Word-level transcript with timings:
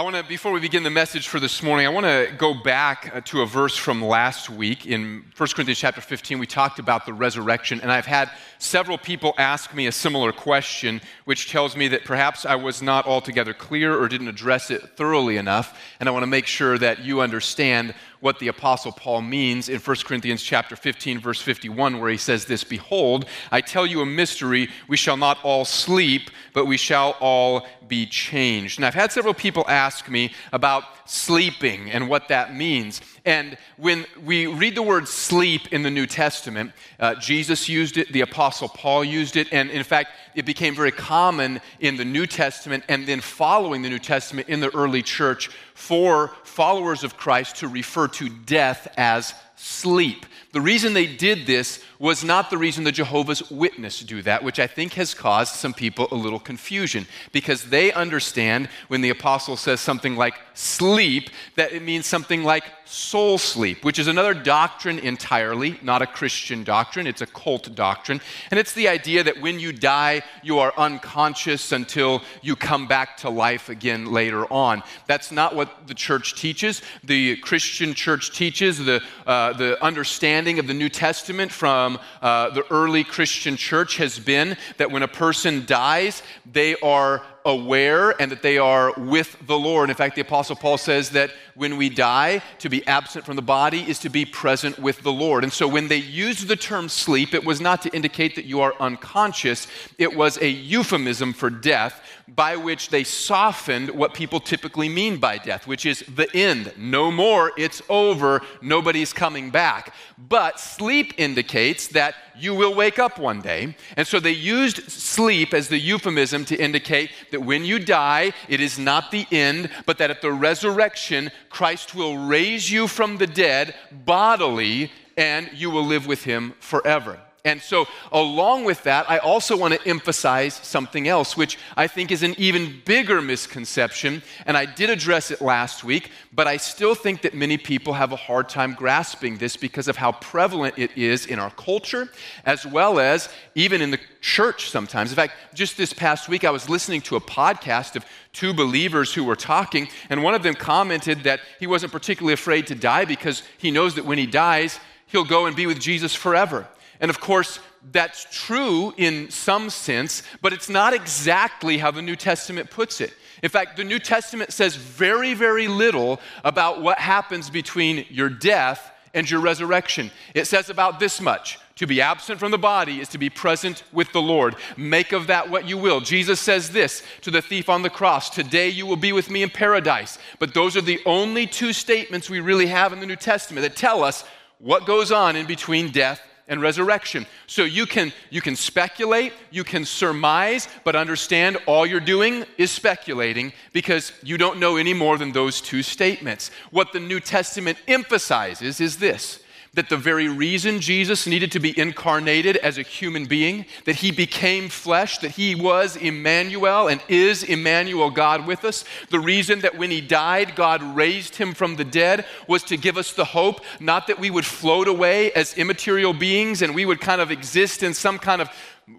I 0.00 0.02
want 0.02 0.16
to, 0.16 0.22
before 0.22 0.52
we 0.52 0.60
begin 0.60 0.82
the 0.82 0.88
message 0.88 1.28
for 1.28 1.38
this 1.38 1.62
morning, 1.62 1.84
I 1.84 1.90
want 1.90 2.06
to 2.06 2.34
go 2.38 2.54
back 2.54 3.12
uh, 3.14 3.20
to 3.26 3.42
a 3.42 3.46
verse 3.46 3.76
from 3.76 4.02
last 4.02 4.48
week 4.48 4.86
in 4.86 5.26
1 5.36 5.48
Corinthians 5.50 5.78
chapter 5.78 6.00
15. 6.00 6.38
We 6.38 6.46
talked 6.46 6.78
about 6.78 7.04
the 7.04 7.12
resurrection, 7.12 7.82
and 7.82 7.92
I've 7.92 8.06
had 8.06 8.30
several 8.58 8.96
people 8.96 9.34
ask 9.36 9.74
me 9.74 9.88
a 9.88 9.92
similar 9.92 10.32
question, 10.32 11.02
which 11.26 11.50
tells 11.50 11.76
me 11.76 11.86
that 11.88 12.06
perhaps 12.06 12.46
I 12.46 12.54
was 12.54 12.80
not 12.80 13.06
altogether 13.06 13.52
clear 13.52 13.94
or 13.94 14.08
didn't 14.08 14.28
address 14.28 14.70
it 14.70 14.96
thoroughly 14.96 15.36
enough. 15.36 15.78
And 16.00 16.08
I 16.08 16.12
want 16.12 16.22
to 16.22 16.28
make 16.28 16.46
sure 16.46 16.78
that 16.78 17.00
you 17.00 17.20
understand 17.20 17.92
what 18.20 18.38
the 18.38 18.48
apostle 18.48 18.92
Paul 18.92 19.22
means 19.22 19.68
in 19.68 19.78
1 19.78 19.96
Corinthians 20.04 20.42
chapter 20.42 20.76
15 20.76 21.20
verse 21.20 21.40
51 21.40 21.98
where 21.98 22.10
he 22.10 22.16
says 22.16 22.44
this 22.44 22.64
behold 22.64 23.26
I 23.50 23.60
tell 23.60 23.86
you 23.86 24.00
a 24.02 24.06
mystery 24.06 24.68
we 24.88 24.96
shall 24.96 25.16
not 25.16 25.38
all 25.42 25.64
sleep 25.64 26.30
but 26.52 26.66
we 26.66 26.76
shall 26.76 27.16
all 27.20 27.66
be 27.90 28.06
changed. 28.06 28.78
And 28.78 28.86
I've 28.86 28.94
had 28.94 29.12
several 29.12 29.34
people 29.34 29.64
ask 29.68 30.08
me 30.08 30.32
about 30.52 30.84
sleeping 31.04 31.90
and 31.90 32.08
what 32.08 32.28
that 32.28 32.54
means. 32.54 33.02
And 33.24 33.56
when 33.76 34.06
we 34.24 34.46
read 34.46 34.74
the 34.74 34.82
word 34.82 35.08
sleep 35.08 35.72
in 35.72 35.82
the 35.82 35.90
New 35.90 36.06
Testament, 36.06 36.72
uh, 36.98 37.14
Jesus 37.16 37.68
used 37.68 37.96
it, 37.96 38.12
the 38.12 38.22
Apostle 38.22 38.68
Paul 38.68 39.04
used 39.04 39.36
it, 39.36 39.48
and 39.52 39.70
in 39.70 39.84
fact, 39.84 40.10
it 40.34 40.46
became 40.46 40.74
very 40.74 40.92
common 40.92 41.60
in 41.80 41.96
the 41.96 42.04
New 42.04 42.26
Testament 42.26 42.84
and 42.88 43.06
then 43.06 43.20
following 43.20 43.82
the 43.82 43.90
New 43.90 43.98
Testament 43.98 44.48
in 44.48 44.60
the 44.60 44.74
early 44.74 45.02
church 45.02 45.48
for 45.74 46.32
followers 46.44 47.04
of 47.04 47.16
Christ 47.16 47.56
to 47.56 47.68
refer 47.68 48.08
to 48.08 48.28
death 48.28 48.88
as 48.96 49.34
sleep. 49.56 50.26
The 50.52 50.60
reason 50.60 50.94
they 50.94 51.06
did 51.06 51.46
this 51.46 51.82
was 52.00 52.24
not 52.24 52.48
the 52.48 52.56
reason 52.56 52.82
the 52.82 52.90
Jehovah's 52.90 53.50
Witness 53.50 54.00
do 54.00 54.22
that, 54.22 54.42
which 54.42 54.58
I 54.58 54.66
think 54.66 54.94
has 54.94 55.12
caused 55.12 55.54
some 55.54 55.74
people 55.74 56.08
a 56.10 56.14
little 56.14 56.40
confusion 56.40 57.06
because 57.30 57.64
they 57.64 57.92
understand 57.92 58.70
when 58.88 59.02
the 59.02 59.10
apostle 59.10 59.54
says 59.54 59.82
something 59.82 60.16
like 60.16 60.34
sleep, 60.54 61.28
that 61.56 61.72
it 61.72 61.82
means 61.82 62.06
something 62.06 62.42
like 62.42 62.64
soul 62.86 63.38
sleep, 63.38 63.84
which 63.84 63.98
is 63.98 64.08
another 64.08 64.34
doctrine 64.34 64.98
entirely, 64.98 65.78
not 65.82 66.02
a 66.02 66.06
Christian 66.06 66.64
doctrine. 66.64 67.06
It's 67.06 67.20
a 67.20 67.26
cult 67.26 67.72
doctrine. 67.74 68.20
And 68.50 68.58
it's 68.58 68.72
the 68.72 68.88
idea 68.88 69.22
that 69.22 69.40
when 69.40 69.60
you 69.60 69.72
die, 69.72 70.22
you 70.42 70.58
are 70.58 70.72
unconscious 70.76 71.70
until 71.70 72.22
you 72.42 72.56
come 72.56 72.88
back 72.88 73.16
to 73.18 73.30
life 73.30 73.68
again 73.68 74.10
later 74.12 74.50
on. 74.52 74.82
That's 75.06 75.30
not 75.30 75.54
what 75.54 75.86
the 75.86 75.94
church 75.94 76.34
teaches. 76.34 76.82
The 77.04 77.36
Christian 77.36 77.94
church 77.94 78.32
teaches 78.32 78.78
the, 78.78 79.02
uh, 79.26 79.52
the 79.52 79.82
understanding 79.84 80.58
of 80.58 80.66
the 80.66 80.74
New 80.74 80.88
Testament 80.88 81.52
from 81.52 81.89
from 81.90 82.04
uh, 82.22 82.50
the 82.50 82.64
early 82.70 83.04
Christian 83.04 83.56
church 83.56 83.96
has 83.96 84.18
been 84.18 84.56
that 84.76 84.90
when 84.90 85.02
a 85.02 85.08
person 85.08 85.64
dies, 85.66 86.22
they 86.50 86.76
are 86.76 87.22
aware 87.50 88.20
and 88.20 88.30
that 88.30 88.42
they 88.42 88.58
are 88.58 88.92
with 88.96 89.36
the 89.46 89.58
Lord. 89.58 89.90
In 89.90 89.96
fact, 89.96 90.14
the 90.14 90.22
Apostle 90.22 90.56
Paul 90.56 90.78
says 90.78 91.10
that 91.10 91.30
when 91.54 91.76
we 91.76 91.88
die, 91.88 92.42
to 92.60 92.68
be 92.68 92.86
absent 92.86 93.26
from 93.26 93.36
the 93.36 93.42
body 93.42 93.80
is 93.80 93.98
to 93.98 94.08
be 94.08 94.24
present 94.24 94.78
with 94.78 95.02
the 95.02 95.12
Lord. 95.12 95.44
And 95.44 95.52
so 95.52 95.68
when 95.68 95.88
they 95.88 95.96
used 95.96 96.48
the 96.48 96.56
term 96.56 96.88
sleep, 96.88 97.34
it 97.34 97.44
was 97.44 97.60
not 97.60 97.82
to 97.82 97.90
indicate 97.90 98.36
that 98.36 98.46
you 98.46 98.60
are 98.60 98.74
unconscious, 98.80 99.66
it 99.98 100.16
was 100.16 100.38
a 100.38 100.48
euphemism 100.48 101.32
for 101.32 101.50
death 101.50 102.00
by 102.34 102.56
which 102.56 102.90
they 102.90 103.02
softened 103.02 103.90
what 103.90 104.14
people 104.14 104.40
typically 104.40 104.88
mean 104.88 105.18
by 105.18 105.36
death, 105.38 105.66
which 105.66 105.84
is 105.84 106.04
the 106.14 106.28
end. 106.34 106.72
No 106.76 107.10
more, 107.10 107.52
it's 107.56 107.82
over, 107.88 108.40
nobody's 108.62 109.12
coming 109.12 109.50
back. 109.50 109.92
But 110.16 110.60
sleep 110.60 111.14
indicates 111.18 111.88
that 111.88 112.14
you 112.38 112.54
will 112.54 112.74
wake 112.74 112.98
up 112.98 113.18
one 113.18 113.40
day. 113.40 113.76
And 113.96 114.06
so 114.06 114.20
they 114.20 114.30
used 114.30 114.90
sleep 114.90 115.52
as 115.52 115.68
the 115.68 115.78
euphemism 115.78 116.44
to 116.46 116.56
indicate 116.56 117.10
that 117.32 117.39
when 117.44 117.64
you 117.64 117.78
die, 117.78 118.32
it 118.48 118.60
is 118.60 118.78
not 118.78 119.10
the 119.10 119.26
end, 119.30 119.70
but 119.86 119.98
that 119.98 120.10
at 120.10 120.22
the 120.22 120.32
resurrection, 120.32 121.30
Christ 121.48 121.94
will 121.94 122.16
raise 122.16 122.70
you 122.70 122.86
from 122.86 123.16
the 123.16 123.26
dead 123.26 123.74
bodily 123.90 124.90
and 125.16 125.50
you 125.54 125.70
will 125.70 125.84
live 125.84 126.06
with 126.06 126.24
him 126.24 126.54
forever. 126.60 127.20
And 127.42 127.62
so, 127.62 127.86
along 128.12 128.64
with 128.64 128.82
that, 128.82 129.10
I 129.10 129.16
also 129.16 129.56
want 129.56 129.72
to 129.72 129.88
emphasize 129.88 130.54
something 130.54 131.08
else, 131.08 131.38
which 131.38 131.58
I 131.74 131.86
think 131.86 132.10
is 132.10 132.22
an 132.22 132.34
even 132.36 132.82
bigger 132.84 133.22
misconception. 133.22 134.22
And 134.44 134.58
I 134.58 134.66
did 134.66 134.90
address 134.90 135.30
it 135.30 135.40
last 135.40 135.82
week, 135.82 136.10
but 136.34 136.46
I 136.46 136.58
still 136.58 136.94
think 136.94 137.22
that 137.22 137.32
many 137.32 137.56
people 137.56 137.94
have 137.94 138.12
a 138.12 138.16
hard 138.16 138.50
time 138.50 138.74
grasping 138.74 139.38
this 139.38 139.56
because 139.56 139.88
of 139.88 139.96
how 139.96 140.12
prevalent 140.12 140.74
it 140.76 140.90
is 140.98 141.24
in 141.24 141.38
our 141.38 141.50
culture, 141.52 142.10
as 142.44 142.66
well 142.66 143.00
as 143.00 143.30
even 143.54 143.80
in 143.80 143.90
the 143.90 144.00
church 144.20 144.68
sometimes. 144.68 145.10
In 145.10 145.16
fact, 145.16 145.32
just 145.54 145.78
this 145.78 145.94
past 145.94 146.28
week, 146.28 146.44
I 146.44 146.50
was 146.50 146.68
listening 146.68 147.00
to 147.02 147.16
a 147.16 147.20
podcast 147.22 147.96
of 147.96 148.04
two 148.34 148.52
believers 148.52 149.14
who 149.14 149.24
were 149.24 149.36
talking, 149.36 149.88
and 150.10 150.22
one 150.22 150.34
of 150.34 150.42
them 150.42 150.54
commented 150.54 151.24
that 151.24 151.40
he 151.58 151.66
wasn't 151.66 151.92
particularly 151.92 152.34
afraid 152.34 152.66
to 152.66 152.74
die 152.74 153.06
because 153.06 153.42
he 153.56 153.70
knows 153.70 153.94
that 153.94 154.04
when 154.04 154.18
he 154.18 154.26
dies, 154.26 154.78
he'll 155.06 155.24
go 155.24 155.46
and 155.46 155.56
be 155.56 155.66
with 155.66 155.80
Jesus 155.80 156.14
forever. 156.14 156.68
And 157.00 157.10
of 157.10 157.18
course, 157.18 157.58
that's 157.92 158.26
true 158.30 158.92
in 158.96 159.30
some 159.30 159.70
sense, 159.70 160.22
but 160.42 160.52
it's 160.52 160.68
not 160.68 160.92
exactly 160.92 161.78
how 161.78 161.90
the 161.90 162.02
New 162.02 162.16
Testament 162.16 162.70
puts 162.70 163.00
it. 163.00 163.14
In 163.42 163.48
fact, 163.48 163.78
the 163.78 163.84
New 163.84 163.98
Testament 163.98 164.52
says 164.52 164.76
very, 164.76 165.32
very 165.32 165.66
little 165.66 166.20
about 166.44 166.82
what 166.82 166.98
happens 166.98 167.48
between 167.48 168.04
your 168.10 168.28
death 168.28 168.92
and 169.14 169.28
your 169.28 169.40
resurrection. 169.40 170.10
It 170.34 170.46
says 170.46 170.68
about 170.68 171.00
this 171.00 171.20
much 171.20 171.58
to 171.76 171.86
be 171.86 172.02
absent 172.02 172.38
from 172.38 172.50
the 172.50 172.58
body 172.58 173.00
is 173.00 173.08
to 173.08 173.18
be 173.18 173.30
present 173.30 173.82
with 173.92 174.12
the 174.12 174.20
Lord. 174.20 174.54
Make 174.76 175.12
of 175.12 175.28
that 175.28 175.48
what 175.48 175.66
you 175.66 175.78
will. 175.78 176.00
Jesus 176.00 176.38
says 176.38 176.70
this 176.70 177.02
to 177.22 177.30
the 177.30 177.40
thief 177.40 177.70
on 177.70 177.80
the 177.80 177.90
cross 177.90 178.28
Today 178.28 178.68
you 178.68 178.84
will 178.84 178.96
be 178.96 179.12
with 179.12 179.30
me 179.30 179.42
in 179.42 179.48
paradise. 179.48 180.18
But 180.38 180.52
those 180.52 180.76
are 180.76 180.82
the 180.82 181.00
only 181.06 181.46
two 181.46 181.72
statements 181.72 182.28
we 182.28 182.40
really 182.40 182.66
have 182.66 182.92
in 182.92 183.00
the 183.00 183.06
New 183.06 183.16
Testament 183.16 183.62
that 183.62 183.76
tell 183.76 184.04
us 184.04 184.24
what 184.58 184.84
goes 184.84 185.10
on 185.10 185.34
in 185.34 185.46
between 185.46 185.90
death 185.90 186.20
and 186.50 186.60
resurrection. 186.60 187.24
So 187.46 187.64
you 187.64 187.86
can 187.86 188.12
you 188.28 188.42
can 188.42 188.56
speculate, 188.56 189.32
you 189.50 189.64
can 189.64 189.86
surmise, 189.86 190.68
but 190.84 190.94
understand 190.94 191.56
all 191.66 191.86
you're 191.86 192.00
doing 192.00 192.44
is 192.58 192.70
speculating 192.70 193.54
because 193.72 194.12
you 194.22 194.36
don't 194.36 194.60
know 194.60 194.76
any 194.76 194.92
more 194.92 195.16
than 195.16 195.32
those 195.32 195.62
two 195.62 195.82
statements. 195.82 196.50
What 196.70 196.92
the 196.92 197.00
New 197.00 197.20
Testament 197.20 197.78
emphasizes 197.88 198.80
is 198.80 198.98
this 198.98 199.39
that 199.74 199.88
the 199.88 199.96
very 199.96 200.28
reason 200.28 200.80
Jesus 200.80 201.28
needed 201.28 201.52
to 201.52 201.60
be 201.60 201.78
incarnated 201.78 202.56
as 202.56 202.76
a 202.76 202.82
human 202.82 203.26
being, 203.26 203.66
that 203.84 203.96
he 203.96 204.10
became 204.10 204.68
flesh, 204.68 205.18
that 205.18 205.32
he 205.32 205.54
was 205.54 205.94
Emmanuel 205.94 206.88
and 206.88 207.00
is 207.08 207.44
Emmanuel, 207.44 208.10
God 208.10 208.48
with 208.48 208.64
us, 208.64 208.84
the 209.10 209.20
reason 209.20 209.60
that 209.60 209.78
when 209.78 209.92
he 209.92 210.00
died, 210.00 210.56
God 210.56 210.82
raised 210.96 211.36
him 211.36 211.54
from 211.54 211.76
the 211.76 211.84
dead 211.84 212.26
was 212.48 212.64
to 212.64 212.76
give 212.76 212.96
us 212.96 213.12
the 213.12 213.24
hope, 213.24 213.60
not 213.78 214.08
that 214.08 214.18
we 214.18 214.30
would 214.30 214.46
float 214.46 214.88
away 214.88 215.30
as 215.32 215.56
immaterial 215.56 216.14
beings 216.14 216.62
and 216.62 216.74
we 216.74 216.84
would 216.84 217.00
kind 217.00 217.20
of 217.20 217.30
exist 217.30 217.84
in 217.84 217.94
some 217.94 218.18
kind 218.18 218.42
of 218.42 218.48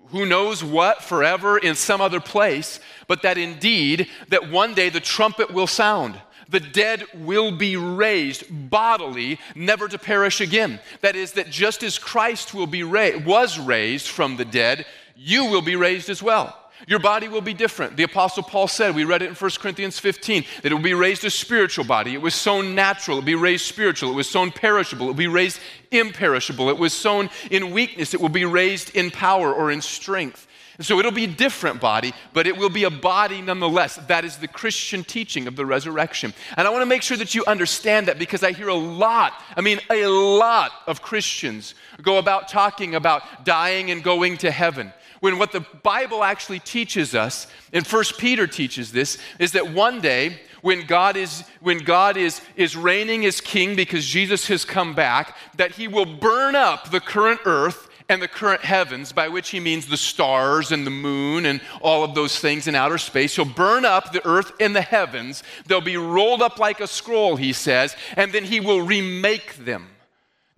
who 0.08 0.26
knows 0.26 0.64
what 0.64 1.04
forever 1.04 1.58
in 1.58 1.76
some 1.76 2.00
other 2.00 2.22
place, 2.22 2.80
but 3.08 3.24
that 3.24 3.38
indeed, 3.38 4.08
that 4.30 4.50
one 4.50 4.74
day 4.74 4.88
the 4.88 5.02
trumpet 5.02 5.52
will 5.52 5.68
sound 5.68 6.16
the 6.52 6.60
dead 6.60 7.06
will 7.14 7.52
be 7.52 7.78
raised 7.78 8.44
bodily, 8.70 9.40
never 9.56 9.88
to 9.88 9.98
perish 9.98 10.42
again. 10.42 10.80
That 11.00 11.16
is, 11.16 11.32
that 11.34 11.50
just 11.50 11.82
as 11.82 11.98
Christ 11.98 12.54
will 12.54 12.68
be 12.68 12.84
ra- 12.84 13.18
was 13.26 13.58
raised 13.58 14.08
from 14.08 14.38
the 14.38 14.46
dead, 14.46 14.86
you 15.16 15.46
will 15.46 15.62
be 15.62 15.76
raised 15.76 16.10
as 16.10 16.22
well. 16.22 16.58
Your 16.88 17.00
body 17.00 17.28
will 17.28 17.42
be 17.42 17.54
different. 17.54 17.96
The 17.96 18.04
Apostle 18.04 18.44
Paul 18.44 18.68
said, 18.68 18.96
we 18.96 19.04
read 19.04 19.22
it 19.22 19.30
in 19.30 19.36
1 19.36 19.52
Corinthians 19.60 20.00
15, 20.00 20.44
that 20.64 20.72
it 20.72 20.76
will 20.76 20.82
be 20.82 20.96
raised 20.96 21.24
a 21.24 21.30
spiritual 21.30 21.86
body. 21.86 22.14
It 22.14 22.22
was 22.22 22.34
sown 22.34 22.74
natural, 22.74 23.18
it 23.18 23.22
will 23.22 23.26
be 23.26 23.36
raised 23.36 23.66
spiritual. 23.66 24.12
It 24.12 24.16
was 24.16 24.30
sown 24.30 24.52
perishable, 24.52 25.06
it 25.06 25.10
will 25.10 25.14
be 25.14 25.28
raised 25.28 25.60
imperishable. 25.92 26.70
It 26.70 26.78
was 26.78 26.94
sown 26.94 27.30
in 27.52 27.72
weakness, 27.72 28.14
it 28.14 28.22
will 28.22 28.30
be 28.30 28.46
raised 28.46 28.96
in 28.96 29.12
power 29.12 29.54
or 29.54 29.72
in 29.72 29.82
strength. 29.82 30.48
So 30.82 31.00
it'll 31.00 31.12
be 31.12 31.26
a 31.26 31.28
different 31.28 31.82
body, 31.82 32.14
but 32.34 32.48
it 32.48 32.58
will 32.58 32.70
be 32.70 32.86
a 32.86 32.90
body 32.90 33.42
nonetheless. 33.42 33.98
That 34.08 34.26
is 34.26 34.38
the 34.38 34.48
Christian 34.48 35.04
teaching 35.04 35.48
of 35.48 35.56
the 35.56 35.66
resurrection. 35.66 36.34
And 36.58 36.68
I 36.68 36.72
want 36.72 36.82
to 36.82 36.88
make 36.88 37.02
sure 37.02 37.18
that 37.18 37.36
you 37.36 37.44
understand 37.46 38.08
that 38.08 38.20
because 38.20 38.44
I 38.44 38.52
hear 38.52 38.70
a 38.70 38.76
lot, 38.76 39.34
I 39.56 39.62
mean, 39.62 39.80
a 39.90 40.08
lot 40.08 40.72
of 40.88 41.02
Christians 41.02 41.76
go 42.02 42.18
about 42.18 42.48
talking 42.48 42.96
about 42.96 43.46
dying 43.46 43.92
and 43.92 44.04
going 44.04 44.38
to 44.38 44.52
heaven. 44.52 44.94
When 45.20 45.38
what 45.38 45.52
the 45.52 45.66
Bible 45.84 46.24
actually 46.24 46.60
teaches 46.60 47.14
us, 47.14 47.46
and 47.74 47.86
First 47.86 48.18
Peter 48.18 48.48
teaches 48.48 48.92
this, 48.92 49.20
is 49.38 49.52
that 49.52 49.72
one 49.72 50.02
day 50.02 50.40
when 50.62 50.86
God 50.86 51.16
is 51.16 51.44
when 51.60 51.80
God 51.80 52.18
is 52.18 52.42
is 52.56 52.76
reigning 52.76 53.26
as 53.26 53.40
king 53.40 53.76
because 53.76 54.06
Jesus 54.06 54.48
has 54.48 54.66
come 54.66 54.96
back, 54.96 55.36
that 55.58 55.72
he 55.72 55.88
will 55.88 56.06
burn 56.06 56.56
up 56.56 56.90
the 56.90 57.00
current 57.00 57.42
earth 57.46 57.88
and 58.10 58.22
the 58.22 58.28
current 58.28 58.62
heavens, 58.62 59.12
by 59.12 59.28
which 59.28 59.50
he 59.50 59.60
means 59.60 59.88
the 59.88 59.98
stars 59.98 60.72
and 60.72 60.86
the 60.86 60.92
moon 60.92 61.46
and 61.46 61.62
all 61.82 62.04
of 62.04 62.16
those 62.16 62.40
things 62.40 62.68
in 62.68 62.76
outer 62.76 62.98
space. 62.98 63.36
He'll 63.36 63.46
burn 63.46 63.86
up 63.86 64.12
the 64.12 64.26
earth 64.26 64.52
and 64.60 64.76
the 64.76 64.82
heavens. 64.82 65.44
They'll 65.66 65.82
be 65.82 65.98
rolled 65.98 66.42
up 66.42 66.60
like 66.60 66.80
a 66.80 66.88
scroll, 66.88 67.36
he 67.36 67.54
says, 67.54 67.96
and 68.16 68.32
then 68.32 68.44
he 68.44 68.60
will 68.60 68.82
remake 68.82 69.56
them. 69.66 69.88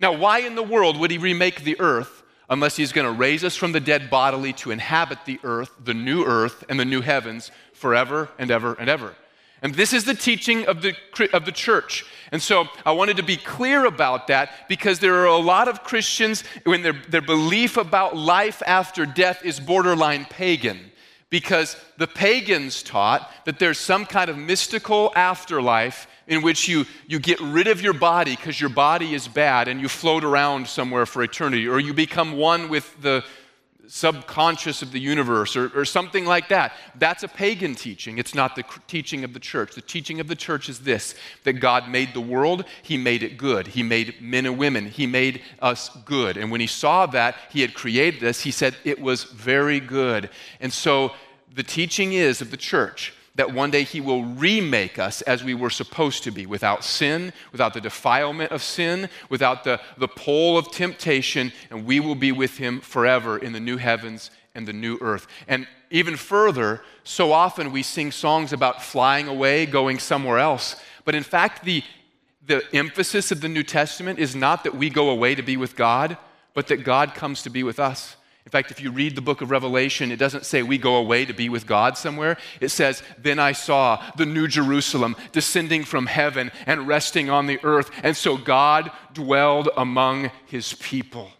Now, 0.00 0.12
why 0.12 0.40
in 0.40 0.54
the 0.54 0.62
world 0.62 0.98
would 0.98 1.10
he 1.10 1.18
remake 1.18 1.62
the 1.62 1.80
earth 1.80 2.22
unless 2.50 2.76
he's 2.76 2.92
going 2.92 3.06
to 3.06 3.18
raise 3.18 3.42
us 3.44 3.56
from 3.56 3.72
the 3.72 3.80
dead 3.80 4.10
bodily 4.10 4.52
to 4.52 4.70
inhabit 4.70 5.24
the 5.24 5.40
earth, 5.44 5.70
the 5.82 5.94
new 5.94 6.24
earth, 6.24 6.64
and 6.68 6.78
the 6.78 6.84
new 6.84 7.00
heavens 7.00 7.50
forever 7.72 8.28
and 8.38 8.50
ever 8.50 8.74
and 8.74 8.88
ever? 8.90 9.14
And 9.64 9.74
this 9.74 9.94
is 9.94 10.04
the 10.04 10.14
teaching 10.14 10.66
of 10.66 10.82
the, 10.82 10.94
of 11.32 11.46
the 11.46 11.52
church. 11.52 12.04
And 12.30 12.42
so 12.42 12.68
I 12.84 12.92
wanted 12.92 13.16
to 13.16 13.22
be 13.22 13.38
clear 13.38 13.86
about 13.86 14.26
that 14.26 14.68
because 14.68 14.98
there 14.98 15.14
are 15.14 15.26
a 15.26 15.38
lot 15.38 15.68
of 15.68 15.82
Christians 15.82 16.44
when 16.64 16.82
their, 16.82 16.92
their 17.08 17.22
belief 17.22 17.78
about 17.78 18.14
life 18.14 18.62
after 18.66 19.06
death 19.06 19.42
is 19.42 19.58
borderline 19.58 20.26
pagan. 20.26 20.92
Because 21.30 21.78
the 21.96 22.06
pagans 22.06 22.82
taught 22.82 23.32
that 23.46 23.58
there's 23.58 23.78
some 23.78 24.04
kind 24.04 24.28
of 24.28 24.36
mystical 24.36 25.10
afterlife 25.16 26.06
in 26.26 26.42
which 26.42 26.68
you, 26.68 26.84
you 27.06 27.18
get 27.18 27.40
rid 27.40 27.66
of 27.66 27.80
your 27.80 27.94
body 27.94 28.36
because 28.36 28.60
your 28.60 28.70
body 28.70 29.14
is 29.14 29.26
bad 29.28 29.66
and 29.66 29.80
you 29.80 29.88
float 29.88 30.24
around 30.24 30.68
somewhere 30.68 31.06
for 31.06 31.22
eternity, 31.22 31.66
or 31.66 31.80
you 31.80 31.94
become 31.94 32.36
one 32.36 32.68
with 32.68 33.00
the, 33.00 33.24
subconscious 33.86 34.82
of 34.82 34.92
the 34.92 35.00
universe 35.00 35.56
or, 35.56 35.70
or 35.78 35.84
something 35.84 36.24
like 36.24 36.48
that. 36.48 36.72
That's 36.98 37.22
a 37.22 37.28
pagan 37.28 37.74
teaching. 37.74 38.18
It's 38.18 38.34
not 38.34 38.56
the 38.56 38.64
teaching 38.86 39.24
of 39.24 39.32
the 39.32 39.40
church. 39.40 39.74
The 39.74 39.80
teaching 39.80 40.20
of 40.20 40.28
the 40.28 40.34
church 40.34 40.68
is 40.68 40.80
this 40.80 41.14
that 41.44 41.54
God 41.54 41.88
made 41.88 42.14
the 42.14 42.20
world, 42.20 42.64
He 42.82 42.96
made 42.96 43.22
it 43.22 43.36
good. 43.36 43.68
He 43.68 43.82
made 43.82 44.20
men 44.20 44.46
and 44.46 44.58
women, 44.58 44.86
He 44.86 45.06
made 45.06 45.42
us 45.60 45.90
good. 46.04 46.36
And 46.36 46.50
when 46.50 46.60
He 46.60 46.66
saw 46.66 47.06
that 47.06 47.36
He 47.50 47.60
had 47.60 47.74
created 47.74 48.24
us, 48.24 48.40
He 48.40 48.50
said 48.50 48.76
it 48.84 49.00
was 49.00 49.24
very 49.24 49.80
good. 49.80 50.30
And 50.60 50.72
so 50.72 51.12
the 51.54 51.62
teaching 51.62 52.12
is 52.12 52.40
of 52.40 52.50
the 52.50 52.56
church 52.56 53.12
that 53.34 53.52
one 53.52 53.70
day 53.70 53.82
he 53.82 54.00
will 54.00 54.24
remake 54.24 54.98
us 54.98 55.20
as 55.22 55.42
we 55.42 55.54
were 55.54 55.70
supposed 55.70 56.22
to 56.24 56.30
be, 56.30 56.46
without 56.46 56.84
sin, 56.84 57.32
without 57.50 57.74
the 57.74 57.80
defilement 57.80 58.52
of 58.52 58.62
sin, 58.62 59.08
without 59.28 59.64
the, 59.64 59.80
the 59.98 60.08
pull 60.08 60.56
of 60.56 60.70
temptation, 60.70 61.52
and 61.70 61.84
we 61.84 61.98
will 61.98 62.14
be 62.14 62.30
with 62.30 62.58
him 62.58 62.80
forever 62.80 63.36
in 63.36 63.52
the 63.52 63.60
new 63.60 63.76
heavens 63.76 64.30
and 64.54 64.68
the 64.68 64.72
new 64.72 64.98
earth. 65.00 65.26
And 65.48 65.66
even 65.90 66.16
further, 66.16 66.82
so 67.02 67.32
often 67.32 67.72
we 67.72 67.82
sing 67.82 68.12
songs 68.12 68.52
about 68.52 68.82
flying 68.82 69.26
away, 69.26 69.66
going 69.66 69.98
somewhere 69.98 70.38
else. 70.38 70.76
But 71.04 71.14
in 71.14 71.24
fact, 71.24 71.64
the, 71.64 71.82
the 72.46 72.62
emphasis 72.72 73.32
of 73.32 73.40
the 73.40 73.48
New 73.48 73.64
Testament 73.64 74.18
is 74.18 74.36
not 74.36 74.64
that 74.64 74.76
we 74.76 74.90
go 74.90 75.10
away 75.10 75.34
to 75.34 75.42
be 75.42 75.56
with 75.56 75.74
God, 75.74 76.16
but 76.52 76.68
that 76.68 76.84
God 76.84 77.14
comes 77.14 77.42
to 77.42 77.50
be 77.50 77.64
with 77.64 77.80
us. 77.80 78.16
In 78.46 78.50
fact, 78.50 78.70
if 78.70 78.80
you 78.80 78.90
read 78.90 79.14
the 79.14 79.22
book 79.22 79.40
of 79.40 79.50
Revelation, 79.50 80.12
it 80.12 80.18
doesn't 80.18 80.44
say 80.44 80.62
we 80.62 80.76
go 80.76 80.96
away 80.96 81.24
to 81.24 81.32
be 81.32 81.48
with 81.48 81.66
God 81.66 81.96
somewhere. 81.96 82.36
It 82.60 82.68
says, 82.68 83.02
Then 83.16 83.38
I 83.38 83.52
saw 83.52 84.02
the 84.16 84.26
new 84.26 84.46
Jerusalem 84.48 85.16
descending 85.32 85.84
from 85.84 86.06
heaven 86.06 86.52
and 86.66 86.86
resting 86.86 87.30
on 87.30 87.46
the 87.46 87.58
earth. 87.64 87.90
And 88.02 88.14
so 88.14 88.36
God 88.36 88.90
dwelled 89.14 89.70
among 89.76 90.30
his 90.46 90.74
people. 90.74 91.30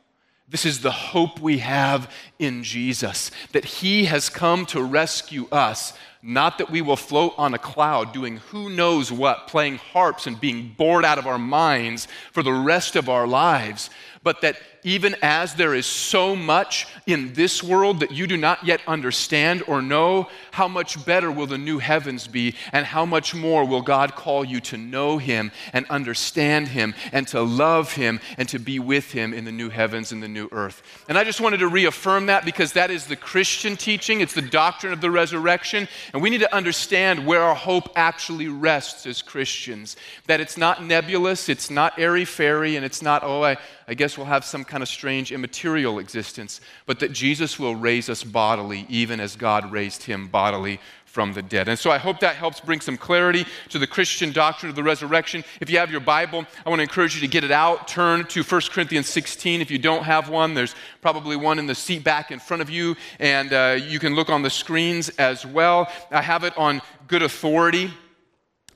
This 0.48 0.64
is 0.64 0.80
the 0.80 0.90
hope 0.90 1.40
we 1.40 1.58
have 1.58 2.10
in 2.38 2.62
Jesus, 2.62 3.30
that 3.52 3.64
he 3.64 4.06
has 4.06 4.30
come 4.30 4.64
to 4.66 4.82
rescue 4.82 5.46
us. 5.50 5.92
Not 6.22 6.56
that 6.56 6.70
we 6.70 6.80
will 6.80 6.96
float 6.96 7.34
on 7.36 7.52
a 7.52 7.58
cloud 7.58 8.14
doing 8.14 8.38
who 8.38 8.70
knows 8.70 9.12
what, 9.12 9.46
playing 9.46 9.76
harps 9.76 10.26
and 10.26 10.40
being 10.40 10.74
bored 10.78 11.04
out 11.04 11.18
of 11.18 11.26
our 11.26 11.38
minds 11.38 12.08
for 12.32 12.42
the 12.42 12.52
rest 12.52 12.96
of 12.96 13.10
our 13.10 13.26
lives, 13.26 13.90
but 14.22 14.40
that 14.40 14.56
even 14.84 15.16
as 15.22 15.54
there 15.54 15.75
is 15.75 15.86
so 15.86 16.36
much 16.36 16.86
in 17.06 17.32
this 17.32 17.62
world 17.62 18.00
that 18.00 18.12
you 18.12 18.26
do 18.26 18.36
not 18.36 18.64
yet 18.64 18.81
understand 18.86 19.62
or 19.66 19.82
know, 19.82 20.28
how 20.52 20.69
much 20.69 21.04
better 21.04 21.32
will 21.32 21.46
the 21.46 21.58
new 21.58 21.78
heavens 21.78 22.26
be, 22.26 22.54
and 22.72 22.86
how 22.86 23.04
much 23.04 23.34
more 23.34 23.64
will 23.64 23.82
God 23.82 24.14
call 24.14 24.44
you 24.44 24.60
to 24.60 24.76
know 24.76 25.19
Him 25.19 25.50
and 25.72 25.86
understand 25.88 26.69
Him 26.69 26.94
and 27.12 27.26
to 27.28 27.42
love 27.42 27.94
Him 27.94 28.20
and 28.38 28.48
to 28.50 28.58
be 28.58 28.78
with 28.78 29.12
Him 29.12 29.32
in 29.32 29.44
the 29.44 29.52
new 29.52 29.70
heavens 29.70 30.12
and 30.12 30.22
the 30.22 30.28
new 30.28 30.48
earth. 30.52 30.82
And 31.08 31.16
I 31.16 31.25
just 31.25 31.40
wanted 31.40 31.58
to 31.58 31.69
reaffirm 31.69 32.26
that 32.26 32.44
because 32.44 32.75
that 32.75 32.90
is 32.90 33.06
the 33.06 33.16
Christian 33.16 33.76
teaching, 33.76 34.20
it's 34.20 34.34
the 34.34 34.42
doctrine 34.42 34.92
of 34.92 35.00
the 35.00 35.10
resurrection, 35.10 35.88
and 36.12 36.22
we 36.22 36.31
need 36.31 36.40
to 36.40 36.54
understand 36.54 37.26
where 37.26 37.42
our 37.42 37.54
hope 37.54 37.90
actually 37.96 38.48
rests 38.48 39.06
as 39.06 39.22
Christians. 39.22 39.96
That 40.26 40.40
it's 40.40 40.58
not 40.58 40.84
nebulous, 40.84 41.48
it's 41.48 41.70
not 41.70 41.98
airy 41.98 42.25
fairy, 42.25 42.76
and 42.76 42.84
it's 42.84 43.00
not, 43.00 43.22
oh, 43.22 43.42
I, 43.42 43.56
I 43.88 43.94
guess 43.94 44.16
we'll 44.16 44.26
have 44.26 44.44
some 44.44 44.64
kind 44.64 44.73
of 44.82 44.88
strange 44.88 45.32
immaterial 45.32 45.98
existence, 45.98 46.60
but 46.86 47.00
that 47.00 47.12
Jesus 47.12 47.58
will 47.58 47.74
raise 47.74 48.08
us 48.08 48.24
bodily, 48.24 48.86
even 48.88 49.20
as 49.20 49.36
God 49.36 49.70
raised 49.70 50.04
him 50.04 50.28
bodily 50.28 50.80
from 51.14 51.32
the 51.32 51.42
dead. 51.42 51.68
And 51.68 51.78
so 51.78 51.92
I 51.92 51.98
hope 51.98 52.18
that 52.20 52.34
helps 52.34 52.58
bring 52.58 52.80
some 52.80 52.96
clarity 52.96 53.46
to 53.68 53.78
the 53.78 53.86
Christian 53.86 54.32
doctrine 54.32 54.68
of 54.68 54.74
the 54.74 54.82
resurrection. 54.82 55.44
If 55.60 55.70
you 55.70 55.78
have 55.78 55.92
your 55.92 56.00
Bible, 56.00 56.44
I 56.66 56.68
want 56.68 56.80
to 56.80 56.82
encourage 56.82 57.14
you 57.14 57.20
to 57.20 57.28
get 57.28 57.44
it 57.44 57.52
out. 57.52 57.86
Turn 57.86 58.24
to 58.26 58.42
1 58.42 58.60
Corinthians 58.72 59.08
16. 59.08 59.60
If 59.60 59.70
you 59.70 59.78
don't 59.78 60.02
have 60.02 60.28
one, 60.28 60.54
there's 60.54 60.74
probably 61.02 61.36
one 61.36 61.60
in 61.60 61.66
the 61.66 61.74
seat 61.76 62.02
back 62.02 62.32
in 62.32 62.40
front 62.40 62.62
of 62.62 62.68
you, 62.68 62.96
and 63.20 63.52
uh, 63.52 63.78
you 63.80 64.00
can 64.00 64.16
look 64.16 64.28
on 64.28 64.42
the 64.42 64.50
screens 64.50 65.08
as 65.10 65.46
well. 65.46 65.88
I 66.10 66.20
have 66.20 66.42
it 66.42 66.58
on 66.58 66.82
good 67.06 67.22
authority 67.22 67.92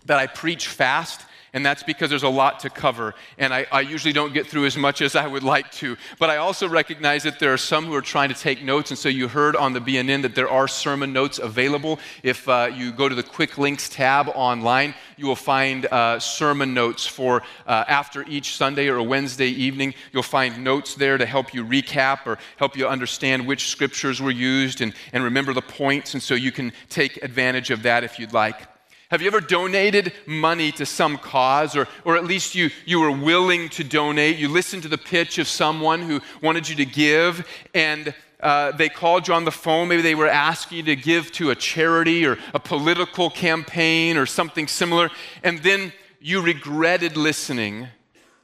that 0.07 0.21
I 0.21 0.29
preach 0.29 0.69
fast 0.69 1.25
and 1.53 1.65
that's 1.65 1.83
because 1.83 2.11
there's 2.11 2.23
a 2.23 2.29
lot 2.29 2.61
to 2.61 2.71
cover, 2.71 3.15
and 3.39 3.53
I, 3.55 3.67
I, 3.73 3.81
usually 3.81 4.13
don't 4.13 4.35
get 4.35 4.47
through 4.47 4.67
as 4.67 4.77
much 4.77 5.01
as 5.01 5.17
I 5.17 5.27
would 5.27 5.43
like 5.43 5.71
to. 5.73 5.97
But 6.19 6.31
I 6.31 6.37
also 6.37 6.69
recognize 6.69 7.23
that 7.23 7.39
there 7.39 7.53
are 7.53 7.59
some 7.59 7.87
who 7.87 7.95
are 7.95 8.03
trying 8.03 8.29
to 8.29 8.35
take 8.35 8.63
notes, 8.63 8.91
and 8.91 8.99
so 8.99 9.09
you 9.09 9.29
heard 9.29 9.57
on 9.57 9.73
the 9.73 9.81
BNN 9.81 10.23
that 10.23 10.35
there 10.35 10.49
are 10.49 10.69
sermon 10.69 11.13
notes 11.13 11.39
available. 11.39 11.99
If 12.23 12.49
uh, 12.49 12.71
you 12.75 12.93
go 12.93 13.09
to 13.09 13.15
the 13.15 13.23
Quick 13.23 13.59
Links 13.59 13.89
tab 13.89 14.29
online, 14.35 14.95
you 15.17 15.27
will 15.27 15.37
find 15.37 15.87
uh, 15.87 16.19
sermon 16.19 16.75
notes 16.75 17.07
for 17.07 17.43
uh, 17.67 17.85
after 17.89 18.25
each 18.29 18.57
Sunday 18.57 18.89
or 18.89 18.97
a 18.97 19.03
Wednesday 19.03 19.49
evening. 19.49 19.95
You'll 20.13 20.23
find 20.23 20.63
notes 20.63 20.95
there 20.95 21.19
to 21.19 21.27
help 21.27 21.55
you 21.55 21.65
recap 21.65 22.27
or 22.27 22.39
help 22.57 22.77
you 22.77 22.87
understand 22.87 23.47
which 23.47 23.69
scriptures 23.69 24.21
were 24.21 24.31
used 24.31 24.81
and, 24.81 24.95
and 25.13 25.25
remember 25.25 25.53
the 25.53 25.63
points, 25.63 26.15
and 26.15 26.23
so 26.23 26.35
you 26.35 26.53
can 26.53 26.73
take 26.89 27.23
advantage 27.23 27.71
of 27.71 27.83
that 27.83 28.05
if 28.05 28.19
you'd 28.19 28.33
like. 28.33 28.78
Have 29.11 29.23
you 29.23 29.29
ever 29.29 29.41
donated 29.41 30.13
money 30.27 30.71
to 30.73 30.85
some 30.85 31.17
cause, 31.17 31.75
or, 31.75 31.89
or 32.05 32.19
at 32.19 32.25
least 32.25 32.55
you, 32.55 32.69
you 32.85 33.01
were 33.01 33.11
willing 33.11 33.71
to 33.71 33.83
donate? 33.83 34.37
You 34.37 34.51
listened 34.51 34.83
to 34.83 34.89
the 34.91 34.99
pitch 34.99 35.39
of 35.39 35.49
someone 35.49 36.03
who 36.03 36.21
wanted 36.43 36.69
you 36.69 36.77
to 36.77 36.85
give, 36.85 37.49
and 37.73 38.13
uh, 38.41 38.73
they 38.73 38.91
called 38.91 39.27
you 39.27 39.33
on 39.33 39.47
the 39.47 39.51
phone. 39.51 39.89
Maybe 39.89 40.03
they 40.03 40.15
were 40.15 40.29
asking 40.29 40.79
you 40.79 40.83
to 40.85 40.97
give 40.97 41.33
to 41.33 41.49
a 41.49 41.55
charity 41.55 42.27
or 42.27 42.37
a 42.53 42.61
political 42.61 43.31
campaign 43.31 44.19
or 44.19 44.27
something 44.27 44.69
similar, 44.69 45.09
and 45.43 45.61
then 45.61 45.95
you 46.21 46.43
regretted 46.43 47.17
listening 47.17 47.89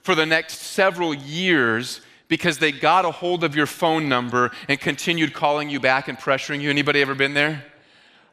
for 0.00 0.14
the 0.14 0.24
next 0.24 0.60
several 0.60 1.12
years 1.12 2.00
because 2.28 2.56
they 2.56 2.72
got 2.72 3.04
a 3.04 3.10
hold 3.10 3.44
of 3.44 3.54
your 3.54 3.66
phone 3.66 4.08
number 4.08 4.50
and 4.66 4.80
continued 4.80 5.34
calling 5.34 5.68
you 5.68 5.78
back 5.78 6.08
and 6.08 6.16
pressuring 6.16 6.62
you. 6.62 6.70
Anybody 6.70 7.02
ever 7.02 7.14
been 7.14 7.34
there? 7.34 7.64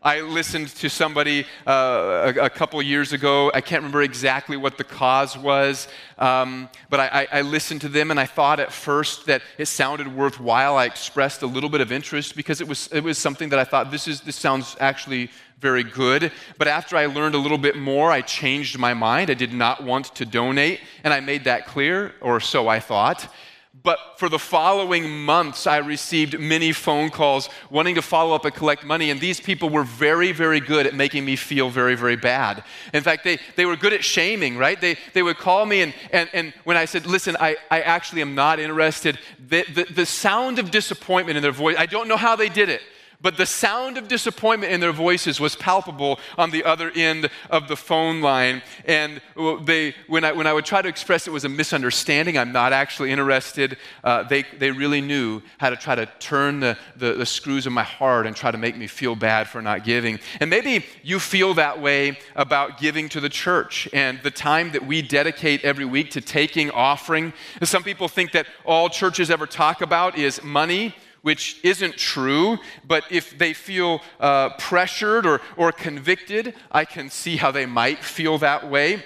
I 0.03 0.21
listened 0.21 0.69
to 0.77 0.89
somebody 0.89 1.45
uh, 1.67 2.33
a, 2.35 2.45
a, 2.45 2.49
couple 2.49 2.81
years 2.81 3.13
ago. 3.13 3.51
I 3.53 3.61
can't 3.61 3.81
remember 3.81 4.01
exactly 4.01 4.57
what 4.57 4.79
the 4.79 4.83
cause 4.83 5.37
was, 5.37 5.87
um, 6.17 6.69
but 6.89 6.99
I, 6.99 7.27
I, 7.31 7.41
listened 7.41 7.81
to 7.81 7.89
them 7.89 8.09
and 8.09 8.19
I 8.19 8.25
thought 8.25 8.59
at 8.59 8.71
first 8.71 9.27
that 9.27 9.43
it 9.59 9.67
sounded 9.67 10.07
worthwhile. 10.07 10.75
I 10.75 10.85
expressed 10.85 11.43
a 11.43 11.45
little 11.45 11.69
bit 11.69 11.81
of 11.81 11.91
interest 11.91 12.35
because 12.35 12.61
it 12.61 12.67
was, 12.67 12.87
it 12.91 13.03
was 13.03 13.19
something 13.19 13.49
that 13.49 13.59
I 13.59 13.63
thought 13.63 13.91
this, 13.91 14.07
is, 14.07 14.21
this 14.21 14.35
sounds 14.35 14.75
actually 14.79 15.29
very 15.59 15.83
good. 15.83 16.31
But 16.57 16.67
after 16.67 16.97
I 16.97 17.05
learned 17.05 17.35
a 17.35 17.37
little 17.37 17.59
bit 17.59 17.77
more, 17.77 18.11
I 18.11 18.21
changed 18.21 18.79
my 18.79 18.95
mind. 18.95 19.29
I 19.29 19.35
did 19.35 19.53
not 19.53 19.83
want 19.83 20.15
to 20.15 20.25
donate, 20.25 20.79
and 21.03 21.13
I 21.13 21.19
made 21.19 21.43
that 21.43 21.67
clear, 21.67 22.15
or 22.21 22.39
so 22.39 22.67
I 22.67 22.79
thought. 22.79 23.31
But 23.73 23.97
for 24.17 24.27
the 24.27 24.37
following 24.37 25.09
months, 25.23 25.65
I 25.65 25.77
received 25.77 26.37
many 26.37 26.73
phone 26.73 27.09
calls 27.09 27.49
wanting 27.69 27.95
to 27.95 28.01
follow 28.01 28.35
up 28.35 28.43
and 28.43 28.53
collect 28.53 28.83
money. 28.83 29.09
And 29.09 29.19
these 29.19 29.39
people 29.39 29.69
were 29.69 29.83
very, 29.83 30.33
very 30.33 30.59
good 30.59 30.85
at 30.85 30.93
making 30.93 31.23
me 31.23 31.37
feel 31.37 31.69
very, 31.69 31.95
very 31.95 32.17
bad. 32.17 32.63
In 32.93 33.01
fact, 33.01 33.23
they, 33.23 33.39
they 33.55 33.65
were 33.65 33.77
good 33.77 33.93
at 33.93 34.03
shaming, 34.03 34.57
right? 34.57 34.79
They, 34.79 34.97
they 35.13 35.23
would 35.23 35.37
call 35.37 35.65
me, 35.65 35.81
and, 35.81 35.93
and, 36.11 36.29
and 36.33 36.53
when 36.65 36.75
I 36.75 36.83
said, 36.83 37.05
Listen, 37.05 37.37
I, 37.39 37.55
I 37.71 37.81
actually 37.81 38.21
am 38.21 38.35
not 38.35 38.59
interested, 38.59 39.17
the, 39.39 39.63
the, 39.73 39.85
the 39.85 40.05
sound 40.05 40.59
of 40.59 40.69
disappointment 40.69 41.37
in 41.37 41.41
their 41.41 41.53
voice, 41.53 41.77
I 41.79 41.85
don't 41.85 42.09
know 42.09 42.17
how 42.17 42.35
they 42.35 42.49
did 42.49 42.67
it 42.67 42.81
but 43.21 43.37
the 43.37 43.45
sound 43.45 43.97
of 43.97 44.07
disappointment 44.07 44.71
in 44.71 44.79
their 44.79 44.91
voices 44.91 45.39
was 45.39 45.55
palpable 45.55 46.19
on 46.37 46.51
the 46.51 46.63
other 46.63 46.91
end 46.95 47.29
of 47.49 47.67
the 47.67 47.75
phone 47.75 48.21
line. 48.21 48.61
And 48.85 49.21
they, 49.63 49.95
when, 50.07 50.23
I, 50.23 50.31
when 50.31 50.47
I 50.47 50.53
would 50.53 50.65
try 50.65 50.81
to 50.81 50.89
express 50.89 51.27
it 51.27 51.31
was 51.31 51.45
a 51.45 51.49
misunderstanding, 51.49 52.37
I'm 52.37 52.51
not 52.51 52.73
actually 52.73 53.11
interested, 53.11 53.77
uh, 54.03 54.23
they, 54.23 54.43
they 54.57 54.71
really 54.71 55.01
knew 55.01 55.41
how 55.59 55.69
to 55.69 55.75
try 55.75 55.95
to 55.95 56.07
turn 56.19 56.59
the, 56.59 56.77
the, 56.95 57.13
the 57.13 57.25
screws 57.25 57.65
of 57.65 57.73
my 57.73 57.83
heart 57.83 58.25
and 58.25 58.35
try 58.35 58.51
to 58.51 58.57
make 58.57 58.75
me 58.75 58.87
feel 58.87 59.15
bad 59.15 59.47
for 59.47 59.61
not 59.61 59.83
giving. 59.83 60.19
And 60.39 60.49
maybe 60.49 60.85
you 61.03 61.19
feel 61.19 61.53
that 61.55 61.81
way 61.81 62.17
about 62.35 62.79
giving 62.79 63.09
to 63.09 63.19
the 63.19 63.29
church 63.29 63.87
and 63.93 64.19
the 64.23 64.31
time 64.31 64.71
that 64.71 64.85
we 64.85 65.01
dedicate 65.01 65.63
every 65.63 65.85
week 65.85 66.11
to 66.11 66.21
taking 66.21 66.71
offering. 66.71 67.33
Some 67.63 67.83
people 67.83 68.07
think 68.07 68.31
that 68.31 68.47
all 68.65 68.89
churches 68.89 69.29
ever 69.29 69.45
talk 69.45 69.81
about 69.81 70.17
is 70.17 70.43
money 70.43 70.95
which 71.21 71.59
isn't 71.63 71.97
true, 71.97 72.57
but 72.85 73.03
if 73.11 73.37
they 73.37 73.53
feel 73.53 74.01
uh, 74.19 74.49
pressured 74.57 75.25
or, 75.25 75.41
or 75.55 75.71
convicted, 75.71 76.55
I 76.71 76.85
can 76.85 77.09
see 77.09 77.37
how 77.37 77.51
they 77.51 77.65
might 77.65 78.03
feel 78.03 78.37
that 78.39 78.69
way. 78.69 79.03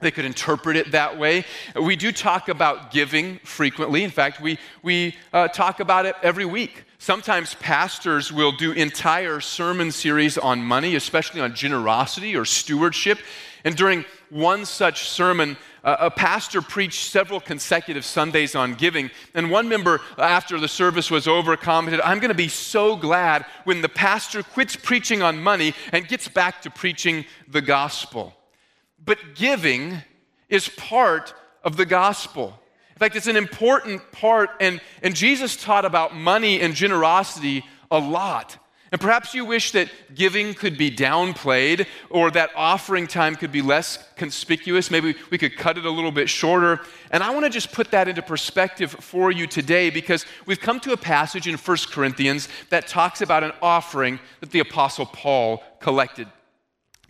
They 0.00 0.10
could 0.10 0.24
interpret 0.24 0.76
it 0.76 0.92
that 0.92 1.18
way. 1.18 1.44
We 1.80 1.96
do 1.96 2.12
talk 2.12 2.48
about 2.48 2.92
giving 2.92 3.40
frequently. 3.40 4.04
In 4.04 4.10
fact, 4.10 4.40
we, 4.40 4.58
we 4.82 5.16
uh, 5.32 5.48
talk 5.48 5.80
about 5.80 6.06
it 6.06 6.14
every 6.22 6.44
week. 6.44 6.84
Sometimes 6.98 7.54
pastors 7.56 8.32
will 8.32 8.52
do 8.52 8.72
entire 8.72 9.40
sermon 9.40 9.90
series 9.90 10.38
on 10.38 10.62
money, 10.62 10.94
especially 10.94 11.40
on 11.40 11.54
generosity 11.54 12.36
or 12.36 12.44
stewardship. 12.44 13.18
And 13.64 13.76
during 13.76 14.04
one 14.30 14.64
such 14.64 15.08
sermon, 15.08 15.56
uh, 15.84 15.96
a 16.00 16.10
pastor 16.10 16.60
preached 16.60 17.10
several 17.10 17.40
consecutive 17.40 18.04
Sundays 18.04 18.54
on 18.54 18.74
giving. 18.74 19.10
And 19.34 19.50
one 19.50 19.68
member, 19.68 20.00
after 20.16 20.58
the 20.58 20.68
service 20.68 21.10
was 21.10 21.26
over, 21.26 21.56
commented, 21.56 22.00
I'm 22.00 22.18
going 22.18 22.30
to 22.30 22.34
be 22.34 22.48
so 22.48 22.96
glad 22.96 23.46
when 23.64 23.80
the 23.80 23.88
pastor 23.88 24.42
quits 24.42 24.76
preaching 24.76 25.22
on 25.22 25.42
money 25.42 25.74
and 25.92 26.06
gets 26.08 26.28
back 26.28 26.62
to 26.62 26.70
preaching 26.70 27.24
the 27.46 27.62
gospel. 27.62 28.34
But 29.04 29.18
giving 29.34 30.02
is 30.48 30.68
part 30.68 31.34
of 31.64 31.76
the 31.76 31.86
gospel. 31.86 32.58
In 32.90 32.98
fact, 32.98 33.16
it's 33.16 33.26
an 33.28 33.36
important 33.36 34.10
part, 34.12 34.50
and, 34.60 34.80
and 35.02 35.14
Jesus 35.14 35.56
taught 35.56 35.84
about 35.84 36.16
money 36.16 36.60
and 36.60 36.74
generosity 36.74 37.64
a 37.90 37.98
lot. 37.98 38.58
And 38.90 39.00
perhaps 39.00 39.34
you 39.34 39.44
wish 39.44 39.72
that 39.72 39.90
giving 40.14 40.54
could 40.54 40.78
be 40.78 40.90
downplayed 40.90 41.86
or 42.08 42.30
that 42.30 42.50
offering 42.56 43.06
time 43.06 43.36
could 43.36 43.52
be 43.52 43.60
less 43.60 43.98
conspicuous. 44.16 44.90
Maybe 44.90 45.14
we 45.30 45.36
could 45.36 45.56
cut 45.56 45.76
it 45.76 45.84
a 45.84 45.90
little 45.90 46.10
bit 46.10 46.28
shorter. 46.28 46.80
And 47.10 47.22
I 47.22 47.30
want 47.30 47.44
to 47.44 47.50
just 47.50 47.70
put 47.72 47.90
that 47.90 48.08
into 48.08 48.22
perspective 48.22 48.90
for 48.90 49.30
you 49.30 49.46
today 49.46 49.90
because 49.90 50.24
we've 50.46 50.60
come 50.60 50.80
to 50.80 50.92
a 50.92 50.96
passage 50.96 51.46
in 51.46 51.56
1 51.56 51.76
Corinthians 51.90 52.48
that 52.70 52.86
talks 52.86 53.20
about 53.20 53.44
an 53.44 53.52
offering 53.60 54.20
that 54.40 54.50
the 54.50 54.60
Apostle 54.60 55.06
Paul 55.06 55.62
collected. 55.80 56.28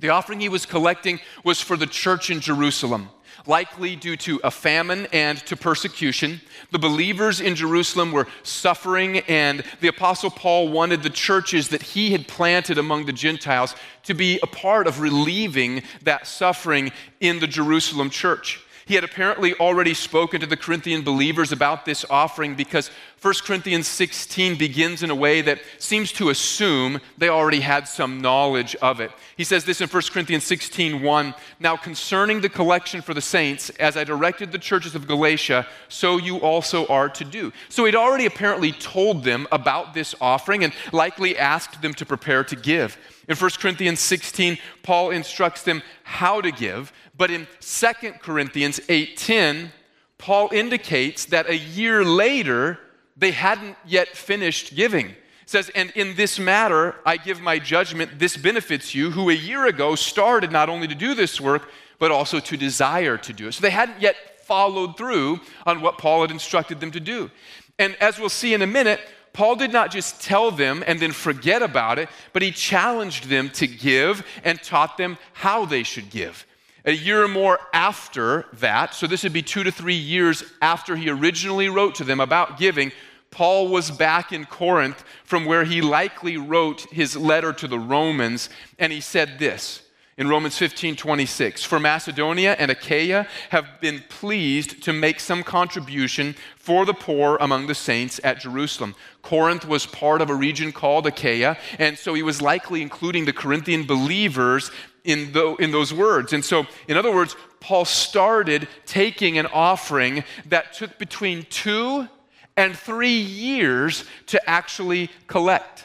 The 0.01 0.11
offering 0.11 0.41
he 0.41 0.49
was 0.49 0.67
collecting 0.67 1.21
was 1.45 1.61
for 1.61 1.77
the 1.77 1.87
church 1.87 2.31
in 2.31 2.41
Jerusalem 2.41 3.11
likely 3.47 3.97
due 3.97 4.17
to 4.17 4.41
a 4.45 4.51
famine 4.51 5.07
and 5.13 5.39
to 5.47 5.57
persecution. 5.57 6.41
The 6.71 6.79
believers 6.79 7.41
in 7.41 7.55
Jerusalem 7.55 8.13
were 8.13 8.29
suffering, 8.43 9.19
and 9.21 9.65
the 9.81 9.89
Apostle 9.89 10.31
Paul 10.31 10.69
wanted 10.69 11.03
the 11.03 11.11
churches 11.11 11.69
that 11.69 11.83
he 11.83 12.13
had 12.13 12.29
planted 12.29 12.79
among 12.79 13.07
the 13.07 13.13
Gentiles 13.13 13.75
to 14.05 14.15
be 14.15 14.39
a 14.43 14.47
part 14.47 14.87
of 14.87 15.01
relieving 15.01 15.83
that 16.03 16.27
suffering 16.27 16.93
in 17.21 17.41
the 17.41 17.47
Jerusalem 17.47 18.11
church. 18.11 18.61
He 18.89 18.95
had 18.95 19.05
apparently 19.05 19.53
already 19.53 19.93
spoken 19.93 20.41
to 20.41 20.47
the 20.47 20.57
Corinthian 20.57 21.03
believers 21.03 21.53
about 21.53 21.85
this 21.85 22.07
offering 22.09 22.55
because 22.55 22.91
1 23.21 23.35
Corinthians 23.45 23.87
16 23.87 24.57
begins 24.57 25.03
in 25.03 25.11
a 25.11 25.15
way 25.15 25.43
that 25.43 25.61
seems 25.79 26.11
to 26.13 26.31
assume 26.31 26.99
they 27.19 27.29
already 27.29 27.61
had 27.61 27.87
some 27.87 28.23
knowledge 28.23 28.75
of 28.77 29.01
it. 29.01 29.11
He 29.37 29.45
says 29.45 29.67
this 29.67 29.83
in 29.83 29.89
1 29.89 30.03
Corinthians 30.11 30.45
16 30.45 31.03
1 31.03 31.35
Now 31.61 31.77
concerning 31.77 32.41
the 32.41 32.49
collection 32.49 33.03
for 33.03 33.13
the 33.13 33.21
saints, 33.21 33.69
as 33.79 33.99
I 33.99 34.05
directed 34.05 34.53
the 34.53 34.59
churches 34.59 34.95
of 34.95 35.07
Galatia, 35.07 35.67
so 35.89 36.17
you 36.17 36.39
also 36.39 36.87
are 36.87 37.11
to 37.11 37.25
do. 37.25 37.53
So 37.69 37.85
he'd 37.85 37.95
already 37.95 38.25
apparently 38.25 38.73
told 38.73 39.23
them 39.23 39.47
about 39.53 39.93
this 39.93 40.15
offering 40.19 40.65
and 40.65 40.73
likely 40.93 41.37
asked 41.37 41.83
them 41.83 41.93
to 41.93 42.07
prepare 42.07 42.43
to 42.45 42.57
give. 42.57 42.97
In 43.29 43.37
1 43.37 43.51
Corinthians 43.59 44.01
16, 44.01 44.57
Paul 44.83 45.11
instructs 45.11 45.63
them 45.63 45.83
how 46.05 46.41
to 46.41 46.51
give, 46.51 46.91
but 47.19 47.31
in 47.31 47.47
2 47.61 48.21
Corinthians 48.23 48.81
8:10, 48.89 49.73
Paul 50.17 50.49
indicates 50.53 51.27
that 51.27 51.51
a 51.51 51.57
year 51.57 52.05
later 52.05 52.79
they 53.17 53.33
hadn't 53.33 53.77
yet 53.85 54.17
finished 54.17 54.75
giving. 54.75 55.09
It 55.09 55.51
says, 55.51 55.69
"And 55.71 55.91
in 55.91 56.15
this 56.15 56.39
matter 56.39 56.95
I 57.05 57.17
give 57.17 57.41
my 57.41 57.59
judgment, 57.59 58.19
this 58.19 58.37
benefits 58.37 58.95
you 58.95 59.11
who 59.11 59.29
a 59.29 59.35
year 59.35 59.67
ago 59.67 59.97
started 59.97 60.53
not 60.53 60.69
only 60.69 60.87
to 60.89 60.95
do 60.95 61.15
this 61.15 61.41
work, 61.41 61.71
but 61.99 62.13
also 62.13 62.39
to 62.39 62.57
desire 62.57 63.17
to 63.19 63.33
do 63.33 63.49
it." 63.49 63.53
So 63.53 63.61
they 63.61 63.71
hadn't 63.71 64.01
yet 64.01 64.47
followed 64.47 64.97
through 64.97 65.41
on 65.67 65.81
what 65.81 65.99
Paul 65.99 66.23
had 66.23 66.31
instructed 66.31 66.81
them 66.81 66.93
to 66.93 67.01
do. 67.01 67.31
And 67.79 67.97
as 68.01 68.19
we'll 68.19 68.29
see 68.29 68.55
in 68.55 68.63
a 68.63 68.67
minute, 68.67 69.01
Paul 69.33 69.57
did 69.57 69.73
not 69.73 69.91
just 69.91 70.23
tell 70.23 70.51
them 70.51 70.83
and 70.87 71.01
then 71.01 71.13
forget 71.13 71.63
about 71.63 71.99
it, 71.99 72.09
but 72.33 72.43
he 72.43 72.51
challenged 72.51 73.29
them 73.29 73.51
to 73.51 73.67
give 73.67 74.25
and 74.43 74.63
taught 74.63 74.97
them 74.97 75.19
how 75.33 75.65
they 75.65 75.83
should 75.83 76.11
give 76.11 76.47
a 76.89 76.93
year 76.93 77.23
or 77.23 77.29
more 77.29 77.59
after 77.75 78.47
that, 78.55 78.95
so 78.95 79.07
this 79.07 79.23
would 79.23 79.33
be 79.35 79.43
two 79.43 79.63
to 79.63 79.71
three 79.71 79.95
years 79.95 80.43
after 80.63 80.97
he 80.97 81.11
originally 81.11 81.69
wrote 81.69 81.95
to 81.97 82.05
them 82.05 82.19
about 82.19 82.59
giving, 82.59 82.93
Paul 83.31 83.69
was 83.69 83.91
back 83.91 84.33
in 84.33 84.47
Corinth 84.47 85.05
from 85.23 85.45
where 85.45 85.65
he 85.65 85.83
likely 85.83 86.39
wrote 86.39 86.87
his 86.91 87.15
letter 87.15 87.53
to 87.53 87.69
the 87.69 87.79
Romans, 87.79 88.49
and 88.79 88.91
he 88.91 89.03
said 89.03 89.39
this 89.39 89.83
in 90.19 90.29
Romans 90.29 90.59
15 90.59 90.97
26 90.97 91.63
For 91.63 91.79
Macedonia 91.79 92.57
and 92.59 92.71
Achaia 92.71 93.27
have 93.51 93.81
been 93.81 94.03
pleased 94.09 94.83
to 94.83 94.93
make 94.93 95.21
some 95.21 95.43
contribution 95.43 96.35
for 96.57 96.85
the 96.85 96.93
poor 96.93 97.39
among 97.41 97.69
the 97.69 97.75
saints 97.75 98.21
at 98.25 98.41
Jerusalem. 98.41 98.95
Corinth 99.23 99.67
was 99.67 99.87
part 99.87 100.21
of 100.21 100.29
a 100.29 100.35
region 100.35 100.73
called 100.73 101.07
Achaia, 101.07 101.57
and 101.79 101.97
so 101.97 102.15
he 102.15 102.23
was 102.23 102.43
likely 102.43 102.83
including 102.83 103.25
the 103.25 103.33
Corinthian 103.33 103.87
believers 103.87 104.71
in, 105.05 105.33
the, 105.33 105.55
in 105.57 105.71
those 105.71 105.93
words. 105.93 106.33
And 106.33 106.45
so, 106.45 106.67
in 106.87 106.97
other 106.97 107.15
words, 107.15 107.37
Paul 107.61 107.85
started 107.85 108.69
taking 108.87 109.39
an 109.39 109.47
offering 109.47 110.25
that 110.47 110.73
took 110.73 110.99
between 110.99 111.45
two 111.51 112.09
and 112.57 112.77
three 112.77 113.21
years 113.21 114.05
to 114.27 114.51
actually 114.51 115.11
collect. 115.27 115.85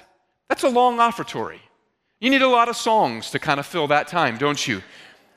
That's 0.49 0.63
a 0.63 0.69
long 0.69 0.99
offertory. 0.99 1.59
You 2.19 2.29
need 2.29 2.41
a 2.41 2.47
lot 2.47 2.69
of 2.69 2.75
songs 2.75 3.31
to 3.31 3.39
kind 3.39 3.59
of 3.59 3.65
fill 3.65 3.87
that 3.87 4.07
time, 4.07 4.37
don't 4.37 4.67
you? 4.67 4.81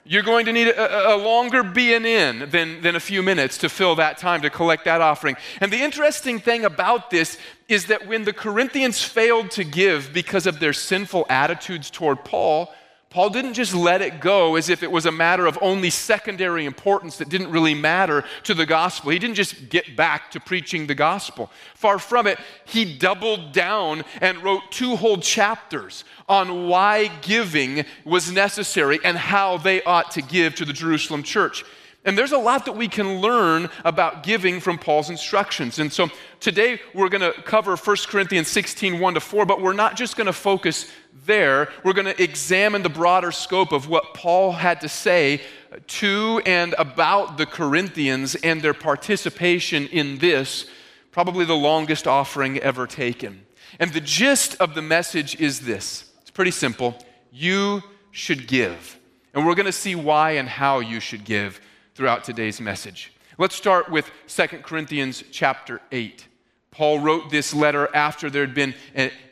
You're 0.04 0.22
going 0.22 0.46
to 0.46 0.52
need 0.52 0.68
a, 0.68 1.14
a 1.14 1.16
longer 1.16 1.64
B&N 1.64 2.48
than, 2.50 2.80
than 2.80 2.94
a 2.94 3.00
few 3.00 3.24
minutes 3.24 3.58
to 3.58 3.68
fill 3.68 3.96
that 3.96 4.18
time 4.18 4.42
to 4.42 4.50
collect 4.50 4.84
that 4.84 5.00
offering. 5.00 5.36
And 5.60 5.72
the 5.72 5.82
interesting 5.82 6.38
thing 6.38 6.64
about 6.64 7.10
this 7.10 7.38
is 7.68 7.86
that 7.86 8.06
when 8.06 8.22
the 8.22 8.32
Corinthians 8.32 9.02
failed 9.02 9.50
to 9.52 9.64
give 9.64 10.12
because 10.12 10.46
of 10.46 10.60
their 10.60 10.72
sinful 10.72 11.26
attitudes 11.28 11.90
toward 11.90 12.24
Paul, 12.24 12.72
Paul 13.16 13.30
didn't 13.30 13.54
just 13.54 13.74
let 13.74 14.02
it 14.02 14.20
go 14.20 14.56
as 14.56 14.68
if 14.68 14.82
it 14.82 14.92
was 14.92 15.06
a 15.06 15.10
matter 15.10 15.46
of 15.46 15.58
only 15.62 15.88
secondary 15.88 16.66
importance 16.66 17.16
that 17.16 17.30
didn't 17.30 17.50
really 17.50 17.72
matter 17.72 18.24
to 18.42 18.52
the 18.52 18.66
gospel. 18.66 19.10
He 19.10 19.18
didn't 19.18 19.36
just 19.36 19.70
get 19.70 19.96
back 19.96 20.30
to 20.32 20.38
preaching 20.38 20.86
the 20.86 20.94
gospel. 20.94 21.50
Far 21.74 21.98
from 21.98 22.26
it, 22.26 22.38
he 22.66 22.98
doubled 22.98 23.52
down 23.52 24.04
and 24.20 24.42
wrote 24.42 24.70
two 24.70 24.96
whole 24.96 25.16
chapters 25.16 26.04
on 26.28 26.68
why 26.68 27.06
giving 27.22 27.86
was 28.04 28.30
necessary 28.30 28.98
and 29.02 29.16
how 29.16 29.56
they 29.56 29.82
ought 29.84 30.10
to 30.10 30.20
give 30.20 30.54
to 30.56 30.66
the 30.66 30.74
Jerusalem 30.74 31.22
church. 31.22 31.64
And 32.06 32.16
there's 32.16 32.32
a 32.32 32.38
lot 32.38 32.66
that 32.66 32.76
we 32.76 32.86
can 32.86 33.20
learn 33.20 33.68
about 33.84 34.22
giving 34.22 34.60
from 34.60 34.78
Paul's 34.78 35.10
instructions. 35.10 35.80
And 35.80 35.92
so 35.92 36.08
today 36.38 36.80
we're 36.94 37.08
going 37.08 37.32
to 37.32 37.42
cover 37.42 37.74
1 37.74 37.96
Corinthians 38.06 38.46
16, 38.46 39.00
1 39.00 39.14
to 39.14 39.20
4, 39.20 39.44
but 39.44 39.60
we're 39.60 39.72
not 39.72 39.96
just 39.96 40.16
going 40.16 40.28
to 40.28 40.32
focus 40.32 40.88
there. 41.26 41.68
We're 41.82 41.94
going 41.94 42.06
to 42.06 42.22
examine 42.22 42.84
the 42.84 42.88
broader 42.88 43.32
scope 43.32 43.72
of 43.72 43.88
what 43.88 44.14
Paul 44.14 44.52
had 44.52 44.80
to 44.82 44.88
say 44.88 45.40
to 45.88 46.40
and 46.46 46.76
about 46.78 47.38
the 47.38 47.46
Corinthians 47.46 48.36
and 48.36 48.62
their 48.62 48.72
participation 48.72 49.88
in 49.88 50.18
this, 50.18 50.66
probably 51.10 51.44
the 51.44 51.56
longest 51.56 52.06
offering 52.06 52.60
ever 52.60 52.86
taken. 52.86 53.44
And 53.80 53.92
the 53.92 54.00
gist 54.00 54.54
of 54.60 54.76
the 54.76 54.82
message 54.82 55.40
is 55.40 55.60
this 55.60 56.12
it's 56.22 56.30
pretty 56.30 56.52
simple. 56.52 56.96
You 57.32 57.82
should 58.12 58.46
give. 58.46 58.96
And 59.34 59.44
we're 59.44 59.56
going 59.56 59.66
to 59.66 59.72
see 59.72 59.96
why 59.96 60.32
and 60.32 60.48
how 60.48 60.78
you 60.78 61.00
should 61.00 61.24
give 61.24 61.60
throughout 61.96 62.24
today's 62.24 62.60
message. 62.60 63.10
Let's 63.38 63.54
start 63.54 63.90
with 63.90 64.10
2 64.28 64.46
Corinthians 64.62 65.24
chapter 65.32 65.80
8. 65.90 66.26
Paul 66.70 67.00
wrote 67.00 67.30
this 67.30 67.54
letter 67.54 67.88
after 67.96 68.28
there 68.28 68.44
had 68.44 68.54
been 68.54 68.74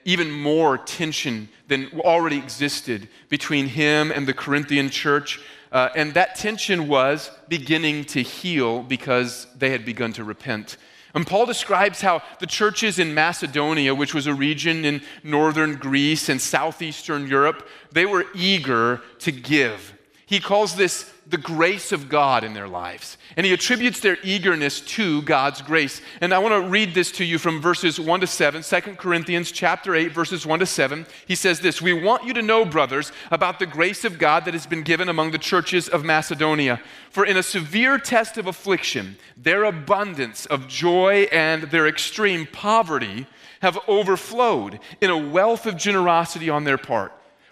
even 0.06 0.30
more 0.32 0.78
tension 0.78 1.50
than 1.68 1.90
already 2.00 2.38
existed 2.38 3.08
between 3.28 3.66
him 3.66 4.10
and 4.10 4.26
the 4.26 4.32
Corinthian 4.32 4.88
church. 4.88 5.42
Uh, 5.70 5.90
and 5.94 6.14
that 6.14 6.36
tension 6.36 6.88
was 6.88 7.30
beginning 7.48 8.06
to 8.06 8.22
heal 8.22 8.82
because 8.82 9.46
they 9.58 9.68
had 9.68 9.84
begun 9.84 10.14
to 10.14 10.24
repent. 10.24 10.78
And 11.14 11.26
Paul 11.26 11.44
describes 11.44 12.00
how 12.00 12.22
the 12.40 12.46
churches 12.46 12.98
in 12.98 13.12
Macedonia, 13.12 13.94
which 13.94 14.14
was 14.14 14.26
a 14.26 14.34
region 14.34 14.86
in 14.86 15.02
northern 15.22 15.74
Greece 15.74 16.30
and 16.30 16.40
southeastern 16.40 17.26
Europe, 17.26 17.68
they 17.92 18.06
were 18.06 18.24
eager 18.34 19.02
to 19.18 19.32
give. 19.32 19.92
He 20.24 20.40
calls 20.40 20.76
this 20.76 21.12
the 21.26 21.38
grace 21.38 21.90
of 21.90 22.08
God 22.08 22.44
in 22.44 22.52
their 22.52 22.68
lives. 22.68 23.16
And 23.36 23.46
he 23.46 23.52
attributes 23.52 24.00
their 24.00 24.18
eagerness 24.22 24.80
to 24.80 25.22
God's 25.22 25.62
grace. 25.62 26.02
And 26.20 26.34
I 26.34 26.38
want 26.38 26.52
to 26.52 26.68
read 26.68 26.94
this 26.94 27.10
to 27.12 27.24
you 27.24 27.38
from 27.38 27.60
verses 27.60 27.98
1 27.98 28.20
to 28.20 28.26
7, 28.26 28.62
2 28.62 28.80
Corinthians 28.96 29.50
chapter 29.50 29.94
8 29.94 30.12
verses 30.12 30.44
1 30.44 30.58
to 30.58 30.66
7. 30.66 31.06
He 31.26 31.34
says 31.34 31.60
this, 31.60 31.80
"We 31.80 31.92
want 31.92 32.24
you 32.24 32.34
to 32.34 32.42
know, 32.42 32.64
brothers, 32.64 33.10
about 33.30 33.58
the 33.58 33.66
grace 33.66 34.04
of 34.04 34.18
God 34.18 34.44
that 34.44 34.54
has 34.54 34.66
been 34.66 34.82
given 34.82 35.08
among 35.08 35.30
the 35.30 35.38
churches 35.38 35.88
of 35.88 36.04
Macedonia. 36.04 36.80
For 37.10 37.24
in 37.24 37.36
a 37.36 37.42
severe 37.42 37.98
test 37.98 38.36
of 38.36 38.46
affliction, 38.46 39.16
their 39.36 39.64
abundance 39.64 40.46
of 40.46 40.68
joy 40.68 41.28
and 41.32 41.64
their 41.64 41.86
extreme 41.86 42.46
poverty 42.46 43.26
have 43.62 43.78
overflowed 43.88 44.78
in 45.00 45.10
a 45.10 45.16
wealth 45.16 45.64
of 45.64 45.78
generosity 45.78 46.50
on 46.50 46.64
their 46.64 46.78
part." 46.78 47.12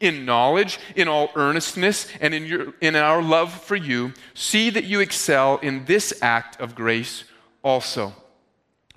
in 0.00 0.24
knowledge, 0.24 0.78
in 0.96 1.08
all 1.08 1.30
earnestness, 1.36 2.08
and 2.20 2.34
in, 2.34 2.46
your, 2.46 2.74
in 2.80 2.96
our 2.96 3.22
love 3.22 3.52
for 3.52 3.76
you, 3.76 4.12
see 4.34 4.70
that 4.70 4.84
you 4.84 5.00
excel 5.00 5.58
in 5.58 5.84
this 5.84 6.12
act 6.22 6.60
of 6.60 6.74
grace 6.74 7.24
also. 7.62 8.12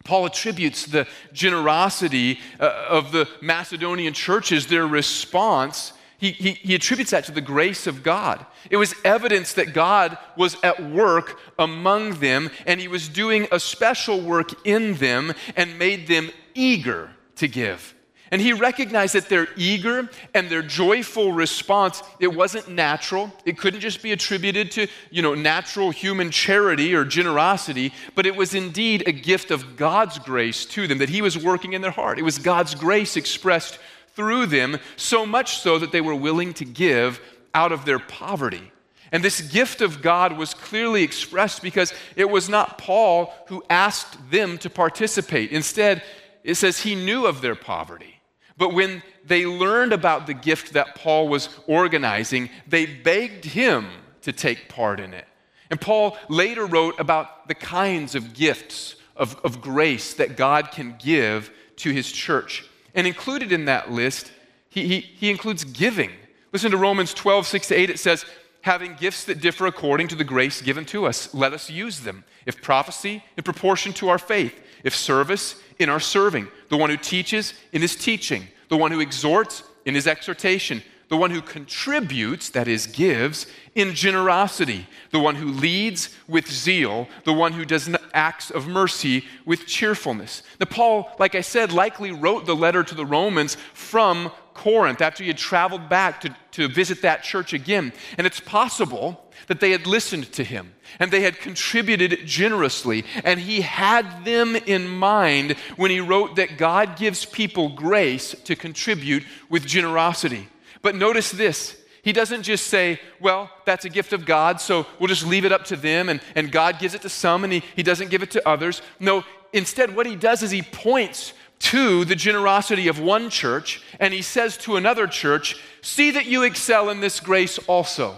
Paul 0.03 0.25
attributes 0.25 0.85
the 0.85 1.07
generosity 1.31 2.39
uh, 2.59 2.87
of 2.89 3.11
the 3.11 3.27
Macedonian 3.41 4.13
churches, 4.13 4.67
their 4.67 4.85
response, 4.87 5.93
he, 6.17 6.31
he, 6.31 6.51
he, 6.51 6.75
attributes 6.75 7.11
that 7.11 7.25
to 7.25 7.33
the 7.33 7.41
grace 7.41 7.85
of 7.85 8.01
God. 8.01 8.45
It 8.69 8.77
was 8.77 8.95
evidence 9.03 9.53
that 9.53 9.73
God 9.73 10.17
was 10.37 10.55
at 10.63 10.81
work 10.81 11.37
among 11.59 12.19
them, 12.19 12.49
and 12.65 12.79
he 12.79 12.87
was 12.87 13.09
doing 13.09 13.47
a 13.51 13.59
special 13.59 14.21
work 14.21 14.65
in 14.65 14.95
them 14.95 15.33
and 15.57 15.77
made 15.77 16.07
them 16.07 16.29
eager 16.53 17.11
to 17.35 17.47
give. 17.49 17.93
And 18.33 18.41
he 18.41 18.51
recognized 18.51 19.13
that 19.13 19.29
their 19.29 19.47
eager 19.55 20.09
and 20.33 20.49
their 20.49 20.63
joyful 20.63 21.31
response, 21.31 22.01
it 22.19 22.33
wasn't 22.33 22.67
natural. 22.67 23.31
It 23.45 23.59
couldn't 23.59 23.81
just 23.81 24.01
be 24.01 24.11
attributed 24.11 24.71
to, 24.71 24.87
you 25.11 25.21
know, 25.21 25.35
natural 25.35 25.91
human 25.91 26.31
charity 26.31 26.95
or 26.95 27.05
generosity, 27.05 27.93
but 28.15 28.25
it 28.25 28.35
was 28.35 28.55
indeed 28.55 29.03
a 29.05 29.11
gift 29.11 29.51
of 29.51 29.77
God's 29.77 30.17
grace 30.17 30.65
to 30.65 30.87
them 30.87 30.97
that 30.97 31.09
he 31.09 31.21
was 31.21 31.37
working 31.37 31.73
in 31.73 31.83
their 31.83 31.91
heart. 31.91 32.17
It 32.17 32.23
was 32.23 32.39
God's 32.39 32.73
grace 32.73 33.17
expressed 33.17 33.77
through 34.15 34.47
them, 34.47 34.79
so 34.95 35.27
much 35.27 35.57
so 35.59 35.77
that 35.77 35.91
they 35.91 36.01
were 36.01 36.15
willing 36.15 36.55
to 36.55 36.65
give 36.65 37.21
out 37.53 37.71
of 37.71 37.85
their 37.85 37.99
poverty. 37.99 38.71
And 39.11 39.23
this 39.23 39.41
gift 39.41 39.79
of 39.81 40.01
God 40.01 40.39
was 40.39 40.55
clearly 40.55 41.03
expressed 41.03 41.61
because 41.61 41.93
it 42.15 42.31
was 42.31 42.49
not 42.49 42.79
Paul 42.79 43.31
who 43.45 43.63
asked 43.69 44.31
them 44.31 44.57
to 44.57 44.71
participate. 44.71 45.51
Instead, 45.51 46.01
it 46.43 46.55
says 46.55 46.79
he 46.79 46.95
knew 46.95 47.27
of 47.27 47.41
their 47.41 47.53
poverty. 47.53 48.12
But 48.57 48.73
when 48.73 49.01
they 49.25 49.45
learned 49.45 49.93
about 49.93 50.27
the 50.27 50.33
gift 50.33 50.73
that 50.73 50.95
Paul 50.95 51.27
was 51.27 51.49
organizing, 51.67 52.49
they 52.67 52.85
begged 52.85 53.45
him 53.45 53.87
to 54.21 54.31
take 54.31 54.69
part 54.69 54.99
in 54.99 55.13
it. 55.13 55.27
And 55.69 55.81
Paul 55.81 56.17
later 56.29 56.65
wrote 56.65 56.99
about 56.99 57.47
the 57.47 57.55
kinds 57.55 58.15
of 58.15 58.33
gifts 58.33 58.95
of, 59.15 59.35
of 59.43 59.61
grace 59.61 60.13
that 60.15 60.37
God 60.37 60.71
can 60.71 60.95
give 60.99 61.51
to 61.77 61.91
his 61.91 62.11
church. 62.11 62.65
And 62.93 63.07
included 63.07 63.51
in 63.51 63.65
that 63.65 63.91
list, 63.91 64.31
he, 64.69 64.87
he, 64.87 64.99
he 64.99 65.29
includes 65.29 65.63
giving. 65.63 66.11
Listen 66.51 66.71
to 66.71 66.77
Romans 66.77 67.13
12, 67.13 67.47
6 67.47 67.67
to 67.69 67.75
8. 67.75 67.89
It 67.89 67.99
says, 67.99 68.25
having 68.61 68.95
gifts 68.95 69.25
that 69.25 69.41
differ 69.41 69.65
according 69.65 70.07
to 70.09 70.15
the 70.15 70.23
grace 70.23 70.61
given 70.61 70.85
to 70.85 71.05
us, 71.05 71.33
let 71.33 71.53
us 71.53 71.69
use 71.69 72.01
them. 72.01 72.23
If 72.45 72.61
prophecy, 72.61 73.23
in 73.37 73.43
proportion 73.43 73.93
to 73.93 74.09
our 74.09 74.17
faith. 74.17 74.59
If 74.83 74.95
service, 74.95 75.55
in 75.79 75.89
our 75.89 75.99
serving, 75.99 76.47
the 76.69 76.77
one 76.77 76.89
who 76.89 76.97
teaches 76.97 77.53
in 77.71 77.81
his 77.81 77.95
teaching, 77.95 78.47
the 78.69 78.77
one 78.77 78.91
who 78.91 78.99
exhorts 78.99 79.63
in 79.85 79.95
his 79.95 80.07
exhortation, 80.07 80.81
the 81.09 81.17
one 81.17 81.31
who 81.31 81.41
contributes, 81.41 82.49
that 82.49 82.67
is, 82.67 82.87
gives, 82.87 83.45
in 83.75 83.93
generosity, 83.93 84.87
the 85.11 85.19
one 85.19 85.35
who 85.35 85.47
leads 85.47 86.09
with 86.27 86.49
zeal, 86.49 87.07
the 87.25 87.33
one 87.33 87.53
who 87.53 87.65
does 87.65 87.89
acts 88.13 88.49
of 88.49 88.67
mercy 88.67 89.25
with 89.45 89.67
cheerfulness. 89.67 90.41
Now, 90.59 90.65
Paul, 90.65 91.11
like 91.19 91.35
I 91.35 91.41
said, 91.41 91.71
likely 91.71 92.11
wrote 92.11 92.45
the 92.45 92.55
letter 92.55 92.83
to 92.83 92.95
the 92.95 93.05
Romans 93.05 93.57
from 93.73 94.31
Corinth 94.53 95.01
after 95.01 95.23
he 95.23 95.29
had 95.29 95.37
traveled 95.37 95.89
back 95.89 96.21
to, 96.21 96.35
to 96.51 96.67
visit 96.67 97.01
that 97.01 97.23
church 97.23 97.53
again. 97.53 97.93
And 98.17 98.25
it's 98.25 98.39
possible 98.39 99.22
that 99.47 99.59
they 99.59 99.71
had 99.71 99.87
listened 99.87 100.31
to 100.33 100.43
him 100.43 100.73
and 100.99 101.11
they 101.11 101.21
had 101.21 101.39
contributed 101.39 102.25
generously. 102.25 103.05
And 103.23 103.39
he 103.39 103.61
had 103.61 104.25
them 104.25 104.55
in 104.55 104.87
mind 104.87 105.51
when 105.75 105.91
he 105.91 105.99
wrote 105.99 106.35
that 106.35 106.57
God 106.57 106.97
gives 106.97 107.25
people 107.25 107.69
grace 107.69 108.35
to 108.45 108.55
contribute 108.55 109.23
with 109.49 109.65
generosity. 109.65 110.47
But 110.81 110.95
notice 110.95 111.31
this. 111.31 111.77
He 112.03 112.11
doesn't 112.11 112.43
just 112.43 112.67
say, 112.67 112.99
well, 113.21 113.49
that's 113.65 113.85
a 113.85 113.89
gift 113.89 114.11
of 114.11 114.25
God, 114.25 114.59
so 114.59 114.85
we'll 114.99 115.07
just 115.07 115.25
leave 115.25 115.45
it 115.45 115.53
up 115.53 115.63
to 115.65 115.77
them, 115.77 116.09
and, 116.09 116.19
and 116.35 116.51
God 116.51 116.77
gives 116.77 116.93
it 116.93 117.01
to 117.03 117.09
some 117.09 117.45
and 117.45 117.53
he, 117.53 117.63
he 117.77 117.83
doesn't 117.83 118.09
give 118.09 118.21
it 118.21 118.31
to 118.31 118.47
others. 118.47 118.81
No, 118.99 119.23
instead, 119.53 119.95
what 119.95 120.05
he 120.05 120.17
does 120.17 120.43
is 120.43 120.51
he 120.51 120.61
points 120.61 121.31
to 121.59 122.03
the 122.03 122.15
generosity 122.15 122.89
of 122.89 122.99
one 122.99 123.29
church, 123.29 123.81
and 124.01 124.13
he 124.13 124.21
says 124.21 124.57
to 124.57 124.75
another 124.75 125.07
church, 125.07 125.55
See 125.81 126.11
that 126.11 126.25
you 126.25 126.43
excel 126.43 126.89
in 126.89 126.99
this 126.99 127.21
grace 127.21 127.57
also. 127.67 128.17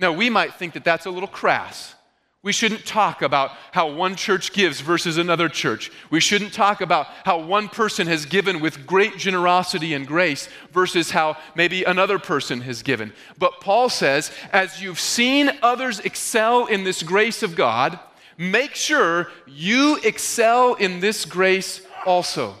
Now, 0.00 0.12
we 0.12 0.30
might 0.30 0.54
think 0.54 0.72
that 0.74 0.84
that's 0.84 1.06
a 1.06 1.10
little 1.10 1.28
crass. 1.28 1.94
We 2.42 2.52
shouldn't 2.52 2.86
talk 2.86 3.20
about 3.20 3.50
how 3.72 3.92
one 3.92 4.16
church 4.16 4.54
gives 4.54 4.80
versus 4.80 5.18
another 5.18 5.50
church. 5.50 5.92
We 6.10 6.20
shouldn't 6.20 6.54
talk 6.54 6.80
about 6.80 7.06
how 7.26 7.40
one 7.42 7.68
person 7.68 8.06
has 8.06 8.24
given 8.24 8.60
with 8.60 8.86
great 8.86 9.18
generosity 9.18 9.92
and 9.92 10.06
grace 10.06 10.48
versus 10.72 11.10
how 11.10 11.36
maybe 11.54 11.84
another 11.84 12.18
person 12.18 12.62
has 12.62 12.82
given. 12.82 13.12
But 13.36 13.60
Paul 13.60 13.90
says, 13.90 14.32
as 14.54 14.80
you've 14.80 14.98
seen 14.98 15.50
others 15.62 16.00
excel 16.00 16.64
in 16.64 16.82
this 16.82 17.02
grace 17.02 17.42
of 17.42 17.54
God, 17.54 17.98
make 18.38 18.74
sure 18.74 19.30
you 19.46 19.98
excel 20.02 20.74
in 20.74 21.00
this 21.00 21.26
grace 21.26 21.82
also. 22.06 22.54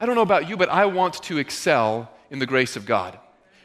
I 0.00 0.06
don't 0.06 0.16
know 0.16 0.22
about 0.22 0.48
you, 0.48 0.56
but 0.56 0.70
I 0.70 0.86
want 0.86 1.22
to 1.22 1.38
excel 1.38 2.10
in 2.30 2.40
the 2.40 2.46
grace 2.46 2.74
of 2.74 2.84
God. 2.84 3.16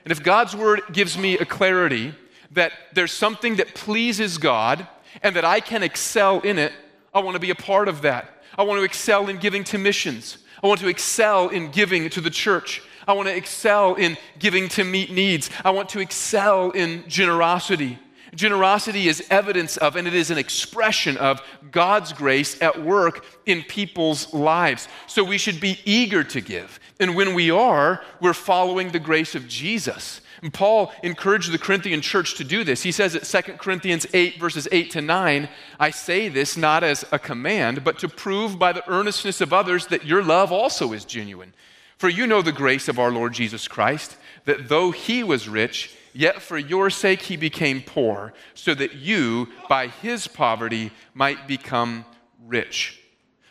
And 0.06 0.12
if 0.12 0.22
God's 0.22 0.56
word 0.56 0.82
gives 0.92 1.18
me 1.18 1.40
a 1.40 1.46
clarity 1.46 2.14
that 2.52 2.72
there's 2.94 3.12
something 3.12 3.58
that 3.58 3.76
pleases 3.76 4.38
God 4.38 4.88
and 5.24 5.36
that 5.36 5.46
I 5.46 5.60
can 5.60 5.84
excel 5.84 6.40
in 6.42 6.58
it, 6.58 6.74
I 7.14 7.20
want 7.20 7.36
to 7.36 7.40
be 7.40 7.50
a 7.50 7.56
part 7.56 7.88
of 7.88 8.02
that. 8.04 8.44
I 8.58 8.64
want 8.64 8.80
to 8.80 8.84
excel 8.84 9.30
in 9.30 9.38
giving 9.38 9.64
to 9.66 9.78
missions. 9.78 10.40
I 10.64 10.68
want 10.68 10.80
to 10.82 10.88
excel 10.88 11.50
in 11.50 11.72
giving 11.72 12.10
to 12.10 12.22
the 12.22 12.30
church. 12.30 12.82
I 13.08 13.14
want 13.14 13.28
to 13.28 13.36
excel 13.36 13.96
in 13.96 14.18
giving 14.38 14.70
to 14.70 14.84
meet 14.84 15.12
needs. 15.12 15.50
I 15.64 15.72
want 15.72 15.90
to 15.90 16.00
excel 16.00 16.72
in 16.72 17.04
generosity. 17.08 17.98
Generosity 18.36 19.08
is 19.08 19.26
evidence 19.32 19.78
of, 19.78 19.96
and 19.96 20.08
it 20.08 20.14
is 20.14 20.30
an 20.30 20.38
expression 20.38 21.18
of 21.18 21.42
God's 21.72 22.14
grace 22.14 22.62
at 22.62 22.84
work 22.84 23.26
in 23.46 23.64
people's 23.64 24.32
lives. 24.34 24.88
So 25.08 25.24
we 25.24 25.40
should 25.40 25.60
be 25.60 25.80
eager 25.86 26.24
to 26.26 26.42
give. 26.42 26.80
And 27.00 27.16
when 27.16 27.34
we 27.34 27.50
are, 27.50 28.04
we're 28.22 28.34
following 28.34 28.92
the 28.92 29.00
grace 29.00 29.34
of 29.34 29.48
Jesus. 29.48 30.22
And 30.42 30.54
Paul 30.54 30.92
encouraged 31.04 31.52
the 31.52 31.58
Corinthian 31.58 32.02
church 32.02 32.36
to 32.36 32.44
do 32.44 32.64
this. 32.64 32.84
He 32.84 32.92
says 32.92 33.16
at 33.16 33.46
2 33.46 33.54
Corinthians 33.54 34.08
8, 34.14 34.40
verses 34.40 34.68
8 34.72 34.92
to 34.92 35.02
9, 35.02 35.50
I 35.80 35.90
say 35.92 36.30
this 36.30 36.56
not 36.56 36.84
as 36.84 37.04
a 37.12 37.20
command, 37.20 37.84
but 37.84 38.00
to 38.00 38.08
prove 38.08 38.58
by 38.58 38.72
the 38.72 38.90
earnestness 38.90 39.42
of 39.42 39.52
others 39.52 39.88
that 39.88 40.06
your 40.06 40.24
love 40.24 40.52
also 40.52 40.94
is 40.94 41.04
genuine. 41.04 41.54
For 41.98 42.08
you 42.08 42.28
know 42.28 42.42
the 42.42 42.54
grace 42.54 42.88
of 42.88 42.98
our 42.98 43.12
Lord 43.12 43.34
Jesus 43.34 43.68
Christ, 43.68 44.16
that 44.46 44.70
though 44.70 44.92
he 44.92 45.24
was 45.24 45.50
rich, 45.50 45.94
yet 46.14 46.42
for 46.42 46.58
your 46.58 46.90
sake 46.90 47.24
he 47.24 47.36
became 47.36 47.82
poor, 47.82 48.34
so 48.54 48.74
that 48.76 48.96
you, 48.96 49.50
by 49.68 49.88
his 49.88 50.26
poverty, 50.26 50.92
might 51.14 51.48
become 51.48 52.06
rich. 52.46 53.02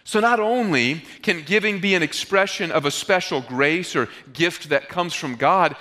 So, 0.04 0.20
not 0.20 0.40
only 0.40 1.02
can 1.20 1.42
giving 1.42 1.80
be 1.80 1.94
an 1.94 2.02
expression 2.02 2.70
of 2.70 2.86
a 2.86 2.90
special 2.90 3.42
grace 3.42 3.94
or 3.94 4.08
gift 4.32 4.70
that 4.70 4.88
comes 4.88 5.12
from 5.12 5.34
God, 5.36 5.76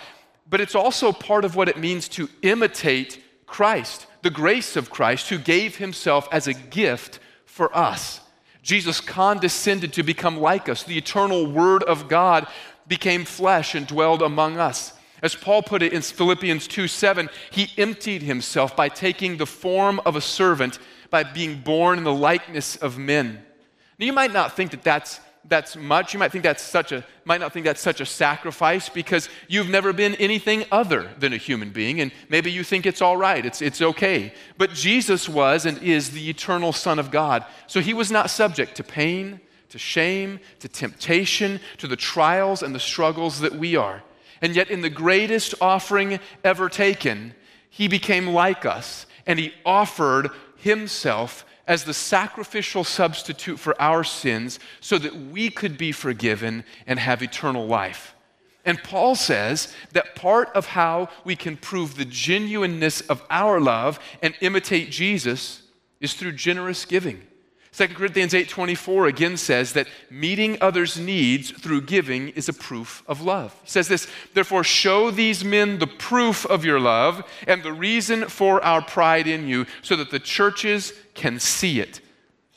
but 0.49 0.61
it's 0.61 0.75
also 0.75 1.11
part 1.11 1.45
of 1.45 1.55
what 1.55 1.69
it 1.69 1.77
means 1.77 2.07
to 2.09 2.29
imitate 2.41 3.21
Christ, 3.45 4.07
the 4.21 4.29
grace 4.29 4.75
of 4.75 4.89
Christ, 4.89 5.29
who 5.29 5.37
gave 5.37 5.77
himself 5.77 6.27
as 6.31 6.47
a 6.47 6.53
gift 6.53 7.19
for 7.45 7.75
us. 7.75 8.21
Jesus 8.61 8.99
condescended 8.99 9.93
to 9.93 10.03
become 10.03 10.37
like 10.37 10.67
us. 10.67 10.83
The 10.83 10.97
eternal 10.97 11.49
Word 11.49 11.83
of 11.83 12.07
God 12.07 12.47
became 12.87 13.25
flesh 13.25 13.75
and 13.75 13.87
dwelled 13.87 14.21
among 14.21 14.57
us. 14.57 14.93
As 15.21 15.35
Paul 15.35 15.63
put 15.63 15.81
it 15.81 15.93
in 15.93 16.01
Philippians 16.01 16.67
2 16.67 16.87
7, 16.87 17.29
he 17.49 17.71
emptied 17.77 18.21
himself 18.21 18.75
by 18.75 18.89
taking 18.89 19.37
the 19.37 19.45
form 19.45 19.99
of 20.05 20.15
a 20.15 20.21
servant, 20.21 20.79
by 21.09 21.23
being 21.23 21.61
born 21.61 21.97
in 21.97 22.03
the 22.03 22.13
likeness 22.13 22.75
of 22.75 22.97
men. 22.97 23.43
Now, 23.97 24.05
you 24.05 24.13
might 24.13 24.33
not 24.33 24.55
think 24.55 24.71
that 24.71 24.83
that's 24.83 25.19
that's 25.49 25.75
much. 25.75 26.13
You 26.13 26.19
might 26.19 26.31
think 26.31 26.43
that's 26.43 26.63
such 26.63 26.91
a 26.91 27.05
might 27.25 27.39
not 27.39 27.53
think 27.53 27.65
that's 27.65 27.81
such 27.81 28.01
a 28.01 28.05
sacrifice 28.05 28.89
because 28.89 29.29
you've 29.47 29.69
never 29.69 29.93
been 29.93 30.15
anything 30.15 30.65
other 30.71 31.09
than 31.19 31.33
a 31.33 31.37
human 31.37 31.69
being, 31.69 32.01
and 32.01 32.11
maybe 32.29 32.51
you 32.51 32.63
think 32.63 32.85
it's 32.85 33.01
all 33.01 33.17
right, 33.17 33.45
it's 33.45 33.61
it's 33.61 33.81
okay. 33.81 34.33
But 34.57 34.71
Jesus 34.71 35.29
was 35.29 35.65
and 35.65 35.81
is 35.81 36.11
the 36.11 36.29
eternal 36.29 36.73
Son 36.73 36.99
of 36.99 37.11
God. 37.11 37.45
So 37.67 37.79
he 37.79 37.93
was 37.93 38.11
not 38.11 38.29
subject 38.29 38.75
to 38.75 38.83
pain, 38.83 39.39
to 39.69 39.77
shame, 39.77 40.39
to 40.59 40.67
temptation, 40.67 41.59
to 41.77 41.87
the 41.87 41.95
trials 41.95 42.63
and 42.63 42.73
the 42.73 42.79
struggles 42.79 43.39
that 43.39 43.55
we 43.55 43.75
are. 43.75 44.03
And 44.41 44.55
yet, 44.55 44.69
in 44.69 44.81
the 44.81 44.89
greatest 44.89 45.55
offering 45.61 46.19
ever 46.43 46.69
taken, 46.69 47.33
he 47.69 47.87
became 47.87 48.27
like 48.27 48.65
us 48.65 49.05
and 49.25 49.37
he 49.37 49.53
offered 49.65 50.29
himself 50.57 51.45
as 51.67 51.83
the 51.83 51.93
sacrificial 51.93 52.83
substitute 52.83 53.59
for 53.59 53.79
our 53.81 54.03
sins 54.03 54.59
so 54.79 54.97
that 54.97 55.15
we 55.15 55.49
could 55.49 55.77
be 55.77 55.91
forgiven 55.91 56.63
and 56.87 56.99
have 56.99 57.21
eternal 57.21 57.67
life. 57.67 58.15
And 58.65 58.81
Paul 58.83 59.15
says 59.15 59.73
that 59.93 60.15
part 60.15 60.49
of 60.49 60.67
how 60.67 61.09
we 61.23 61.35
can 61.35 61.55
prove 61.55 61.95
the 61.95 62.05
genuineness 62.05 63.01
of 63.01 63.23
our 63.29 63.61
love 63.61 63.99
and 64.21 64.35
imitate 64.41 64.91
Jesus 64.91 65.63
is 66.01 66.13
through 66.13 66.33
generous 66.33 66.83
giving. 66.83 67.21
2 67.71 67.89
Corinthians 67.89 68.33
8:24 68.33 69.07
again 69.07 69.37
says 69.37 69.73
that 69.73 69.87
meeting 70.09 70.57
others' 70.59 70.97
needs 70.97 71.51
through 71.51 71.81
giving 71.81 72.29
is 72.29 72.49
a 72.49 72.53
proof 72.53 73.03
of 73.07 73.21
love. 73.21 73.55
He 73.63 73.69
says 73.69 73.87
this, 73.87 74.07
therefore 74.33 74.63
show 74.63 75.11
these 75.11 75.45
men 75.45 75.77
the 75.77 75.85
proof 75.85 76.43
of 76.47 76.65
your 76.65 76.79
love 76.79 77.23
and 77.45 77.61
the 77.61 77.71
reason 77.71 78.29
for 78.29 78.63
our 78.63 78.81
pride 78.81 79.27
in 79.27 79.47
you 79.47 79.67
so 79.83 79.95
that 79.95 80.09
the 80.09 80.19
churches 80.19 80.91
can 81.17 81.39
see 81.39 81.81
it. 81.81 81.99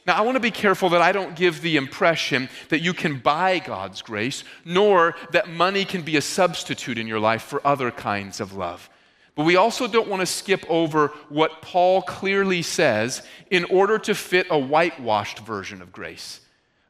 Now, 0.07 0.17
I 0.17 0.21
want 0.23 0.37
to 0.37 0.41
be 0.41 0.51
careful 0.51 0.91
that 0.91 1.03
I 1.03 1.13
don't 1.13 1.37
give 1.37 1.61
the 1.61 1.77
impression 1.77 2.49
that 2.69 2.81
you 2.81 2.95
can 2.95 3.19
buy 3.19 3.59
God's 3.59 4.03
grace, 4.03 4.45
nor 4.65 5.15
that 5.33 5.49
money 5.49 5.85
can 5.85 6.03
be 6.03 6.17
a 6.17 6.23
substitute 6.23 6.99
in 6.99 7.07
your 7.07 7.21
life 7.21 7.43
for 7.43 7.65
other 7.67 7.91
kinds 7.91 8.41
of 8.41 8.55
love. 8.55 8.89
But 9.35 9.45
we 9.45 9.57
also 9.57 9.87
don't 9.87 10.09
want 10.09 10.21
to 10.21 10.27
skip 10.27 10.65
over 10.69 11.09
what 11.29 11.63
Paul 11.63 12.03
clearly 12.03 12.63
says 12.63 13.23
in 13.51 13.65
order 13.65 13.99
to 14.01 14.15
fit 14.15 14.47
a 14.51 14.59
whitewashed 14.59 15.41
version 15.41 15.83
of 15.83 15.93
grace. 15.93 16.41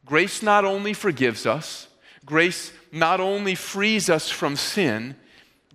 Grace 0.07 0.43
not 0.43 0.65
only 0.65 0.93
forgives 0.93 1.47
us, 1.47 1.89
grace 2.25 2.73
not 2.93 3.21
only 3.21 3.55
frees 3.55 4.09
us 4.09 4.31
from 4.31 4.57
sin, 4.57 5.15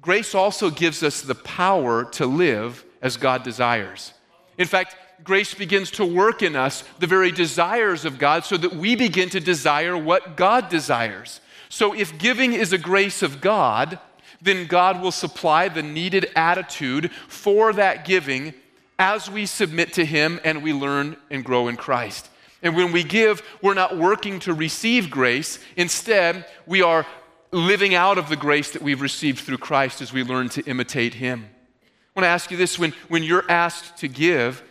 grace 0.01 0.33
also 0.35 0.69
gives 0.69 1.03
us 1.03 1.21
the 1.21 1.35
power 1.35 2.05
to 2.11 2.25
live 2.25 2.83
as 3.01 3.17
God 3.17 3.43
desires. 3.43 4.13
In 4.57 4.67
fact, 4.67 4.95
grace 5.23 5.53
begins 5.53 5.91
to 5.91 6.05
work 6.05 6.41
in 6.41 6.55
us 6.55 6.83
the 6.99 7.07
very 7.07 7.31
desires 7.31 8.05
of 8.05 8.17
God 8.17 8.43
so 8.43 8.57
that 8.57 8.75
we 8.75 8.95
begin 8.95 9.29
to 9.29 9.39
desire 9.39 9.97
what 9.97 10.37
God 10.37 10.69
desires. 10.69 11.41
So 11.69 11.93
if 11.93 12.17
giving 12.17 12.53
is 12.53 12.73
a 12.73 12.77
grace 12.77 13.21
of 13.21 13.41
God, 13.41 13.99
then 14.41 14.67
God 14.67 15.01
will 15.01 15.11
supply 15.11 15.67
the 15.69 15.83
needed 15.83 16.27
attitude 16.35 17.11
for 17.27 17.73
that 17.73 18.05
giving 18.05 18.53
as 18.97 19.29
we 19.29 19.45
submit 19.45 19.93
to 19.93 20.05
Him 20.05 20.39
and 20.43 20.63
we 20.63 20.73
learn 20.73 21.17
and 21.29 21.43
grow 21.43 21.67
in 21.67 21.75
Christ. 21.75 22.29
And 22.61 22.75
when 22.75 22.91
we 22.91 23.03
give, 23.03 23.43
we're 23.61 23.73
not 23.73 23.97
working 23.97 24.39
to 24.41 24.53
receive 24.53 25.09
grace. 25.09 25.59
Instead, 25.75 26.45
we 26.65 26.81
are 26.81 27.05
living 27.51 27.93
out 27.93 28.17
of 28.17 28.29
the 28.29 28.35
grace 28.35 28.71
that 28.71 28.81
we've 28.81 29.01
received 29.01 29.39
through 29.39 29.57
Christ 29.57 30.01
as 30.01 30.11
we 30.11 30.23
learn 30.23 30.49
to 30.49 30.63
imitate 30.63 31.15
Him. 31.15 31.49
I 31.83 32.19
want 32.19 32.25
to 32.25 32.29
ask 32.29 32.49
you 32.49 32.57
this 32.57 32.79
when, 32.79 32.93
when 33.07 33.23
you're 33.23 33.49
asked 33.49 33.97
to 33.97 34.07
give, 34.07 34.63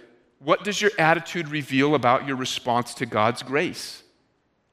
what 0.45 0.63
does 0.63 0.81
your 0.81 0.91
attitude 0.99 1.49
reveal 1.49 1.95
about 1.95 2.27
your 2.27 2.37
response 2.37 2.95
to 2.95 3.07
God's 3.07 3.43
grace? 3.43 4.03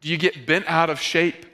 Do 0.01 0.09
you 0.09 0.17
get 0.17 0.45
bent 0.45 0.65
out 0.67 0.89
of 0.89 0.99
shape? 0.99 1.45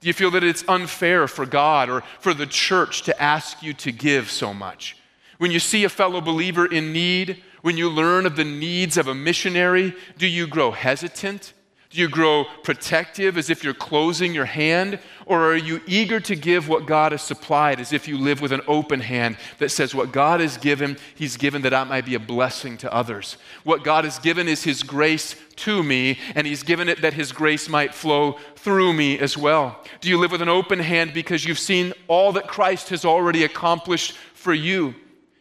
Do 0.00 0.06
you 0.06 0.12
feel 0.12 0.30
that 0.30 0.44
it's 0.44 0.64
unfair 0.68 1.26
for 1.26 1.44
God 1.44 1.90
or 1.90 2.02
for 2.20 2.32
the 2.32 2.46
church 2.46 3.02
to 3.02 3.22
ask 3.22 3.62
you 3.62 3.72
to 3.74 3.90
give 3.90 4.30
so 4.30 4.54
much? 4.54 4.96
When 5.38 5.50
you 5.50 5.58
see 5.58 5.84
a 5.84 5.88
fellow 5.88 6.20
believer 6.20 6.66
in 6.66 6.92
need, 6.92 7.42
when 7.62 7.76
you 7.76 7.90
learn 7.90 8.24
of 8.24 8.36
the 8.36 8.44
needs 8.44 8.96
of 8.96 9.08
a 9.08 9.14
missionary, 9.14 9.94
do 10.16 10.26
you 10.26 10.46
grow 10.46 10.70
hesitant? 10.70 11.52
Do 11.96 12.02
you 12.02 12.08
grow 12.10 12.44
protective 12.62 13.38
as 13.38 13.48
if 13.48 13.64
you're 13.64 13.72
closing 13.72 14.34
your 14.34 14.44
hand? 14.44 14.98
Or 15.24 15.50
are 15.50 15.56
you 15.56 15.80
eager 15.86 16.20
to 16.20 16.36
give 16.36 16.68
what 16.68 16.84
God 16.84 17.12
has 17.12 17.22
supplied 17.22 17.80
as 17.80 17.90
if 17.90 18.06
you 18.06 18.18
live 18.18 18.42
with 18.42 18.52
an 18.52 18.60
open 18.68 19.00
hand 19.00 19.38
that 19.60 19.70
says, 19.70 19.94
What 19.94 20.12
God 20.12 20.40
has 20.40 20.58
given, 20.58 20.98
He's 21.14 21.38
given 21.38 21.62
that 21.62 21.72
I 21.72 21.84
might 21.84 22.04
be 22.04 22.14
a 22.14 22.20
blessing 22.20 22.76
to 22.78 22.92
others? 22.92 23.38
What 23.64 23.82
God 23.82 24.04
has 24.04 24.18
given 24.18 24.46
is 24.46 24.62
His 24.62 24.82
grace 24.82 25.36
to 25.56 25.82
me, 25.82 26.18
and 26.34 26.46
He's 26.46 26.62
given 26.62 26.90
it 26.90 27.00
that 27.00 27.14
His 27.14 27.32
grace 27.32 27.66
might 27.66 27.94
flow 27.94 28.32
through 28.56 28.92
me 28.92 29.18
as 29.18 29.38
well. 29.38 29.82
Do 30.02 30.10
you 30.10 30.18
live 30.18 30.32
with 30.32 30.42
an 30.42 30.50
open 30.50 30.80
hand 30.80 31.14
because 31.14 31.46
you've 31.46 31.58
seen 31.58 31.94
all 32.08 32.30
that 32.32 32.46
Christ 32.46 32.90
has 32.90 33.06
already 33.06 33.42
accomplished 33.42 34.12
for 34.34 34.52
you? 34.52 34.94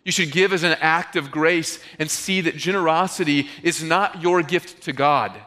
You 0.05 0.13
should 0.13 0.31
give 0.31 0.53
as 0.53 0.63
an 0.63 0.77
act 0.79 1.17
of 1.17 1.31
grace 1.31 1.79
and 1.99 2.09
see 2.09 2.39
that 2.39 2.55
generosity 2.55 3.49
is 3.61 3.83
not 3.83 4.21
your 4.21 4.41
gift 4.41 4.83
to 4.83 4.93
God 4.93 5.37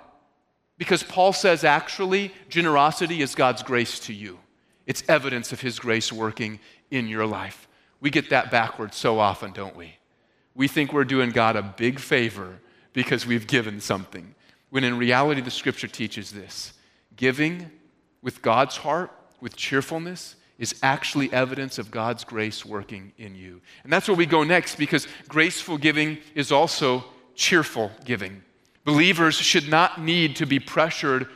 because 0.79 1.03
Paul 1.03 1.33
says 1.33 1.65
actually, 1.65 2.33
generosity 2.49 3.21
is 3.21 3.35
God's 3.35 3.63
grace 3.63 3.99
to 4.01 4.15
you. 4.15 4.39
It's 4.87 5.03
evidence 5.09 5.53
of 5.53 5.61
His 5.61 5.79
grace 5.79 6.13
working 6.13 6.61
in 6.91 7.09
your 7.09 7.27
life. 7.27 7.69
We 8.01 8.11
get 8.11 8.31
that 8.31 8.51
backwards 8.51 8.97
so 8.97 9.19
often, 9.19 9.53
don't 9.53 9.77
we? 9.77 9.97
We 10.55 10.69
think 10.69 10.93
we're 10.93 11.05
doing 11.05 11.31
God 11.31 11.57
a 11.57 11.63
big 11.63 11.99
favor 11.99 12.59
because 12.93 13.27
we've 13.27 13.47
given 13.47 13.81
something, 13.81 14.35
when 14.71 14.85
in 14.85 14.97
reality, 14.97 15.41
the 15.41 15.51
scripture 15.51 15.89
teaches 15.89 16.31
this 16.31 16.73
giving 17.17 17.71
with 18.23 18.43
God's 18.43 18.77
heart, 18.77 19.11
with 19.41 19.57
cheerfulness, 19.57 20.37
is 20.59 20.75
actually 20.83 21.33
evidence 21.33 21.79
of 21.79 21.91
God's 21.91 22.25
grace 22.25 22.65
working 22.65 23.13
in 23.19 23.35
you. 23.35 23.61
And 23.85 23.93
that's 23.93 24.09
where 24.09 24.17
we 24.17 24.27
go 24.27 24.43
next 24.43 24.77
because 24.77 25.07
graceful 25.29 25.79
giving 25.79 26.19
is 26.35 26.51
also 26.51 27.05
cheerful 27.35 27.93
giving. 28.05 28.43
Believers 28.89 29.35
should 29.35 29.69
not 29.69 30.01
need 30.01 30.37
to 30.37 30.47
be 30.47 30.59
pressured 30.59 31.29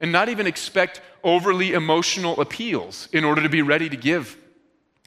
and 0.00 0.10
not 0.10 0.28
even 0.28 0.44
expect 0.44 1.00
overly 1.22 1.72
emotional 1.72 2.40
appeals 2.40 3.08
in 3.12 3.22
order 3.22 3.40
to 3.40 3.48
be 3.48 3.62
ready 3.62 3.88
to 3.88 3.96
give. 3.96 4.36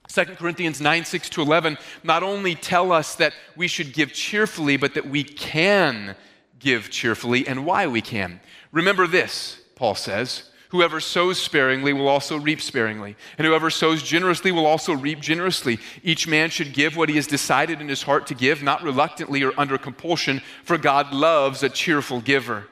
2 0.07 0.23
Corinthians 0.37 0.79
9, 0.79 1.03
6 1.03 1.29
to 1.31 1.41
11 1.41 1.77
not 2.01 2.23
only 2.23 2.55
tell 2.55 2.93
us 2.93 3.15
that 3.15 3.33
we 3.57 3.67
should 3.67 3.91
give 3.91 4.13
cheerfully, 4.13 4.77
but 4.77 4.93
that 4.93 5.09
we 5.09 5.25
can 5.25 6.15
give 6.57 6.89
cheerfully 6.89 7.45
and 7.45 7.65
why 7.65 7.85
we 7.85 7.99
can. 7.99 8.39
Remember 8.71 9.05
this, 9.05 9.59
Paul 9.75 9.95
says 9.95 10.48
Whoever 10.69 10.99
sows 10.99 11.41
sparingly 11.41 11.93
will 11.93 12.07
also 12.07 12.37
reap 12.37 12.61
sparingly, 12.61 13.15
and 13.37 13.47
whoever 13.47 13.71
sows 13.71 14.03
generously 14.03 14.51
will 14.51 14.67
also 14.67 14.93
reap 14.93 15.19
generously. 15.19 15.79
Each 16.03 16.27
man 16.27 16.51
should 16.51 16.73
give 16.73 16.95
what 16.95 17.09
he 17.09 17.15
has 17.15 17.25
decided 17.25 17.81
in 17.81 17.89
his 17.89 18.03
heart 18.03 18.27
to 18.27 18.35
give, 18.35 18.61
not 18.61 18.83
reluctantly 18.83 19.43
or 19.43 19.51
under 19.57 19.79
compulsion, 19.79 20.41
for 20.63 20.77
God 20.77 21.11
loves 21.11 21.63
a 21.63 21.69
cheerful 21.69 22.21
giver. 22.21 22.67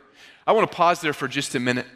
I 0.46 0.52
want 0.52 0.70
to 0.70 0.76
pause 0.76 1.02
there 1.02 1.14
for 1.14 1.28
just 1.28 1.56
a 1.56 1.60
minute. 1.60 1.88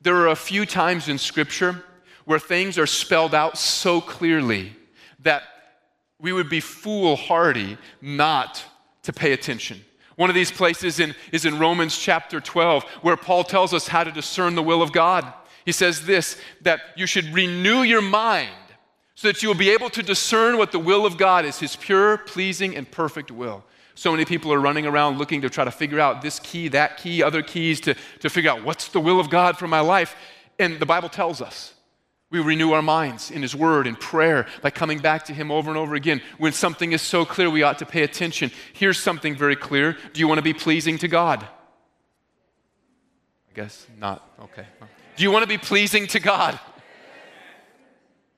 There 0.00 0.16
are 0.16 0.28
a 0.28 0.36
few 0.36 0.64
times 0.64 1.08
in 1.08 1.18
Scripture 1.18 1.84
where 2.26 2.38
things 2.38 2.78
are 2.78 2.86
spelled 2.86 3.34
out 3.34 3.58
so 3.58 4.00
clearly 4.00 4.76
that 5.18 5.42
we 6.20 6.32
would 6.32 6.48
be 6.48 6.60
foolhardy 6.60 7.76
not 8.00 8.64
to 9.02 9.12
pay 9.12 9.32
attention. 9.32 9.84
One 10.14 10.30
of 10.30 10.34
these 10.34 10.52
places 10.52 11.00
in, 11.00 11.14
is 11.32 11.44
in 11.44 11.58
Romans 11.58 11.96
chapter 11.98 12.40
12, 12.40 12.84
where 13.02 13.16
Paul 13.16 13.42
tells 13.42 13.74
us 13.74 13.88
how 13.88 14.04
to 14.04 14.12
discern 14.12 14.54
the 14.54 14.62
will 14.62 14.82
of 14.82 14.92
God. 14.92 15.32
He 15.64 15.72
says 15.72 16.06
this 16.06 16.36
that 16.62 16.80
you 16.96 17.06
should 17.06 17.26
renew 17.26 17.82
your 17.82 18.02
mind 18.02 18.50
so 19.14 19.28
that 19.28 19.42
you 19.42 19.48
will 19.48 19.56
be 19.56 19.70
able 19.70 19.90
to 19.90 20.02
discern 20.02 20.56
what 20.56 20.72
the 20.72 20.78
will 20.78 21.04
of 21.04 21.18
God 21.18 21.44
is, 21.44 21.58
his 21.58 21.76
pure, 21.76 22.16
pleasing, 22.16 22.74
and 22.74 22.90
perfect 22.90 23.30
will. 23.30 23.62
So 23.94 24.12
many 24.12 24.24
people 24.24 24.50
are 24.50 24.58
running 24.58 24.86
around 24.86 25.18
looking 25.18 25.42
to 25.42 25.50
try 25.50 25.64
to 25.64 25.70
figure 25.70 26.00
out 26.00 26.22
this 26.22 26.38
key, 26.38 26.68
that 26.68 26.96
key, 26.96 27.22
other 27.22 27.42
keys 27.42 27.82
to, 27.82 27.94
to 28.20 28.30
figure 28.30 28.50
out 28.50 28.64
what's 28.64 28.88
the 28.88 29.00
will 29.00 29.20
of 29.20 29.28
God 29.28 29.58
for 29.58 29.68
my 29.68 29.80
life. 29.80 30.16
And 30.58 30.80
the 30.80 30.86
Bible 30.86 31.10
tells 31.10 31.42
us 31.42 31.74
we 32.30 32.38
renew 32.38 32.72
our 32.72 32.80
minds 32.80 33.30
in 33.30 33.42
His 33.42 33.54
Word, 33.54 33.86
in 33.86 33.96
prayer, 33.96 34.46
by 34.62 34.70
coming 34.70 35.00
back 35.00 35.26
to 35.26 35.34
Him 35.34 35.50
over 35.50 35.68
and 35.68 35.76
over 35.76 35.96
again. 35.96 36.22
When 36.38 36.52
something 36.52 36.92
is 36.92 37.02
so 37.02 37.26
clear, 37.26 37.50
we 37.50 37.62
ought 37.62 37.80
to 37.80 37.86
pay 37.86 38.04
attention. 38.04 38.50
Here's 38.72 38.98
something 38.98 39.36
very 39.36 39.56
clear 39.56 39.98
Do 40.14 40.20
you 40.20 40.28
want 40.28 40.38
to 40.38 40.42
be 40.42 40.54
pleasing 40.54 40.96
to 40.98 41.08
God? 41.08 41.42
I 41.42 41.48
guess 43.54 43.86
not. 43.98 44.26
Okay. 44.44 44.64
Do 45.20 45.24
you 45.24 45.30
want 45.30 45.42
to 45.42 45.48
be 45.48 45.58
pleasing 45.58 46.06
to 46.06 46.18
God? 46.18 46.58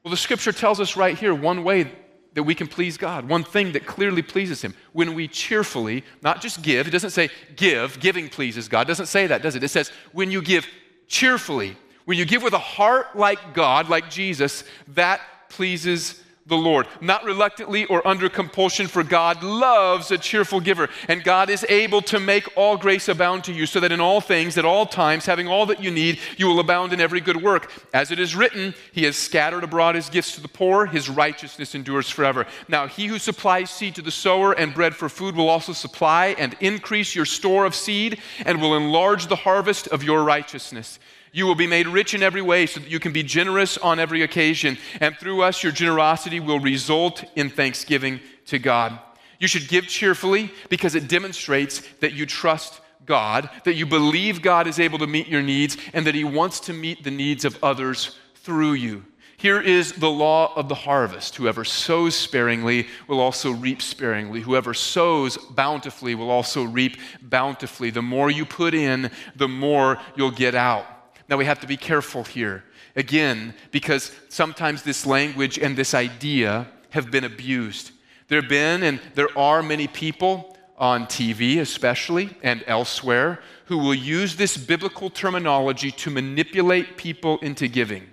Well, 0.02 0.10
the 0.10 0.16
scripture 0.16 0.50
tells 0.50 0.80
us 0.80 0.96
right 0.96 1.16
here 1.16 1.32
one 1.32 1.62
way 1.62 1.88
that 2.34 2.42
we 2.42 2.56
can 2.56 2.66
please 2.66 2.96
God, 2.96 3.28
one 3.28 3.44
thing 3.44 3.70
that 3.74 3.86
clearly 3.86 4.20
pleases 4.20 4.62
Him. 4.62 4.74
When 4.92 5.14
we 5.14 5.28
cheerfully, 5.28 6.02
not 6.22 6.40
just 6.40 6.60
give, 6.60 6.88
it 6.88 6.90
doesn't 6.90 7.10
say 7.10 7.30
give, 7.54 8.00
giving 8.00 8.28
pleases 8.28 8.66
God, 8.66 8.80
it 8.80 8.88
doesn't 8.88 9.06
say 9.06 9.28
that, 9.28 9.42
does 9.42 9.54
it? 9.54 9.62
It 9.62 9.68
says 9.68 9.92
when 10.10 10.32
you 10.32 10.42
give 10.42 10.66
cheerfully, 11.06 11.76
when 12.04 12.18
you 12.18 12.24
give 12.24 12.42
with 12.42 12.52
a 12.52 12.58
heart 12.58 13.14
like 13.14 13.54
God, 13.54 13.88
like 13.88 14.10
Jesus, 14.10 14.64
that 14.88 15.20
pleases 15.50 16.20
the 16.46 16.57
Lord, 16.57 16.88
not 17.00 17.24
reluctantly 17.24 17.85
or 17.85 18.07
under 18.07 18.28
compulsion, 18.28 18.88
for 18.88 19.05
God 19.05 19.42
loves 19.42 20.11
a 20.11 20.18
cheerful 20.18 20.61
giver. 20.61 20.88
And 21.09 21.22
God 21.22 21.50
is 21.50 21.64
able 21.68 22.02
to 22.02 22.18
make 22.18 22.48
all 22.57 22.76
grace 22.76 23.09
abound 23.09 23.44
to 23.44 23.52
you, 23.52 23.66
so 23.66 23.78
that 23.81 23.92
in 23.92 24.00
all 24.00 24.20
things, 24.20 24.59
at 24.59 24.64
all 24.64 24.87
times, 24.87 25.26
having 25.26 25.46
all 25.46 25.66
that 25.66 25.83
you 25.83 25.90
need, 25.90 26.18
you 26.37 26.46
will 26.46 26.59
abound 26.59 26.92
in 26.92 27.00
every 27.00 27.20
good 27.20 27.42
work. 27.42 27.70
As 27.94 28.11
it 28.11 28.18
is 28.18 28.35
written, 28.35 28.74
He 28.92 29.05
has 29.05 29.16
scattered 29.16 29.62
abroad 29.62 29.94
His 29.94 30.09
gifts 30.09 30.35
to 30.35 30.40
the 30.40 30.48
poor, 30.48 30.87
His 30.87 31.09
righteousness 31.09 31.74
endures 31.74 32.11
forever. 32.11 32.46
Now, 32.68 32.87
He 32.88 33.07
who 33.07 33.18
supplies 33.18 33.70
seed 33.70 33.94
to 33.94 34.02
the 34.02 34.11
sower 34.11 34.52
and 34.52 34.74
bread 34.74 34.96
for 34.96 35.09
food 35.09 35.37
will 35.37 35.48
also 35.48 35.72
supply 35.72 36.35
and 36.38 36.57
increase 36.61 37.14
your 37.14 37.26
store 37.26 37.64
of 37.64 37.74
seed, 37.74 38.20
and 38.44 38.61
will 38.61 38.76
enlarge 38.76 39.28
the 39.28 39.37
harvest 39.37 39.87
of 39.88 40.02
your 40.02 40.24
righteousness. 40.24 40.98
You 41.32 41.46
will 41.46 41.54
be 41.54 41.66
made 41.66 41.88
rich 41.88 42.12
in 42.12 42.22
every 42.22 42.42
way 42.42 42.66
so 42.66 42.80
that 42.80 42.90
you 42.90 43.00
can 43.00 43.12
be 43.12 43.22
generous 43.22 43.78
on 43.78 43.98
every 43.98 44.22
occasion. 44.22 44.76
And 45.00 45.16
through 45.16 45.42
us, 45.42 45.62
your 45.62 45.72
generosity 45.72 46.40
will 46.40 46.60
result 46.60 47.24
in 47.34 47.48
thanksgiving 47.48 48.20
to 48.46 48.58
God. 48.58 48.98
You 49.38 49.48
should 49.48 49.66
give 49.66 49.88
cheerfully 49.88 50.52
because 50.68 50.94
it 50.94 51.08
demonstrates 51.08 51.80
that 52.00 52.12
you 52.12 52.26
trust 52.26 52.80
God, 53.06 53.50
that 53.64 53.74
you 53.74 53.86
believe 53.86 54.42
God 54.42 54.66
is 54.66 54.78
able 54.78 54.98
to 54.98 55.06
meet 55.06 55.26
your 55.26 55.42
needs, 55.42 55.76
and 55.92 56.06
that 56.06 56.14
He 56.14 56.22
wants 56.22 56.60
to 56.60 56.72
meet 56.72 57.02
the 57.02 57.10
needs 57.10 57.44
of 57.44 57.58
others 57.64 58.18
through 58.36 58.74
you. 58.74 59.04
Here 59.38 59.60
is 59.60 59.94
the 59.94 60.10
law 60.10 60.54
of 60.54 60.68
the 60.68 60.76
harvest. 60.76 61.34
Whoever 61.34 61.64
sows 61.64 62.14
sparingly 62.14 62.86
will 63.08 63.18
also 63.18 63.50
reap 63.50 63.82
sparingly. 63.82 64.40
Whoever 64.40 64.72
sows 64.72 65.36
bountifully 65.36 66.14
will 66.14 66.30
also 66.30 66.62
reap 66.62 66.98
bountifully. 67.20 67.90
The 67.90 68.02
more 68.02 68.30
you 68.30 68.44
put 68.44 68.74
in, 68.74 69.10
the 69.34 69.48
more 69.48 69.98
you'll 70.14 70.30
get 70.30 70.54
out. 70.54 70.86
Now 71.28 71.37
we 71.37 71.44
have 71.44 71.61
to 71.61 71.66
be 71.66 71.76
careful 71.76 72.24
here. 72.24 72.64
Again, 72.96 73.54
because 73.70 74.12
sometimes 74.28 74.82
this 74.82 75.06
language 75.06 75.58
and 75.58 75.76
this 75.76 75.94
idea 75.94 76.68
have 76.90 77.11
been 77.11 77.24
abused. 77.24 77.92
There 78.28 78.40
have 78.40 78.50
been 78.50 78.82
and 78.82 79.00
there 79.14 79.37
are 79.37 79.62
many 79.62 79.88
people 79.88 80.56
on 80.78 81.06
TV, 81.06 81.61
especially, 81.61 82.37
and 82.42 82.64
elsewhere, 82.66 83.40
who 83.66 83.78
will 83.78 83.94
use 83.94 84.37
this 84.37 84.56
biblical 84.56 85.11
terminology 85.11 85.90
to 85.92 86.11
manipulate 86.11 86.96
people 86.96 87.38
into 87.38 87.68
giving. 87.68 88.06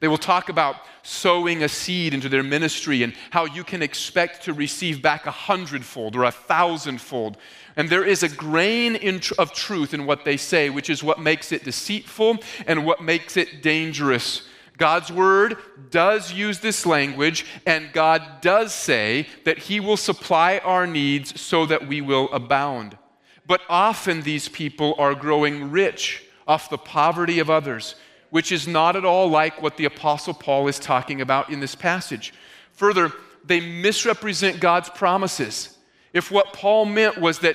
They 0.00 0.08
will 0.08 0.16
talk 0.16 0.48
about 0.48 0.76
sowing 1.02 1.62
a 1.64 1.68
seed 1.68 2.14
into 2.14 2.28
their 2.28 2.42
ministry 2.42 3.02
and 3.02 3.14
how 3.30 3.46
you 3.46 3.64
can 3.64 3.82
expect 3.82 4.44
to 4.44 4.52
receive 4.52 5.02
back 5.02 5.26
a 5.26 5.30
hundredfold 5.30 6.14
or 6.14 6.24
a 6.24 6.30
thousandfold. 6.30 7.36
And 7.78 7.88
there 7.88 8.04
is 8.04 8.24
a 8.24 8.28
grain 8.28 9.20
tr- 9.20 9.34
of 9.38 9.52
truth 9.52 9.94
in 9.94 10.04
what 10.04 10.24
they 10.24 10.36
say, 10.36 10.68
which 10.68 10.90
is 10.90 11.04
what 11.04 11.20
makes 11.20 11.52
it 11.52 11.62
deceitful 11.62 12.38
and 12.66 12.84
what 12.84 13.00
makes 13.00 13.36
it 13.36 13.62
dangerous. 13.62 14.48
God's 14.78 15.12
word 15.12 15.56
does 15.90 16.32
use 16.32 16.58
this 16.58 16.84
language, 16.84 17.46
and 17.66 17.92
God 17.92 18.40
does 18.40 18.74
say 18.74 19.28
that 19.44 19.58
He 19.58 19.78
will 19.78 19.96
supply 19.96 20.58
our 20.58 20.88
needs 20.88 21.40
so 21.40 21.66
that 21.66 21.86
we 21.86 22.00
will 22.00 22.28
abound. 22.32 22.98
But 23.46 23.60
often 23.68 24.22
these 24.22 24.48
people 24.48 24.96
are 24.98 25.14
growing 25.14 25.70
rich 25.70 26.24
off 26.48 26.70
the 26.70 26.78
poverty 26.78 27.38
of 27.38 27.48
others, 27.48 27.94
which 28.30 28.50
is 28.50 28.66
not 28.66 28.96
at 28.96 29.04
all 29.04 29.28
like 29.28 29.62
what 29.62 29.76
the 29.76 29.84
Apostle 29.84 30.34
Paul 30.34 30.66
is 30.66 30.80
talking 30.80 31.20
about 31.20 31.48
in 31.48 31.60
this 31.60 31.76
passage. 31.76 32.34
Further, 32.72 33.12
they 33.44 33.60
misrepresent 33.60 34.58
God's 34.58 34.90
promises. 34.90 35.77
If 36.18 36.32
what 36.32 36.52
Paul 36.52 36.84
meant 36.84 37.18
was 37.18 37.38
that, 37.38 37.54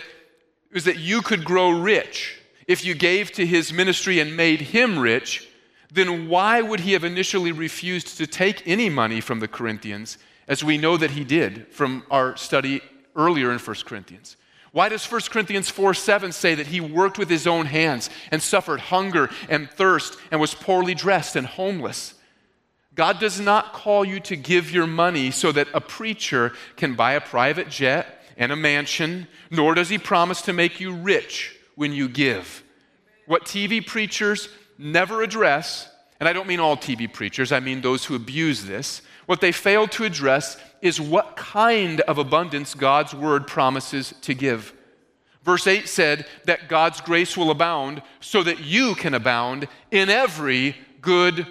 was 0.73 0.85
that 0.85 0.97
you 0.97 1.21
could 1.21 1.43
grow 1.43 1.69
rich 1.69 2.39
if 2.65 2.85
you 2.85 2.95
gave 2.95 3.29
to 3.33 3.45
his 3.45 3.73
ministry 3.73 4.21
and 4.21 4.37
made 4.37 4.61
him 4.61 4.97
rich, 4.97 5.49
then 5.91 6.29
why 6.29 6.61
would 6.61 6.79
he 6.79 6.93
have 6.93 7.03
initially 7.03 7.51
refused 7.51 8.17
to 8.19 8.25
take 8.25 8.65
any 8.65 8.87
money 8.87 9.19
from 9.19 9.41
the 9.41 9.49
Corinthians, 9.49 10.17
as 10.47 10.63
we 10.63 10.77
know 10.77 10.95
that 10.95 11.11
he 11.11 11.25
did 11.25 11.67
from 11.73 12.03
our 12.09 12.37
study 12.37 12.79
earlier 13.17 13.51
in 13.51 13.59
1 13.59 13.75
Corinthians? 13.83 14.37
Why 14.71 14.87
does 14.87 15.11
1 15.11 15.19
Corinthians 15.29 15.69
4 15.69 15.93
7 15.93 16.31
say 16.31 16.55
that 16.55 16.67
he 16.67 16.79
worked 16.79 17.17
with 17.17 17.29
his 17.29 17.45
own 17.45 17.65
hands 17.65 18.09
and 18.31 18.41
suffered 18.41 18.79
hunger 18.79 19.29
and 19.49 19.69
thirst 19.69 20.17
and 20.31 20.39
was 20.39 20.55
poorly 20.55 20.95
dressed 20.95 21.35
and 21.35 21.45
homeless? 21.45 22.13
God 22.95 23.19
does 23.19 23.41
not 23.41 23.73
call 23.73 24.05
you 24.05 24.21
to 24.21 24.37
give 24.37 24.71
your 24.71 24.87
money 24.87 25.31
so 25.31 25.51
that 25.51 25.67
a 25.73 25.81
preacher 25.81 26.53
can 26.77 26.95
buy 26.95 27.11
a 27.13 27.21
private 27.21 27.67
jet 27.67 28.22
and 28.37 28.51
a 28.51 28.55
mansion, 28.55 29.27
nor 29.49 29.73
does 29.73 29.89
he 29.89 29.97
promise 29.97 30.41
to 30.43 30.53
make 30.53 30.79
you 30.79 30.93
rich 30.93 31.57
when 31.75 31.91
you 31.93 32.07
give. 32.07 32.63
What 33.25 33.45
TV 33.45 33.85
preachers 33.85 34.49
never 34.77 35.21
address, 35.21 35.89
and 36.19 36.27
I 36.27 36.33
don't 36.33 36.47
mean 36.47 36.59
all 36.59 36.77
TV 36.77 37.11
preachers, 37.11 37.51
I 37.51 37.59
mean 37.59 37.81
those 37.81 38.05
who 38.05 38.15
abuse 38.15 38.65
this, 38.65 39.01
what 39.25 39.41
they 39.41 39.51
fail 39.51 39.87
to 39.89 40.03
address 40.03 40.57
is 40.81 40.99
what 40.99 41.37
kind 41.37 42.01
of 42.01 42.17
abundance 42.17 42.73
God's 42.73 43.13
word 43.13 43.47
promises 43.47 44.13
to 44.21 44.33
give. 44.33 44.73
Verse 45.43 45.67
8 45.67 45.87
said 45.87 46.25
that 46.45 46.69
God's 46.69 47.01
grace 47.01 47.37
will 47.37 47.51
abound 47.51 48.01
so 48.19 48.43
that 48.43 48.59
you 48.59 48.95
can 48.95 49.13
abound 49.13 49.67
in 49.91 50.09
every 50.09 50.75
good 51.01 51.47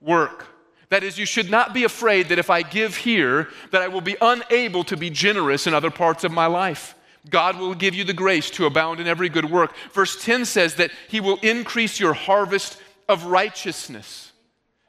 work. 0.00 0.46
That 0.88 1.02
is, 1.02 1.18
you 1.18 1.26
should 1.26 1.50
not 1.50 1.74
be 1.74 1.84
afraid 1.84 2.28
that 2.28 2.38
if 2.38 2.48
I 2.48 2.62
give 2.62 2.96
here, 2.96 3.48
that 3.72 3.82
I 3.82 3.88
will 3.88 4.00
be 4.00 4.16
unable 4.20 4.84
to 4.84 4.96
be 4.96 5.10
generous 5.10 5.66
in 5.66 5.74
other 5.74 5.90
parts 5.90 6.22
of 6.22 6.30
my 6.30 6.46
life. 6.46 6.94
God 7.28 7.58
will 7.58 7.74
give 7.74 7.94
you 7.94 8.04
the 8.04 8.12
grace 8.12 8.50
to 8.50 8.66
abound 8.66 9.00
in 9.00 9.08
every 9.08 9.28
good 9.28 9.50
work. 9.50 9.74
Verse 9.92 10.22
10 10.24 10.44
says 10.44 10.76
that 10.76 10.92
He 11.08 11.20
will 11.20 11.38
increase 11.42 11.98
your 11.98 12.12
harvest 12.12 12.80
of 13.08 13.24
righteousness. 13.24 14.32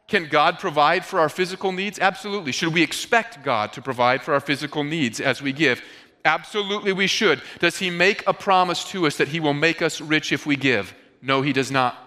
Can 0.08 0.28
God 0.28 0.60
provide 0.60 1.04
for 1.04 1.20
our 1.20 1.30
physical 1.30 1.72
needs? 1.72 2.00
Absolutely. 2.00 2.52
Should 2.52 2.74
we 2.74 2.84
expect 2.84 3.44
God 3.44 3.74
to 3.74 3.82
provide 3.82 4.22
for 4.22 4.34
our 4.34 4.40
physical 4.40 4.84
needs 4.84 5.20
as 5.20 5.42
we 5.42 5.52
give? 5.52 5.82
Absolutely, 6.24 6.94
we 6.94 7.08
should. 7.08 7.42
Does 7.60 7.78
He 7.78 7.90
make 7.90 8.24
a 8.28 8.34
promise 8.34 8.84
to 8.92 9.08
us 9.08 9.18
that 9.18 9.30
He 9.30 9.40
will 9.40 9.54
make 9.54 9.82
us 9.82 10.00
rich 10.00 10.32
if 10.32 10.46
we 10.46 10.56
give? 10.56 10.94
No, 11.22 11.42
He 11.42 11.54
does 11.54 11.72
not. 11.72 12.07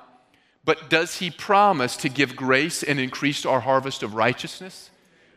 But 0.64 0.90
does 0.90 1.18
He 1.18 1.30
promise 1.30 1.96
to 1.98 2.08
give 2.08 2.36
grace 2.36 2.82
and 2.82 3.00
increase 3.00 3.46
our 3.46 3.60
harvest 3.60 4.02
of 4.02 4.14
righteousness? 4.14 4.90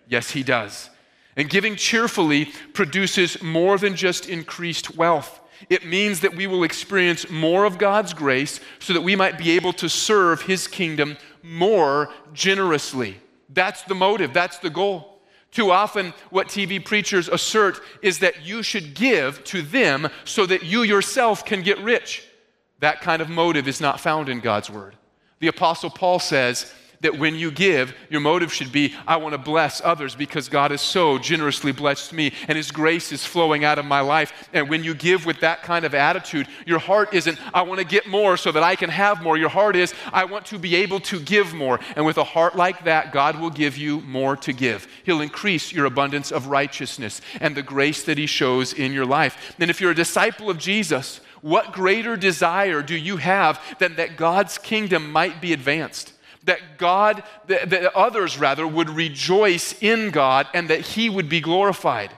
Yes, 0.08 0.32
He 0.32 0.44
does. 0.44 0.90
And 1.36 1.50
giving 1.50 1.76
cheerfully 1.76 2.52
produces 2.74 3.42
more 3.42 3.78
than 3.78 3.96
just 3.96 4.28
increased 4.28 4.96
wealth. 4.96 5.40
It 5.70 5.86
means 5.86 6.20
that 6.20 6.36
we 6.36 6.46
will 6.46 6.64
experience 6.64 7.30
more 7.30 7.64
of 7.66 7.78
God's 7.78 8.14
grace 8.14 8.60
so 8.80 8.94
that 8.94 9.02
we 9.02 9.16
might 9.16 9.38
be 9.38 9.52
able 9.52 9.74
to 9.74 9.90
serve 9.90 10.42
His 10.42 10.68
kingdom 10.68 11.18
more 11.42 12.10
generously. 12.34 13.20
That's 13.50 13.84
the 13.84 13.96
motive, 13.96 14.34
that's 14.34 14.60
the 14.60 14.70
goal. 14.70 15.22
Too 15.52 15.70
often, 15.70 16.14
what 16.32 16.48
TV 16.48 16.84
preachers 16.84 17.30
assert 17.30 17.80
is 18.02 18.20
that 18.20 18.44
you 18.44 18.64
should 18.64 18.96
give 18.96 19.44
to 19.46 19.62
them 19.62 20.10
so 20.26 20.48
that 20.48 20.64
you 20.64 20.82
yourself 20.82 21.46
can 21.46 21.62
get 21.62 21.78
rich. 21.80 22.28
That 22.80 23.02
kind 23.02 23.22
of 23.22 23.30
motive 23.30 23.68
is 23.68 23.80
not 23.80 24.00
found 24.00 24.30
in 24.30 24.40
God's 24.40 24.70
Word. 24.70 24.96
The 25.44 25.50
Apostle 25.50 25.90
Paul 25.90 26.20
says, 26.20 26.72
that 27.02 27.20
when 27.20 27.36
you 27.36 27.52
give, 27.52 27.94
your 28.10 28.22
motive 28.22 28.54
should 28.54 28.72
be, 28.72 28.96
I 29.06 29.18
want 29.18 29.34
to 29.34 29.38
bless 29.38 29.82
others 29.84 30.16
because 30.16 30.48
God 30.48 30.72
has 30.72 30.80
so 30.80 31.18
generously 31.18 31.74
blessed 31.74 32.14
me 32.14 32.32
and 32.48 32.56
His 32.56 32.72
grace 32.72 33.12
is 33.12 33.26
flowing 33.26 33.66
out 33.66 33.78
of 33.78 33.84
my 33.84 34.00
life. 34.00 34.48
And 34.54 34.70
when 34.70 34.86
you 34.86 34.94
give 34.94 35.26
with 35.26 35.42
that 35.42 35.64
kind 35.64 35.84
of 35.84 35.94
attitude, 35.94 36.48
your 36.66 36.80
heart 36.80 37.14
isn't, 37.14 37.38
I 37.54 37.64
want 37.64 37.82
to 37.82 37.86
get 37.86 38.08
more 38.08 38.38
so 38.38 38.54
that 38.54 38.64
I 38.64 38.78
can 38.78 38.90
have 38.90 39.22
more. 39.22 39.36
Your 39.36 39.50
heart 39.50 39.76
is, 39.76 39.94
I 40.14 40.24
want 40.24 40.46
to 40.46 40.58
be 40.58 40.76
able 40.76 41.02
to 41.02 41.20
give 41.20 41.54
more. 41.54 41.78
And 41.98 42.06
with 42.06 42.18
a 42.18 42.24
heart 42.24 42.56
like 42.56 42.86
that, 42.86 43.12
God 43.12 43.38
will 43.38 43.50
give 43.50 43.78
you 43.78 44.00
more 44.00 44.38
to 44.38 44.54
give. 44.54 44.88
He'll 45.04 45.20
increase 45.20 45.74
your 45.74 45.88
abundance 45.88 46.32
of 46.32 46.48
righteousness 46.48 47.20
and 47.42 47.54
the 47.54 47.64
grace 47.64 48.04
that 48.04 48.18
He 48.18 48.28
shows 48.28 48.72
in 48.72 48.94
your 48.94 49.06
life. 49.06 49.54
And 49.60 49.70
if 49.70 49.82
you're 49.82 49.92
a 49.92 49.96
disciple 49.96 50.50
of 50.50 50.58
Jesus, 50.58 51.20
what 51.44 51.74
greater 51.74 52.18
desire 52.18 52.82
do 52.82 52.96
you 52.96 53.18
have 53.18 53.62
than 53.78 53.98
that 53.98 54.18
God's 54.18 54.58
kingdom 54.58 55.12
might 55.12 55.40
be 55.40 55.54
advanced? 55.54 56.14
that 56.46 56.78
God, 56.78 57.24
that, 57.48 57.70
that 57.70 57.96
others 57.96 58.38
rather, 58.38 58.68
would 58.68 58.90
rejoice 58.90 59.76
in 59.82 60.12
God 60.12 60.48
and 60.54 60.70
that 60.70 60.82
He 60.82 61.10
would 61.10 61.30
be 61.30 61.42
glorified? 61.42 62.12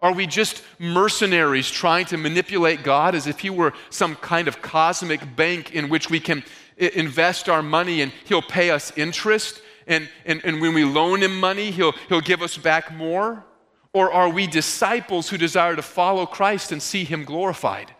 Are 0.00 0.12
we 0.12 0.26
just 0.26 0.62
mercenaries 0.78 1.70
trying 1.70 2.06
to 2.06 2.16
manipulate 2.16 2.82
God 2.82 3.14
as 3.14 3.26
if 3.26 3.40
He 3.40 3.50
were 3.50 3.72
some 3.90 4.16
kind 4.16 4.48
of 4.48 4.60
cosmic 4.62 5.36
bank 5.36 5.74
in 5.74 5.88
which 5.88 6.10
we 6.10 6.20
can 6.20 6.44
invest 6.76 7.48
our 7.48 7.62
money 7.62 8.02
and 8.02 8.12
He'll 8.24 8.42
pay 8.42 8.70
us 8.70 8.92
interest? 8.96 9.60
And, 9.86 10.08
and, 10.24 10.42
and 10.44 10.60
when 10.60 10.74
we 10.74 10.84
loan 10.84 11.22
Him 11.22 11.38
money, 11.38 11.70
he'll, 11.70 11.92
he'll 12.08 12.22
give 12.22 12.42
us 12.42 12.56
back 12.56 12.92
more? 12.92 13.44
Or 13.92 14.12
are 14.12 14.28
we 14.28 14.46
disciples 14.46 15.28
who 15.28 15.38
desire 15.38 15.76
to 15.76 15.82
follow 15.82 16.26
Christ 16.26 16.72
and 16.72 16.82
see 16.82 17.04
Him 17.04 17.24
glorified? 17.24 17.94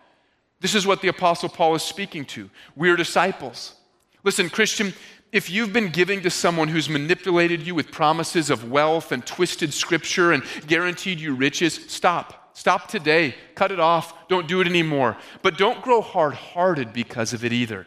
This 0.64 0.74
is 0.74 0.86
what 0.86 1.02
the 1.02 1.08
Apostle 1.08 1.50
Paul 1.50 1.74
is 1.74 1.82
speaking 1.82 2.24
to. 2.24 2.48
We're 2.74 2.96
disciples. 2.96 3.74
Listen, 4.22 4.48
Christian, 4.48 4.94
if 5.30 5.50
you've 5.50 5.74
been 5.74 5.90
giving 5.90 6.22
to 6.22 6.30
someone 6.30 6.68
who's 6.68 6.88
manipulated 6.88 7.60
you 7.60 7.74
with 7.74 7.92
promises 7.92 8.48
of 8.48 8.70
wealth 8.70 9.12
and 9.12 9.26
twisted 9.26 9.74
scripture 9.74 10.32
and 10.32 10.42
guaranteed 10.66 11.20
you 11.20 11.34
riches, 11.34 11.78
stop. 11.88 12.56
Stop 12.56 12.88
today. 12.88 13.34
Cut 13.54 13.72
it 13.72 13.78
off. 13.78 14.26
Don't 14.28 14.48
do 14.48 14.62
it 14.62 14.66
anymore. 14.66 15.18
But 15.42 15.58
don't 15.58 15.82
grow 15.82 16.00
hard 16.00 16.32
hearted 16.32 16.94
because 16.94 17.34
of 17.34 17.44
it 17.44 17.52
either. 17.52 17.86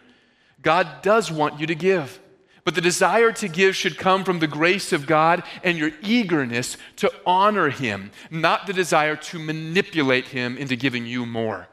God 0.62 1.02
does 1.02 1.32
want 1.32 1.60
you 1.60 1.66
to 1.66 1.74
give. 1.74 2.20
But 2.64 2.76
the 2.76 2.82
desire 2.82 3.32
to 3.32 3.48
give 3.48 3.76
should 3.76 3.98
come 3.98 4.24
from 4.24 4.38
the 4.38 4.46
grace 4.46 4.94
of 4.94 5.08
God 5.08 5.42
and 5.64 5.80
your 5.80 5.94
eagerness 6.04 6.78
to 6.98 7.12
honor 7.26 7.72
Him, 7.72 8.12
not 8.30 8.68
the 8.68 8.74
desire 8.74 9.16
to 9.16 9.40
manipulate 9.40 10.28
Him 10.28 10.60
into 10.60 10.76
giving 10.76 11.08
you 11.08 11.26
more. 11.26 11.68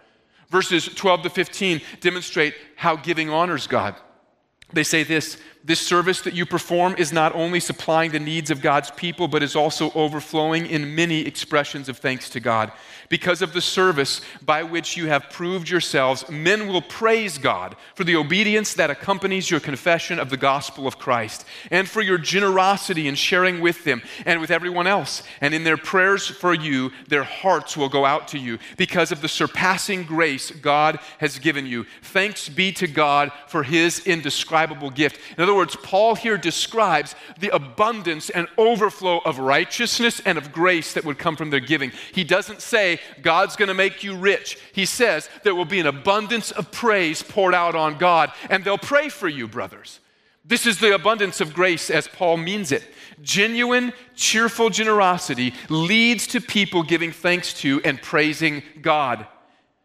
Verses 0.55 0.87
12 0.87 1.23
to 1.25 1.31
15 1.31 1.81
demonstrate 1.99 2.55
how 2.77 2.95
giving 2.95 3.29
honors 3.29 3.67
God. 3.67 3.97
They 4.73 4.85
say 4.85 5.03
this 5.03 5.37
This 5.67 5.81
service 5.81 6.21
that 6.21 6.35
you 6.35 6.45
perform 6.45 6.95
is 6.99 7.11
not 7.11 7.35
only 7.35 7.59
supplying 7.59 8.11
the 8.11 8.21
needs 8.21 8.51
of 8.51 8.61
God's 8.61 8.91
people, 8.91 9.29
but 9.29 9.43
is 9.43 9.57
also 9.57 9.91
overflowing 9.93 10.67
in 10.67 10.95
many 10.95 11.21
expressions 11.21 11.89
of 11.89 11.97
thanks 11.97 12.29
to 12.31 12.41
God. 12.41 12.71
Because 13.09 13.43
of 13.43 13.53
the 13.53 13.61
service 13.61 14.21
by 14.43 14.63
which 14.63 14.97
you 14.97 15.07
have 15.09 15.31
proved 15.31 15.69
yourselves, 15.69 16.29
men 16.29 16.69
will 16.69 16.83
praise 16.83 17.39
God 17.39 17.77
for 17.95 18.05
the 18.05 18.17
obedience 18.17 18.75
that 18.75 18.91
accompanies 18.91 19.51
your 19.51 19.61
confession 19.61 20.19
of 20.19 20.31
the 20.31 20.37
gospel 20.37 20.87
of 20.87 20.99
Christ, 20.99 21.47
and 21.71 21.89
for 21.89 22.03
your 22.03 22.19
generosity 22.19 23.09
in 23.09 23.15
sharing 23.15 23.61
with 23.61 23.85
them 23.85 24.03
and 24.27 24.41
with 24.41 24.51
everyone 24.51 24.87
else. 24.87 25.23
And 25.41 25.55
in 25.55 25.65
their 25.65 25.77
prayers 25.77 26.27
for 26.27 26.53
you, 26.53 26.93
their 27.09 27.25
hearts 27.25 27.77
will 27.77 27.89
go 27.89 28.05
out 28.05 28.29
to 28.29 28.39
you 28.39 28.59
because 28.77 29.13
of 29.13 29.23
the 29.23 29.29
surpassing 29.29 30.05
grace 30.05 30.51
God 30.51 30.99
has 31.19 31.39
given 31.39 31.67
you. 31.67 31.87
Thanks 32.03 32.49
be 32.49 32.73
to 32.73 32.87
God 32.87 33.33
for 33.49 33.63
his 33.63 34.07
indescribable 34.07 34.91
gift. 34.91 35.21
In 35.37 35.43
other 35.43 35.54
words, 35.55 35.77
Paul 35.83 36.15
here 36.15 36.37
describes 36.37 37.15
the 37.39 37.49
abundance 37.55 38.31
and 38.31 38.49
overflow 38.59 39.19
of 39.19 39.39
righteousness 39.39 40.21
and 40.25 40.39
of 40.39 40.53
grace 40.53 40.95
that 40.95 41.05
would 41.05 41.19
come 41.19 41.37
from 41.37 41.51
their 41.51 41.61
giving. 41.61 41.93
He 42.13 42.25
doesn't 42.25 42.61
say, 42.61 43.01
God's 43.23 43.57
going 43.57 43.69
to 43.69 43.75
make 43.75 44.03
you 44.03 44.17
rich. 44.17 44.59
He 44.73 44.85
says, 44.87 45.29
there 45.43 45.55
will 45.55 45.65
be 45.65 45.81
an 45.81 45.87
abundance 45.87 46.51
of 46.51 46.71
praise 46.73 47.23
poured 47.23 47.55
out 47.55 47.75
on 47.75 47.99
God, 47.99 48.33
and 48.51 48.65
they'll 48.65 48.79
pray 48.79 49.09
for 49.09 49.29
you, 49.29 49.49
brothers. 49.49 50.01
This 50.45 50.67
is 50.67 50.79
the 50.79 50.95
abundance 50.95 51.41
of 51.41 51.55
grace 51.55 51.89
as 51.89 52.07
Paul 52.07 52.37
means 52.37 52.71
it. 52.71 52.85
Genuine, 53.23 53.93
cheerful 54.15 54.69
generosity 54.69 55.55
leads 55.71 56.27
to 56.29 56.41
people 56.41 56.83
giving 56.83 57.13
thanks 57.13 57.55
to 57.61 57.81
and 57.83 58.03
praising 58.03 58.63
God. 58.83 59.27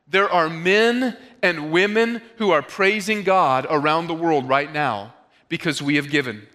There 0.08 0.30
are 0.30 0.50
men 0.50 1.16
and 1.42 1.72
women 1.72 2.22
who 2.38 2.52
are 2.52 2.62
praising 2.62 3.24
God 3.24 3.68
around 3.70 4.08
the 4.08 4.14
world 4.14 4.50
right 4.50 4.72
now 4.72 5.14
because 5.50 5.82
we 5.82 5.96
have 5.98 6.10
given. 6.10 6.48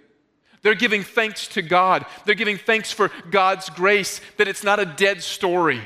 They're 0.62 0.74
giving 0.74 1.02
thanks 1.02 1.46
to 1.48 1.62
God. 1.62 2.06
They're 2.24 2.34
giving 2.34 2.56
thanks 2.56 2.90
for 2.90 3.10
God's 3.30 3.68
grace, 3.68 4.20
that 4.38 4.48
it's 4.48 4.64
not 4.64 4.80
a 4.80 4.86
dead 4.86 5.22
story, 5.22 5.82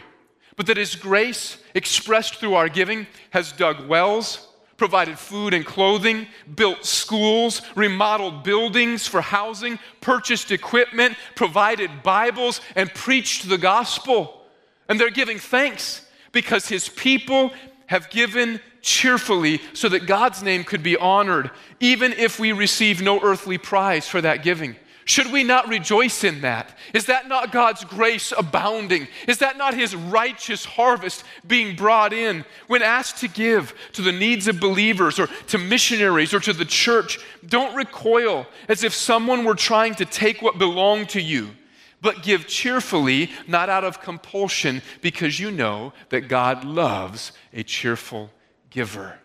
but 0.57 0.67
that 0.67 0.77
His 0.77 0.95
grace, 0.95 1.59
expressed 1.75 2.37
through 2.37 2.55
our 2.55 2.69
giving, 2.69 3.09
has 3.31 3.51
dug 3.51 3.89
wells, 3.89 4.47
provided 4.77 5.19
food 5.19 5.53
and 5.53 5.67
clothing, 5.67 6.29
built 6.55 6.87
schools, 6.87 7.61
remodeled 7.75 8.45
buildings 8.45 9.07
for 9.07 9.21
housing, 9.21 9.79
purchased 10.01 10.53
equipment, 10.53 11.17
provided 11.35 12.05
Bibles, 12.05 12.61
and 12.77 12.95
preached 12.95 13.49
the 13.49 13.59
gospel. 13.59 14.43
And 14.89 14.99
they're 14.99 15.11
giving 15.11 15.41
thanks 15.41 16.07
because 16.31 16.69
His 16.69 16.89
people 16.89 17.53
have 17.87 18.11
given 18.11 18.61
cheerfully 18.81 19.61
so 19.73 19.89
that 19.89 20.07
God's 20.07 20.43
name 20.43 20.65
could 20.65 20.83
be 20.83 20.97
honored, 20.97 21.51
even 21.81 22.13
if 22.13 22.39
we 22.39 22.53
receive 22.53 23.03
no 23.03 23.21
earthly 23.21 23.59
prize 23.59 24.09
for 24.09 24.21
that 24.21 24.43
giving. 24.43 24.77
Should 25.09 25.33
we 25.33 25.43
not 25.43 25.69
rejoice 25.69 26.23
in 26.23 26.43
that? 26.43 26.77
Is 26.93 27.07
that 27.07 27.29
not 27.29 27.51
God's 27.51 27.83
grace 27.83 28.31
abounding? 28.37 29.09
Is 29.27 29.39
that 29.39 29.57
not 29.57 29.73
His 29.73 29.97
righteous 29.97 30.67
harvest 30.67 31.25
being 31.47 31.77
brought 31.77 32.13
in? 32.13 32.45
When 32.67 32.83
asked 32.83 33.17
to 33.21 33.29
give 33.29 33.73
to 33.95 34.03
the 34.03 34.13
needs 34.13 34.49
of 34.49 34.61
believers 34.61 35.19
or 35.19 35.29
to 35.47 35.57
missionaries 35.57 36.35
or 36.35 36.41
to 36.41 36.53
the 36.53 36.67
church, 36.67 37.21
don't 37.47 37.75
recoil 37.75 38.47
as 38.69 38.85
if 38.85 38.93
someone 38.93 39.47
were 39.47 39.55
trying 39.55 39.95
to 39.95 40.05
take 40.05 40.43
what 40.43 40.59
belonged 40.59 41.09
to 41.11 41.23
you 41.23 41.53
but 42.01 42.23
give 42.23 42.47
cheerfully, 42.47 43.31
not 43.49 43.69
out 43.69 43.83
of 43.83 44.01
compulsion, 44.01 44.83
because 45.01 45.41
you 45.41 45.51
know 45.51 45.93
that 46.11 46.29
God 46.29 46.65
loves 46.65 47.33
a 47.53 47.65
cheerful 47.65 48.31
giver. 48.71 49.19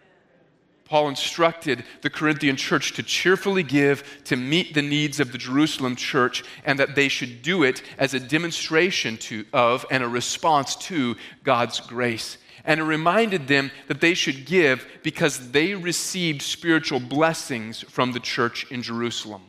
Paul 0.85 1.09
instructed 1.09 1.85
the 2.01 2.09
Corinthian 2.09 2.55
church 2.55 2.93
to 2.93 3.03
cheerfully 3.03 3.63
give 3.63 4.03
to 4.25 4.35
meet 4.35 4.73
the 4.73 4.81
needs 4.81 5.19
of 5.19 5.31
the 5.31 5.37
Jerusalem 5.37 5.95
church 5.95 6.43
and 6.65 6.77
that 6.77 6.93
they 6.93 7.07
should 7.07 7.41
do 7.41 7.63
it 7.63 7.81
as 7.97 8.13
a 8.13 8.19
demonstration 8.19 9.17
to, 9.17 9.45
of 9.53 9.85
and 9.89 10.03
a 10.03 10.07
response 10.07 10.75
to 10.75 11.15
God's 11.43 11.79
grace. 11.79 12.37
And 12.65 12.79
it 12.79 12.83
reminded 12.83 13.47
them 13.47 13.71
that 13.87 14.01
they 14.01 14.13
should 14.13 14.45
give 14.45 14.85
because 15.03 15.51
they 15.51 15.73
received 15.73 16.41
spiritual 16.41 16.99
blessings 16.99 17.81
from 17.81 18.11
the 18.11 18.19
church 18.19 18.69
in 18.71 18.81
Jerusalem. 18.81 19.41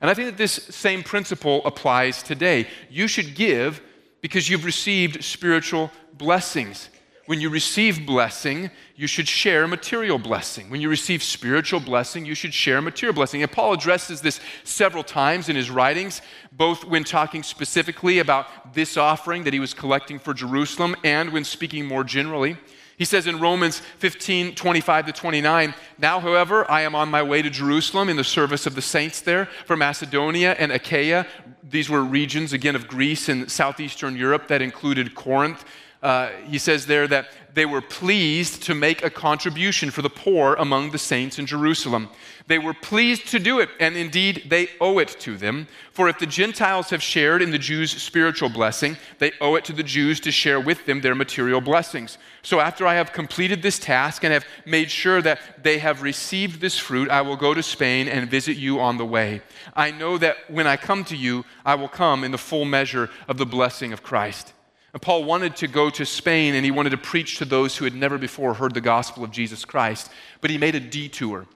And 0.00 0.10
I 0.10 0.14
think 0.14 0.30
that 0.30 0.38
this 0.38 0.52
same 0.52 1.02
principle 1.02 1.62
applies 1.64 2.22
today. 2.22 2.68
You 2.90 3.08
should 3.08 3.34
give 3.34 3.82
because 4.20 4.48
you've 4.48 4.64
received 4.64 5.24
spiritual 5.24 5.90
blessings. 6.14 6.88
When 7.26 7.40
you 7.40 7.50
receive 7.50 8.04
blessing, 8.04 8.70
you 8.96 9.06
should 9.06 9.28
share 9.28 9.68
material 9.68 10.18
blessing. 10.18 10.68
When 10.70 10.80
you 10.80 10.88
receive 10.88 11.22
spiritual 11.22 11.78
blessing, 11.78 12.24
you 12.26 12.34
should 12.34 12.52
share 12.52 12.82
material 12.82 13.14
blessing. 13.14 13.42
And 13.42 13.52
Paul 13.52 13.74
addresses 13.74 14.20
this 14.20 14.40
several 14.64 15.04
times 15.04 15.48
in 15.48 15.54
his 15.54 15.70
writings, 15.70 16.20
both 16.50 16.84
when 16.84 17.04
talking 17.04 17.44
specifically 17.44 18.18
about 18.18 18.74
this 18.74 18.96
offering 18.96 19.44
that 19.44 19.52
he 19.52 19.60
was 19.60 19.72
collecting 19.72 20.18
for 20.18 20.34
Jerusalem 20.34 20.96
and 21.04 21.32
when 21.32 21.44
speaking 21.44 21.86
more 21.86 22.02
generally. 22.02 22.56
He 22.98 23.04
says 23.04 23.26
in 23.26 23.40
Romans 23.40 23.80
15, 23.98 24.54
25 24.54 25.06
to 25.06 25.12
29, 25.12 25.74
Now, 25.98 26.20
however, 26.20 26.68
I 26.70 26.82
am 26.82 26.94
on 26.94 27.08
my 27.08 27.22
way 27.22 27.40
to 27.40 27.50
Jerusalem 27.50 28.08
in 28.08 28.16
the 28.16 28.24
service 28.24 28.66
of 28.66 28.74
the 28.74 28.82
saints 28.82 29.20
there 29.20 29.46
for 29.66 29.76
Macedonia 29.76 30.54
and 30.58 30.70
Achaia. 30.72 31.26
These 31.62 31.88
were 31.88 32.02
regions, 32.02 32.52
again, 32.52 32.76
of 32.76 32.88
Greece 32.88 33.28
and 33.28 33.50
southeastern 33.50 34.16
Europe 34.16 34.48
that 34.48 34.60
included 34.60 35.14
Corinth. 35.14 35.64
Uh, 36.02 36.30
he 36.48 36.58
says 36.58 36.86
there 36.86 37.06
that 37.06 37.28
they 37.54 37.64
were 37.64 37.80
pleased 37.80 38.62
to 38.64 38.74
make 38.74 39.04
a 39.04 39.10
contribution 39.10 39.90
for 39.90 40.02
the 40.02 40.10
poor 40.10 40.54
among 40.54 40.90
the 40.90 40.98
saints 40.98 41.38
in 41.38 41.46
Jerusalem. 41.46 42.08
They 42.48 42.58
were 42.58 42.74
pleased 42.74 43.28
to 43.28 43.38
do 43.38 43.60
it, 43.60 43.68
and 43.78 43.96
indeed 43.96 44.46
they 44.48 44.68
owe 44.80 44.98
it 44.98 45.08
to 45.20 45.36
them. 45.36 45.68
For 45.92 46.08
if 46.08 46.18
the 46.18 46.26
Gentiles 46.26 46.90
have 46.90 47.02
shared 47.02 47.40
in 47.40 47.50
the 47.50 47.58
Jews' 47.58 48.02
spiritual 48.02 48.48
blessing, 48.48 48.96
they 49.18 49.32
owe 49.40 49.54
it 49.54 49.64
to 49.66 49.72
the 49.72 49.82
Jews 49.82 50.18
to 50.20 50.32
share 50.32 50.60
with 50.60 50.86
them 50.86 51.02
their 51.02 51.14
material 51.14 51.60
blessings. 51.60 52.18
So 52.42 52.58
after 52.58 52.86
I 52.86 52.94
have 52.94 53.12
completed 53.12 53.62
this 53.62 53.78
task 53.78 54.24
and 54.24 54.32
have 54.32 54.46
made 54.66 54.90
sure 54.90 55.22
that 55.22 55.62
they 55.62 55.78
have 55.78 56.02
received 56.02 56.60
this 56.60 56.78
fruit, 56.78 57.10
I 57.10 57.20
will 57.20 57.36
go 57.36 57.54
to 57.54 57.62
Spain 57.62 58.08
and 58.08 58.28
visit 58.28 58.56
you 58.56 58.80
on 58.80 58.98
the 58.98 59.06
way. 59.06 59.42
I 59.76 59.92
know 59.92 60.18
that 60.18 60.50
when 60.50 60.66
I 60.66 60.76
come 60.76 61.04
to 61.04 61.16
you, 61.16 61.44
I 61.64 61.76
will 61.76 61.88
come 61.88 62.24
in 62.24 62.32
the 62.32 62.38
full 62.38 62.64
measure 62.64 63.08
of 63.28 63.36
the 63.36 63.46
blessing 63.46 63.92
of 63.92 64.02
Christ. 64.02 64.52
And 64.92 65.00
Paul 65.00 65.24
wanted 65.24 65.56
to 65.56 65.68
go 65.68 65.88
to 65.90 66.04
Spain 66.04 66.54
and 66.54 66.64
he 66.64 66.70
wanted 66.70 66.90
to 66.90 66.98
preach 66.98 67.38
to 67.38 67.44
those 67.44 67.76
who 67.76 67.84
had 67.84 67.94
never 67.94 68.18
before 68.18 68.54
heard 68.54 68.74
the 68.74 68.80
gospel 68.80 69.24
of 69.24 69.30
Jesus 69.30 69.64
Christ, 69.64 70.10
but 70.40 70.50
he 70.50 70.58
made 70.58 70.74
a 70.74 70.80
detour. 70.80 71.46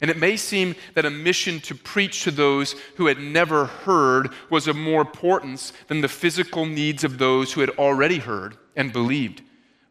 And 0.00 0.10
it 0.10 0.18
may 0.18 0.36
seem 0.36 0.74
that 0.94 1.06
a 1.06 1.10
mission 1.10 1.60
to 1.60 1.74
preach 1.74 2.24
to 2.24 2.30
those 2.30 2.74
who 2.96 3.06
had 3.06 3.18
never 3.18 3.66
heard 3.66 4.30
was 4.50 4.68
of 4.68 4.76
more 4.76 5.00
importance 5.00 5.72
than 5.88 6.00
the 6.00 6.08
physical 6.08 6.66
needs 6.66 7.02
of 7.02 7.18
those 7.18 7.52
who 7.52 7.62
had 7.62 7.70
already 7.70 8.18
heard 8.18 8.56
and 8.76 8.92
believed. 8.92 9.42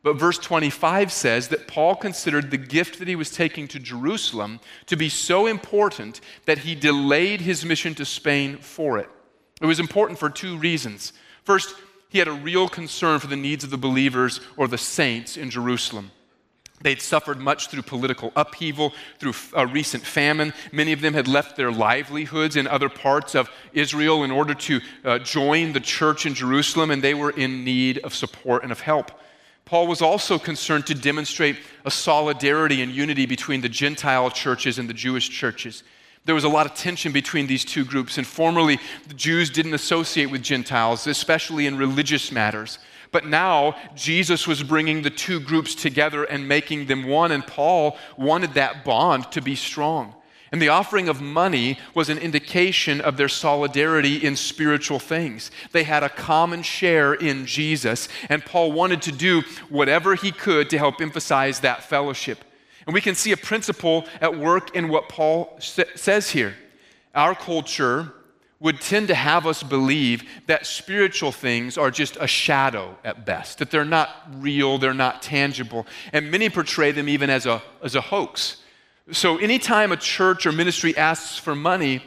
But 0.04 0.18
verse 0.18 0.38
25 0.38 1.12
says 1.12 1.48
that 1.48 1.68
Paul 1.68 1.96
considered 1.96 2.52
the 2.52 2.58
gift 2.58 3.00
that 3.00 3.08
he 3.08 3.16
was 3.16 3.32
taking 3.32 3.68
to 3.70 3.80
Jerusalem 3.80 4.60
to 4.86 4.96
be 4.96 5.10
so 5.10 5.48
important 5.48 6.22
that 6.46 6.60
he 6.60 6.76
delayed 6.76 7.42
his 7.42 7.66
mission 7.66 7.96
to 7.96 8.06
Spain 8.06 8.58
for 8.58 9.00
it. 9.00 9.10
It 9.60 9.66
was 9.66 9.80
important 9.80 10.20
for 10.20 10.30
two 10.30 10.58
reasons. 10.58 11.14
First, 11.44 11.74
he 12.16 12.20
had 12.20 12.30
a 12.30 12.32
real 12.32 12.70
concern 12.70 13.20
for 13.20 13.28
the 13.28 13.36
needs 13.36 13.66
of 13.66 13.72
the 13.72 13.78
believers 13.78 14.40
or 14.56 14.70
the 14.70 14.78
saints 14.78 15.36
in 15.36 15.50
Jerusalem. 15.50 16.12
They'd 16.80 17.02
suffered 17.02 17.40
much 17.40 17.68
through 17.68 17.82
political 17.82 18.32
upheaval, 18.38 18.94
through 19.20 19.34
a 19.54 19.68
recent 19.68 20.06
famine. 20.06 20.54
Many 20.72 20.94
of 20.94 21.02
them 21.02 21.14
had 21.14 21.28
left 21.28 21.58
their 21.58 21.74
livelihoods 21.74 22.56
in 22.56 22.68
other 22.68 22.88
parts 22.88 23.36
of 23.36 23.50
Israel 23.74 24.24
in 24.24 24.32
order 24.32 24.54
to 24.54 24.80
uh, 25.04 25.20
join 25.20 25.74
the 25.74 25.82
church 25.82 26.26
in 26.26 26.34
Jerusalem, 26.34 26.90
and 26.90 27.04
they 27.04 27.14
were 27.14 27.32
in 27.32 27.66
need 27.66 27.98
of 27.98 28.16
support 28.16 28.64
and 28.64 28.72
of 28.72 28.80
help. 28.80 29.12
Paul 29.66 29.86
was 29.86 30.02
also 30.02 30.40
concerned 30.40 30.88
to 30.88 30.96
demonstrate 30.96 31.58
a 31.84 31.92
solidarity 31.92 32.82
and 32.82 32.94
unity 32.94 33.26
between 33.26 33.60
the 33.60 33.68
Gentile 33.68 34.30
churches 34.30 34.80
and 34.80 34.88
the 34.88 34.94
Jewish 34.94 35.30
churches 35.30 35.84
there 36.26 36.36
was 36.36 36.44
a 36.44 36.50
lot 36.50 36.66
of 36.66 36.74
tension 36.74 37.12
between 37.12 37.48
these 37.48 37.64
two 37.64 37.86
groups. 37.86 38.18
And 38.18 38.26
formerly, 38.26 38.80
the 39.08 39.14
Jews 39.14 39.50
didn't 39.50 39.76
associate 39.76 40.26
with 40.26 40.42
Gentiles, 40.42 41.08
especially 41.08 41.68
in 41.68 41.78
religious 41.78 42.32
matters. 42.32 42.80
But 43.12 43.26
now, 43.26 43.76
Jesus 43.96 44.48
was 44.48 44.64
bringing 44.64 45.04
the 45.04 45.10
two 45.10 45.40
groups 45.40 45.76
together 45.76 46.24
and 46.24 46.48
making 46.48 46.88
them 46.88 47.08
one. 47.08 47.32
And 47.32 47.46
Paul 47.46 47.98
wanted 48.18 48.56
that 48.56 48.84
bond 48.84 49.32
to 49.32 49.42
be 49.42 49.56
strong. 49.56 50.16
And 50.52 50.62
the 50.62 50.70
offering 50.70 51.10
of 51.10 51.22
money 51.22 51.78
was 51.94 52.10
an 52.10 52.18
indication 52.18 53.02
of 53.02 53.18
their 53.18 53.30
solidarity 53.30 54.18
in 54.18 54.36
spiritual 54.36 55.00
things. 55.00 55.52
They 55.72 55.84
had 55.84 56.04
a 56.04 56.10
common 56.10 56.64
share 56.64 57.14
in 57.14 57.46
Jesus, 57.46 58.08
and 58.30 58.46
Paul 58.46 58.72
wanted 58.72 59.02
to 59.04 59.12
do 59.12 59.42
whatever 59.70 60.16
he 60.16 60.32
could 60.32 60.70
to 60.70 60.78
help 60.78 61.02
emphasize 61.02 61.60
that 61.60 61.84
fellowship. 61.84 62.44
And 62.86 62.94
we 62.94 63.02
can 63.02 63.16
see 63.16 63.32
a 63.32 63.38
principle 63.38 64.06
at 64.22 64.38
work 64.38 64.76
in 64.76 64.90
what 64.90 65.10
Paul 65.10 65.58
says 65.60 66.30
here. 66.30 66.56
Our 67.14 67.34
culture 67.34 68.14
would 68.60 68.80
tend 68.80 69.08
to 69.10 69.16
have 69.16 69.46
us 69.46 69.64
believe 69.64 70.24
that 70.48 70.66
spiritual 70.66 71.32
things 71.32 71.78
are 71.78 71.92
just 71.92 72.18
a 72.20 72.28
shadow 72.28 72.98
at 73.04 73.26
best, 73.26 73.60
that 73.60 73.70
they're 73.70 73.86
not 73.86 74.10
real, 74.36 74.78
they're 74.78 74.94
not 74.94 75.22
tangible. 75.22 75.86
And 76.14 76.32
many 76.32 76.50
portray 76.50 76.92
them 76.92 77.10
even 77.10 77.30
as 77.30 77.46
a, 77.46 77.62
as 77.84 77.96
a 77.96 78.02
hoax. 78.02 78.58
So 79.12 79.38
anytime 79.38 79.92
a 79.92 79.98
church 79.98 80.46
or 80.46 80.52
ministry 80.52 80.96
asks 80.98 81.38
for 81.38 81.54
money, 81.54 82.02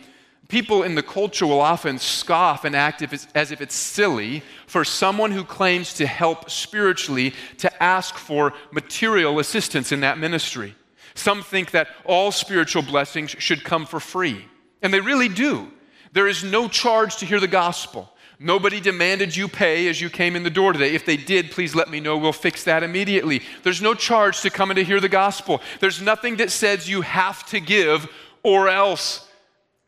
People 0.49 0.83
in 0.83 0.95
the 0.95 1.03
culture 1.03 1.47
will 1.47 1.61
often 1.61 1.99
scoff 1.99 2.65
and 2.65 2.75
act 2.75 3.03
as 3.35 3.53
if 3.53 3.61
it's 3.61 3.75
silly 3.75 4.43
for 4.67 4.83
someone 4.83 5.31
who 5.31 5.45
claims 5.45 5.93
to 5.95 6.07
help 6.07 6.49
spiritually 6.49 7.35
to 7.59 7.83
ask 7.83 8.15
for 8.15 8.55
material 8.71 9.39
assistance 9.41 9.93
in 9.93 10.01
that 10.01 10.19
ministry. 10.19 10.75
Some 11.15 11.43
think 11.43 11.73
that 11.73 11.89
all 12.07 12.33
spiritual 12.33 12.83
blessings 12.83 13.33
should 13.33 13.63
come 13.63 13.85
for 13.85 14.01
free, 14.01 14.47
and 14.81 14.95
they 14.95 15.01
really 15.01 15.29
do. 15.29 15.71
There 16.15 16.27
is 16.27 16.43
no 16.43 16.67
charge 16.67 17.17
to 17.17 17.27
hear 17.27 17.41
the 17.41 17.47
gospel. 17.47 18.11
Nobody 18.39 18.81
demanded 18.81 19.37
you 19.37 19.49
pay 19.49 19.89
as 19.89 20.01
you 20.01 20.09
came 20.09 20.35
in 20.35 20.45
the 20.45 20.51
door 20.51 20.73
today. 20.73 20.95
If 20.95 21.05
they 21.05 21.19
did, 21.19 21.51
please 21.51 21.75
let 21.75 21.91
me 21.91 22.01
know. 22.01 22.17
We'll 22.17 22.33
fix 22.33 22.65
that 22.65 22.83
immediately. 22.83 23.43
There's 23.65 23.83
no 23.83 23.93
charge 23.93 24.41
to 24.43 24.51
come 24.51 24.71
in 24.71 24.77
to 24.77 24.85
hear 24.85 25.01
the 25.01 25.11
gospel. 25.11 25.61
There's 25.81 26.01
nothing 26.01 26.37
that 26.37 26.53
says 26.53 26.89
you 26.89 27.03
have 27.03 27.45
to 27.51 27.61
give 27.61 28.09
or 28.43 28.71
else. 28.71 29.28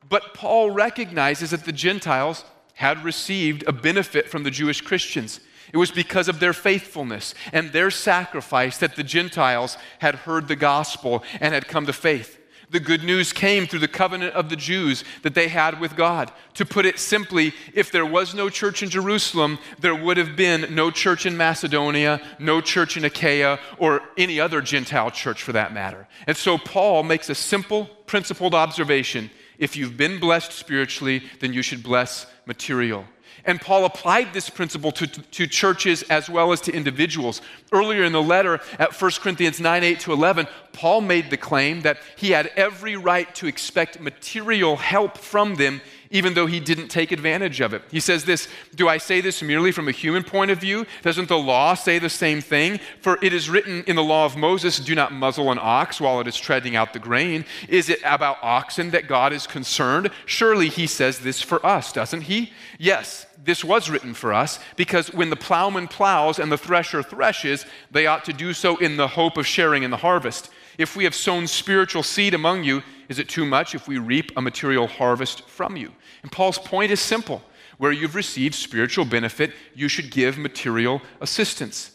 But 0.09 0.35
Paul 0.35 0.71
recognizes 0.71 1.51
that 1.51 1.65
the 1.65 1.73
Gentiles 1.73 2.45
had 2.75 3.05
received 3.05 3.65
a 3.67 3.73
benefit 3.73 4.29
from 4.29 4.43
the 4.43 4.51
Jewish 4.51 4.81
Christians. 4.81 5.41
It 5.73 5.77
was 5.77 5.91
because 5.91 6.29
of 6.29 6.41
their 6.41 6.53
faithfulness 6.53 7.35
and 7.53 7.71
their 7.71 7.91
sacrifice 7.91 8.79
that 8.79 8.97
the 8.97 9.05
Gentiles 9.05 9.77
had 10.01 10.15
heard 10.17 10.49
the 10.49 10.57
gospel 10.57 11.23
and 11.41 11.55
had 11.55 11.69
come 11.69 11.87
to 11.87 11.93
faith. 11.93 12.39
The 12.71 12.81
good 12.81 13.03
news 13.03 13.33
came 13.33 13.67
through 13.67 13.81
the 13.81 13.89
covenant 13.89 14.35
of 14.35 14.49
the 14.49 14.57
Jews 14.57 15.03
that 15.23 15.35
they 15.35 15.49
had 15.49 15.81
with 15.81 15.97
God. 15.97 16.31
To 16.55 16.65
put 16.65 16.87
it 16.87 17.01
simply, 17.01 17.53
if 17.75 17.91
there 17.91 18.07
was 18.07 18.33
no 18.33 18.49
church 18.49 18.83
in 18.83 18.91
Jerusalem, 18.91 19.59
there 19.81 19.95
would 19.95 20.17
have 20.17 20.37
been 20.37 20.73
no 20.73 20.93
church 20.93 21.27
in 21.27 21.37
Macedonia, 21.37 22.21
no 22.39 22.61
church 22.61 22.97
in 22.97 23.05
Achaia, 23.05 23.59
or 23.79 24.03
any 24.17 24.39
other 24.39 24.61
Gentile 24.61 25.11
church 25.11 25.43
for 25.43 25.53
that 25.53 25.75
matter. 25.75 26.07
And 26.29 26.37
so 26.37 26.59
Paul 26.59 27.03
makes 27.03 27.29
a 27.29 27.35
simple, 27.35 27.87
principled 28.07 28.55
observation 28.55 29.31
if 29.61 29.77
you've 29.77 29.97
been 29.97 30.19
blessed 30.19 30.53
spiritually, 30.53 31.23
then 31.39 31.53
you 31.53 31.63
should 31.63 31.85
bless 31.85 32.27
material. 32.47 33.05
And 33.45 33.61
Paul 33.61 33.85
applied 33.85 34.33
this 34.33 34.51
principle 34.51 34.93
to, 34.93 35.07
to, 35.07 35.47
churches 35.47 36.03
as 36.05 36.29
well 36.29 36.53
as 36.53 36.61
to 36.63 36.73
individuals. 36.73 37.41
Earlier 37.73 38.05
in 38.05 38.13
the 38.13 38.23
letter 38.23 38.61
at 38.79 39.01
1 39.01 39.11
Corinthians 39.13 39.61
9 39.61 39.85
8 39.85 40.01
to 40.01 40.13
11, 40.13 40.47
Paul 40.73 41.01
made 41.03 41.31
the 41.31 41.37
claim 41.37 41.83
that 41.83 41.99
he 42.17 42.33
had 42.33 42.49
every 42.57 42.97
right 42.97 43.33
to 43.37 43.47
expect 43.47 44.01
material 44.01 44.77
help 44.77 45.17
from 45.17 45.55
them 45.55 45.81
even 46.11 46.35
though 46.35 46.47
he 46.47 46.59
didn't 46.59 46.89
take 46.89 47.13
advantage 47.13 47.61
of 47.61 47.73
it. 47.73 47.83
He 47.91 48.01
says 48.01 48.25
this 48.25 48.49
Do 48.75 48.89
I 48.89 48.99
say 48.99 49.21
this 49.21 49.43
merely 49.43 49.71
from 49.73 49.89
a 49.89 49.93
human 49.93 50.25
point 50.25 50.51
of 50.51 50.59
view? 50.59 50.87
Doesn't 51.03 51.29
the 51.29 51.39
law 51.39 51.75
say 51.75 51.99
the 51.99 52.11
same 52.11 52.41
thing? 52.41 52.81
For 53.01 53.19
it 53.23 53.33
is 53.33 53.49
written 53.49 53.85
in 53.87 53.97
the 53.97 54.03
law 54.03 54.25
of 54.25 54.37
Moses, 54.37 54.79
Do 54.79 54.95
not 54.95 55.13
muzzle 55.13 55.53
an 55.53 55.59
ox 55.61 56.01
while 56.01 56.21
it 56.21 56.27
is 56.27 56.37
treading 56.37 56.75
out 56.75 56.93
the 56.93 56.99
grain. 56.99 57.45
Is 57.69 57.89
it 57.89 58.01
about 58.05 58.39
oxen 58.43 58.91
that 58.91 59.07
God 59.07 59.33
is 59.33 59.47
concerned? 59.47 60.11
Surely 60.27 60.69
he 60.69 60.87
says 60.87 61.21
this 61.21 61.41
for 61.41 61.65
us, 61.65 61.93
doesn't 61.93 62.23
he? 62.23 62.53
Yes, 62.79 63.27
this 63.43 63.65
was 63.65 63.89
written 63.89 64.15
for 64.15 64.35
us 64.35 64.59
because 64.77 65.13
when 65.13 65.31
the 65.31 65.37
plowman 65.37 65.89
plows 65.89 66.39
and 66.39 66.51
the 66.51 66.59
thresher 66.59 67.03
threshes, 67.03 67.65
they 67.91 68.07
ought 68.07 68.25
to 68.25 68.33
do 68.33 68.53
so 68.53 68.77
in 68.79 68.97
the 68.97 69.09
hope 69.09 69.37
of 69.37 69.47
sharing 69.47 69.83
in 69.83 69.91
the 69.91 69.97
harvest. 69.97 70.51
If 70.79 70.97
we 70.97 71.05
have 71.05 71.15
sown 71.15 71.47
spiritual 71.47 72.03
seed 72.03 72.33
among 72.33 72.65
you, 72.65 72.83
is 73.11 73.19
it 73.19 73.29
too 73.29 73.45
much 73.45 73.75
if 73.75 73.87
we 73.87 73.99
reap 73.99 74.33
a 74.37 74.41
material 74.41 74.87
harvest 74.87 75.47
from 75.49 75.77
you? 75.77 75.93
And 76.23 76.31
Paul's 76.31 76.59
point 76.59 76.93
is 76.93 77.01
simple 77.01 77.43
where 77.79 77.93
you've 77.93 78.15
received 78.15 78.55
spiritual 78.55 79.07
benefit, 79.07 79.53
you 79.75 79.89
should 79.89 80.11
give 80.11 80.37
material 80.37 81.01
assistance. 81.21 81.93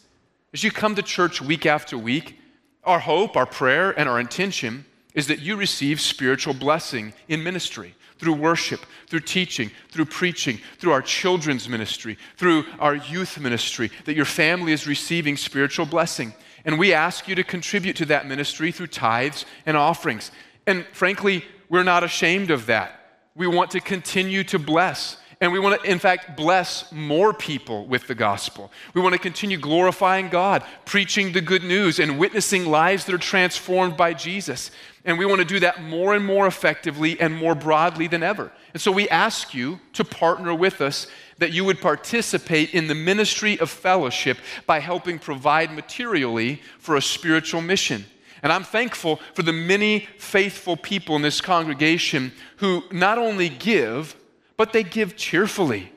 As 0.52 0.64
you 0.64 0.70
come 0.72 0.96
to 0.96 1.02
church 1.02 1.40
week 1.40 1.64
after 1.64 1.96
week, 1.96 2.40
our 2.82 2.98
hope, 2.98 3.36
our 3.36 3.46
prayer, 3.46 3.92
and 3.98 4.08
our 4.08 4.18
intention 4.18 4.84
is 5.14 5.28
that 5.28 5.38
you 5.38 5.54
receive 5.54 6.00
spiritual 6.00 6.54
blessing 6.54 7.12
in 7.28 7.42
ministry 7.42 7.94
through 8.18 8.32
worship, 8.32 8.80
through 9.08 9.20
teaching, 9.20 9.70
through 9.90 10.06
preaching, 10.06 10.58
through 10.78 10.92
our 10.92 11.02
children's 11.02 11.68
ministry, 11.68 12.18
through 12.36 12.64
our 12.78 12.94
youth 12.96 13.38
ministry, 13.38 13.90
that 14.06 14.16
your 14.16 14.24
family 14.24 14.72
is 14.72 14.86
receiving 14.86 15.36
spiritual 15.36 15.86
blessing. 15.86 16.34
And 16.64 16.78
we 16.78 16.92
ask 16.92 17.28
you 17.28 17.34
to 17.34 17.44
contribute 17.44 17.96
to 17.96 18.06
that 18.06 18.26
ministry 18.26 18.72
through 18.72 18.88
tithes 18.88 19.44
and 19.66 19.76
offerings. 19.76 20.30
And 20.66 20.84
frankly, 20.92 21.44
we're 21.68 21.82
not 21.82 22.02
ashamed 22.02 22.50
of 22.50 22.66
that. 22.66 23.05
We 23.36 23.46
want 23.46 23.70
to 23.72 23.80
continue 23.80 24.42
to 24.44 24.58
bless. 24.58 25.18
And 25.38 25.52
we 25.52 25.58
want 25.58 25.82
to, 25.82 25.90
in 25.90 25.98
fact, 25.98 26.34
bless 26.34 26.90
more 26.90 27.34
people 27.34 27.86
with 27.86 28.06
the 28.06 28.14
gospel. 28.14 28.72
We 28.94 29.02
want 29.02 29.12
to 29.12 29.18
continue 29.18 29.58
glorifying 29.58 30.30
God, 30.30 30.64
preaching 30.86 31.32
the 31.32 31.42
good 31.42 31.62
news, 31.62 31.98
and 31.98 32.18
witnessing 32.18 32.64
lives 32.64 33.04
that 33.04 33.14
are 33.14 33.18
transformed 33.18 33.98
by 33.98 34.14
Jesus. 34.14 34.70
And 35.04 35.18
we 35.18 35.26
want 35.26 35.40
to 35.40 35.44
do 35.44 35.60
that 35.60 35.82
more 35.82 36.14
and 36.14 36.24
more 36.24 36.46
effectively 36.46 37.20
and 37.20 37.34
more 37.34 37.54
broadly 37.54 38.06
than 38.06 38.22
ever. 38.22 38.50
And 38.72 38.80
so 38.80 38.90
we 38.90 39.10
ask 39.10 39.52
you 39.52 39.78
to 39.92 40.04
partner 40.04 40.54
with 40.54 40.80
us 40.80 41.06
that 41.36 41.52
you 41.52 41.66
would 41.66 41.82
participate 41.82 42.72
in 42.72 42.86
the 42.86 42.94
ministry 42.94 43.60
of 43.60 43.68
fellowship 43.68 44.38
by 44.64 44.80
helping 44.80 45.18
provide 45.18 45.70
materially 45.70 46.62
for 46.78 46.96
a 46.96 47.02
spiritual 47.02 47.60
mission. 47.60 48.06
And 48.42 48.52
I'm 48.52 48.64
thankful 48.64 49.20
for 49.34 49.42
the 49.42 49.52
many 49.52 50.00
faithful 50.18 50.76
people 50.76 51.16
in 51.16 51.22
this 51.22 51.40
congregation 51.40 52.32
who 52.56 52.82
not 52.92 53.18
only 53.18 53.48
give, 53.48 54.16
but 54.56 54.72
they 54.72 54.82
give 54.82 55.16
cheerfully. 55.16 55.92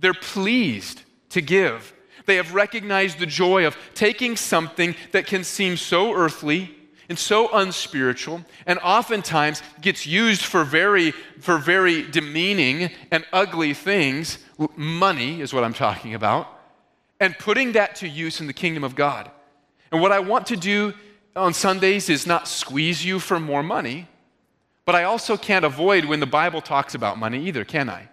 They're 0.00 0.14
pleased 0.14 1.02
to 1.30 1.40
give. 1.40 1.92
They 2.26 2.36
have 2.36 2.54
recognized 2.54 3.18
the 3.18 3.26
joy 3.26 3.66
of 3.66 3.76
taking 3.94 4.36
something 4.36 4.94
that 5.12 5.26
can 5.26 5.44
seem 5.44 5.76
so 5.76 6.14
earthly 6.14 6.74
and 7.08 7.18
so 7.18 7.52
unspiritual 7.52 8.44
and 8.66 8.78
oftentimes 8.78 9.62
gets 9.80 10.06
used 10.06 10.42
for 10.42 10.64
very, 10.64 11.10
for 11.40 11.58
very 11.58 12.08
demeaning 12.10 12.90
and 13.10 13.24
ugly 13.32 13.74
things. 13.74 14.38
Money 14.76 15.40
is 15.40 15.52
what 15.52 15.64
I'm 15.64 15.74
talking 15.74 16.14
about. 16.14 16.48
And 17.20 17.38
putting 17.38 17.72
that 17.72 17.96
to 17.96 18.08
use 18.08 18.40
in 18.40 18.46
the 18.46 18.52
kingdom 18.52 18.82
of 18.82 18.94
God. 18.94 19.30
And 19.90 20.00
what 20.00 20.10
I 20.10 20.20
want 20.20 20.46
to 20.46 20.56
do 20.56 20.94
on 21.34 21.54
Sundays 21.54 22.08
is 22.08 22.26
not 22.26 22.48
squeeze 22.48 23.04
you 23.04 23.18
for 23.18 23.40
more 23.40 23.62
money, 23.62 24.08
but 24.84 24.94
I 24.94 25.04
also 25.04 25.36
can't 25.36 25.64
avoid 25.64 26.04
when 26.04 26.20
the 26.20 26.26
Bible 26.26 26.60
talks 26.60 26.94
about 26.94 27.18
money 27.18 27.46
either, 27.46 27.64
can 27.64 27.88
I? 27.88 28.08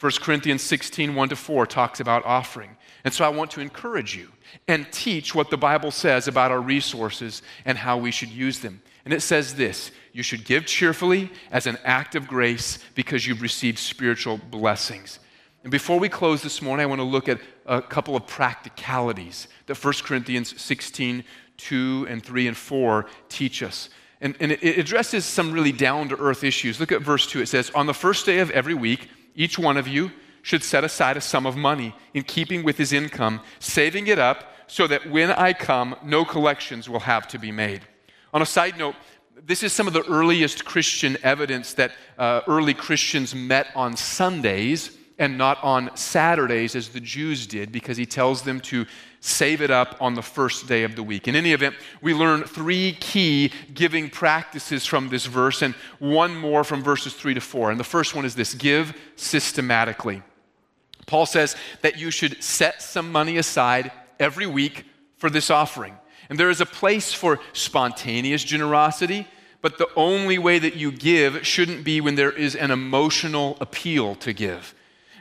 1 0.00 0.12
Corinthians 0.20 0.62
16, 0.62 1.14
1 1.14 1.28
to 1.30 1.36
4 1.36 1.66
talks 1.66 2.00
about 2.00 2.24
offering. 2.24 2.76
And 3.04 3.12
so 3.12 3.24
I 3.24 3.28
want 3.28 3.50
to 3.52 3.60
encourage 3.60 4.16
you 4.16 4.28
and 4.68 4.90
teach 4.92 5.34
what 5.34 5.50
the 5.50 5.56
Bible 5.56 5.90
says 5.90 6.28
about 6.28 6.50
our 6.50 6.60
resources 6.60 7.42
and 7.64 7.76
how 7.76 7.98
we 7.98 8.10
should 8.10 8.30
use 8.30 8.60
them. 8.60 8.80
And 9.04 9.14
it 9.14 9.22
says 9.22 9.54
this 9.54 9.90
you 10.12 10.22
should 10.22 10.44
give 10.44 10.66
cheerfully 10.66 11.30
as 11.50 11.66
an 11.66 11.78
act 11.84 12.14
of 12.14 12.28
grace 12.28 12.78
because 12.94 13.26
you've 13.26 13.42
received 13.42 13.78
spiritual 13.78 14.38
blessings. 14.50 15.18
And 15.62 15.72
before 15.72 15.98
we 15.98 16.08
close 16.08 16.42
this 16.42 16.62
morning, 16.62 16.84
I 16.84 16.86
want 16.86 17.00
to 17.00 17.04
look 17.04 17.28
at 17.28 17.40
a 17.66 17.82
couple 17.82 18.14
of 18.16 18.26
practicalities 18.26 19.48
that 19.66 19.82
1 19.82 19.94
Corinthians 20.04 20.60
16, 20.60 21.24
2 21.58 22.06
and 22.08 22.22
3 22.22 22.48
and 22.48 22.56
4 22.56 23.06
teach 23.28 23.62
us. 23.62 23.90
And, 24.20 24.34
and 24.40 24.52
it 24.52 24.78
addresses 24.78 25.24
some 25.24 25.52
really 25.52 25.70
down 25.70 26.08
to 26.08 26.16
earth 26.16 26.42
issues. 26.42 26.80
Look 26.80 26.90
at 26.90 27.02
verse 27.02 27.26
2. 27.26 27.40
It 27.42 27.48
says, 27.48 27.70
On 27.74 27.86
the 27.86 27.94
first 27.94 28.26
day 28.26 28.38
of 28.38 28.50
every 28.50 28.74
week, 28.74 29.08
each 29.36 29.58
one 29.58 29.76
of 29.76 29.86
you 29.86 30.10
should 30.42 30.64
set 30.64 30.82
aside 30.82 31.16
a 31.16 31.20
sum 31.20 31.46
of 31.46 31.56
money 31.56 31.94
in 32.14 32.22
keeping 32.24 32.64
with 32.64 32.78
his 32.78 32.92
income, 32.92 33.40
saving 33.60 34.06
it 34.06 34.18
up 34.18 34.52
so 34.66 34.86
that 34.86 35.08
when 35.10 35.30
I 35.30 35.52
come, 35.52 35.96
no 36.02 36.24
collections 36.24 36.88
will 36.88 37.00
have 37.00 37.28
to 37.28 37.38
be 37.38 37.52
made. 37.52 37.82
On 38.32 38.42
a 38.42 38.46
side 38.46 38.76
note, 38.76 38.94
this 39.44 39.62
is 39.62 39.72
some 39.72 39.86
of 39.86 39.92
the 39.92 40.04
earliest 40.04 40.64
Christian 40.64 41.16
evidence 41.22 41.74
that 41.74 41.92
uh, 42.18 42.42
early 42.46 42.74
Christians 42.74 43.34
met 43.34 43.68
on 43.74 43.96
Sundays 43.96 44.97
and 45.18 45.36
not 45.36 45.62
on 45.64 45.90
Saturdays 45.96 46.76
as 46.76 46.90
the 46.90 47.00
Jews 47.00 47.46
did, 47.46 47.72
because 47.72 47.96
he 47.96 48.06
tells 48.06 48.42
them 48.42 48.60
to 48.60 48.86
save 49.20 49.60
it 49.60 49.70
up 49.70 49.96
on 50.00 50.14
the 50.14 50.22
first 50.22 50.68
day 50.68 50.84
of 50.84 50.94
the 50.94 51.02
week. 51.02 51.26
In 51.26 51.34
any 51.34 51.52
event, 51.52 51.74
we 52.00 52.14
learn 52.14 52.44
three 52.44 52.92
key 53.00 53.52
giving 53.74 54.10
practices 54.10 54.86
from 54.86 55.08
this 55.08 55.26
verse 55.26 55.62
and 55.62 55.74
one 55.98 56.36
more 56.36 56.62
from 56.62 56.82
verses 56.82 57.14
3 57.14 57.34
to 57.34 57.40
4. 57.40 57.72
And 57.72 57.80
the 57.80 57.84
first 57.84 58.14
one 58.14 58.24
is 58.24 58.36
this 58.36 58.54
give 58.54 58.96
systematically. 59.16 60.22
Paul 61.06 61.26
says 61.26 61.56
that 61.82 61.98
you 61.98 62.10
should 62.10 62.42
set 62.42 62.82
some 62.82 63.10
money 63.10 63.38
aside 63.38 63.90
every 64.20 64.46
week 64.46 64.84
for 65.16 65.30
this 65.30 65.50
offering. 65.50 65.96
And 66.30 66.38
there 66.38 66.50
is 66.50 66.60
a 66.60 66.66
place 66.66 67.12
for 67.12 67.40
spontaneous 67.54 68.44
generosity, 68.44 69.26
but 69.62 69.78
the 69.78 69.88
only 69.96 70.38
way 70.38 70.58
that 70.58 70.76
you 70.76 70.92
give 70.92 71.46
shouldn't 71.46 71.82
be 71.82 72.00
when 72.00 72.14
there 72.14 72.30
is 72.30 72.54
an 72.54 72.70
emotional 72.70 73.56
appeal 73.60 74.14
to 74.16 74.32
give. 74.32 74.74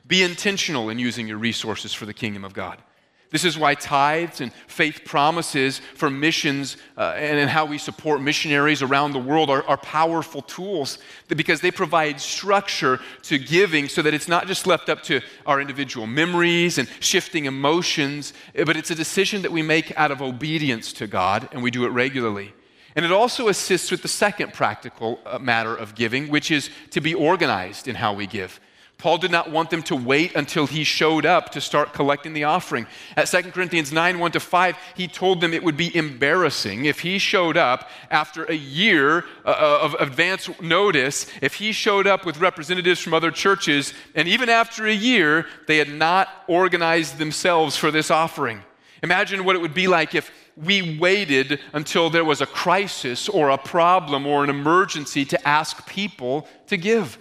Be 0.07 0.23
intentional 0.23 0.89
in 0.89 0.99
using 0.99 1.27
your 1.27 1.37
resources 1.37 1.93
for 1.93 2.05
the 2.05 2.13
kingdom 2.13 2.45
of 2.45 2.53
God. 2.53 2.81
This 3.29 3.43
is 3.43 3.57
why 3.57 3.75
tithes 3.75 4.39
and 4.39 4.53
faith 4.67 5.01
promises 5.03 5.79
for 5.95 6.09
missions 6.09 6.77
uh, 6.97 7.13
and, 7.17 7.37
and, 7.37 7.49
how 7.49 7.65
we 7.65 7.77
support 7.77 8.21
missionaries 8.21 8.81
around 8.81 9.11
the 9.11 9.19
world 9.19 9.49
are, 9.49 9.63
are 9.63 9.77
powerful 9.77 10.41
tools 10.41 10.97
because 11.27 11.59
they 11.59 11.71
provide 11.71 12.21
structure 12.21 13.01
to 13.23 13.37
giving 13.37 13.89
so 13.89 14.01
that 14.01 14.13
it's 14.13 14.29
not 14.29 14.47
just 14.47 14.65
left 14.65 14.87
up 14.87 15.03
to 15.03 15.19
our 15.45 15.59
individual 15.59 16.07
memories 16.07 16.77
and 16.77 16.87
shifting 17.01 17.45
emotions, 17.45 18.31
but 18.65 18.77
it's 18.77 18.91
a 18.91 18.95
decision 18.95 19.41
that 19.41 19.51
we 19.51 19.61
make 19.61 19.91
out 19.97 20.11
of 20.11 20.21
obedience 20.21 20.93
to 20.93 21.05
God 21.05 21.49
and 21.51 21.61
we 21.61 21.69
do 21.69 21.83
it 21.85 21.89
regularly. 21.89 22.53
And 22.95 23.03
it 23.05 23.11
also 23.11 23.49
assists 23.49 23.91
with 23.91 24.03
the 24.03 24.07
second 24.07 24.53
practical 24.53 25.19
uh, 25.25 25.37
matter 25.37 25.75
of 25.75 25.95
giving, 25.95 26.29
which 26.29 26.49
is 26.49 26.69
to 26.91 27.01
be 27.01 27.13
organized 27.13 27.89
in 27.89 27.95
how 27.95 28.13
we 28.13 28.25
give. 28.25 28.61
Paul 28.97 29.19
did 29.19 29.29
not 29.29 29.51
want 29.51 29.69
them 29.69 29.83
to 29.83 29.95
wait 29.95 30.35
until 30.35 30.65
he 30.65 30.83
showed 30.83 31.23
up 31.23 31.51
to 31.51 31.61
start 31.61 31.93
collecting 31.93 32.33
the 32.33 32.45
offering. 32.45 32.87
At 33.15 33.27
2 33.27 33.51
Corinthians 33.51 33.91
9 33.91 34.17
1 34.17 34.31
to 34.31 34.39
5, 34.39 34.75
he 34.95 35.07
told 35.07 35.39
them 35.39 35.53
it 35.53 35.63
would 35.63 35.77
be 35.77 35.95
embarrassing 35.95 36.85
if 36.85 37.01
he 37.01 37.19
showed 37.19 37.57
up 37.57 37.91
after 38.09 38.45
a 38.45 38.55
year 38.55 39.25
uh, 39.45 39.49
uh, 39.49 39.79
of 39.83 39.93
advance 39.99 40.49
notice, 40.59 41.27
if 41.43 41.55
he 41.55 41.71
showed 41.73 42.07
up 42.07 42.25
with 42.25 42.39
representatives 42.39 42.99
from 42.99 43.13
other 43.13 43.29
churches, 43.29 43.93
and 44.15 44.27
even 44.27 44.49
after 44.49 44.87
a 44.87 44.93
year, 44.93 45.45
they 45.67 45.77
had 45.77 45.89
not 45.89 46.29
organized 46.47 47.19
themselves 47.19 47.77
for 47.77 47.91
this 47.91 48.09
offering. 48.09 48.63
Imagine 49.03 49.45
what 49.45 49.55
it 49.55 49.61
would 49.61 49.75
be 49.75 49.87
like 49.87 50.15
if 50.15 50.31
we 50.55 50.97
waited 50.97 51.59
until 51.73 52.09
there 52.09 52.25
was 52.25 52.41
a 52.41 52.47
crisis 52.47 53.29
or 53.29 53.51
a 53.51 53.59
problem 53.59 54.25
or 54.25 54.43
an 54.43 54.49
emergency 54.49 55.23
to 55.25 55.47
ask 55.47 55.87
people 55.87 56.47
to 56.65 56.77
give. 56.77 57.19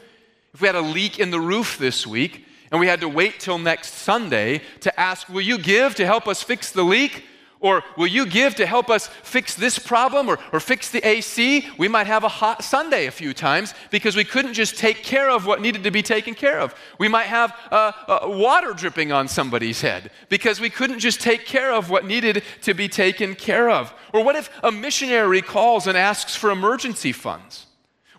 If 0.56 0.62
we 0.62 0.68
had 0.68 0.74
a 0.74 0.80
leak 0.80 1.18
in 1.18 1.30
the 1.30 1.38
roof 1.38 1.76
this 1.76 2.06
week 2.06 2.46
and 2.70 2.80
we 2.80 2.86
had 2.86 3.02
to 3.02 3.10
wait 3.10 3.40
till 3.40 3.58
next 3.58 3.92
Sunday 3.92 4.62
to 4.80 4.98
ask, 4.98 5.28
Will 5.28 5.42
you 5.42 5.58
give 5.58 5.94
to 5.96 6.06
help 6.06 6.26
us 6.26 6.42
fix 6.42 6.72
the 6.72 6.82
leak? 6.82 7.26
Or 7.60 7.84
will 7.98 8.06
you 8.06 8.24
give 8.24 8.54
to 8.54 8.64
help 8.64 8.88
us 8.88 9.08
fix 9.22 9.54
this 9.54 9.78
problem 9.78 10.30
or, 10.30 10.38
or 10.54 10.60
fix 10.60 10.90
the 10.90 11.06
AC? 11.06 11.68
We 11.76 11.88
might 11.88 12.06
have 12.06 12.24
a 12.24 12.28
hot 12.28 12.64
Sunday 12.64 13.04
a 13.04 13.10
few 13.10 13.34
times 13.34 13.74
because 13.90 14.16
we 14.16 14.24
couldn't 14.24 14.54
just 14.54 14.78
take 14.78 15.02
care 15.02 15.28
of 15.28 15.44
what 15.44 15.60
needed 15.60 15.84
to 15.84 15.90
be 15.90 16.02
taken 16.02 16.32
care 16.32 16.58
of. 16.58 16.74
We 16.98 17.08
might 17.08 17.26
have 17.26 17.54
uh, 17.70 17.92
uh, 18.08 18.20
water 18.24 18.72
dripping 18.72 19.12
on 19.12 19.28
somebody's 19.28 19.82
head 19.82 20.10
because 20.30 20.58
we 20.58 20.70
couldn't 20.70 21.00
just 21.00 21.20
take 21.20 21.44
care 21.44 21.74
of 21.74 21.90
what 21.90 22.06
needed 22.06 22.42
to 22.62 22.72
be 22.72 22.88
taken 22.88 23.34
care 23.34 23.68
of. 23.68 23.92
Or 24.14 24.24
what 24.24 24.36
if 24.36 24.48
a 24.62 24.72
missionary 24.72 25.42
calls 25.42 25.86
and 25.86 25.98
asks 25.98 26.34
for 26.34 26.50
emergency 26.50 27.12
funds? 27.12 27.65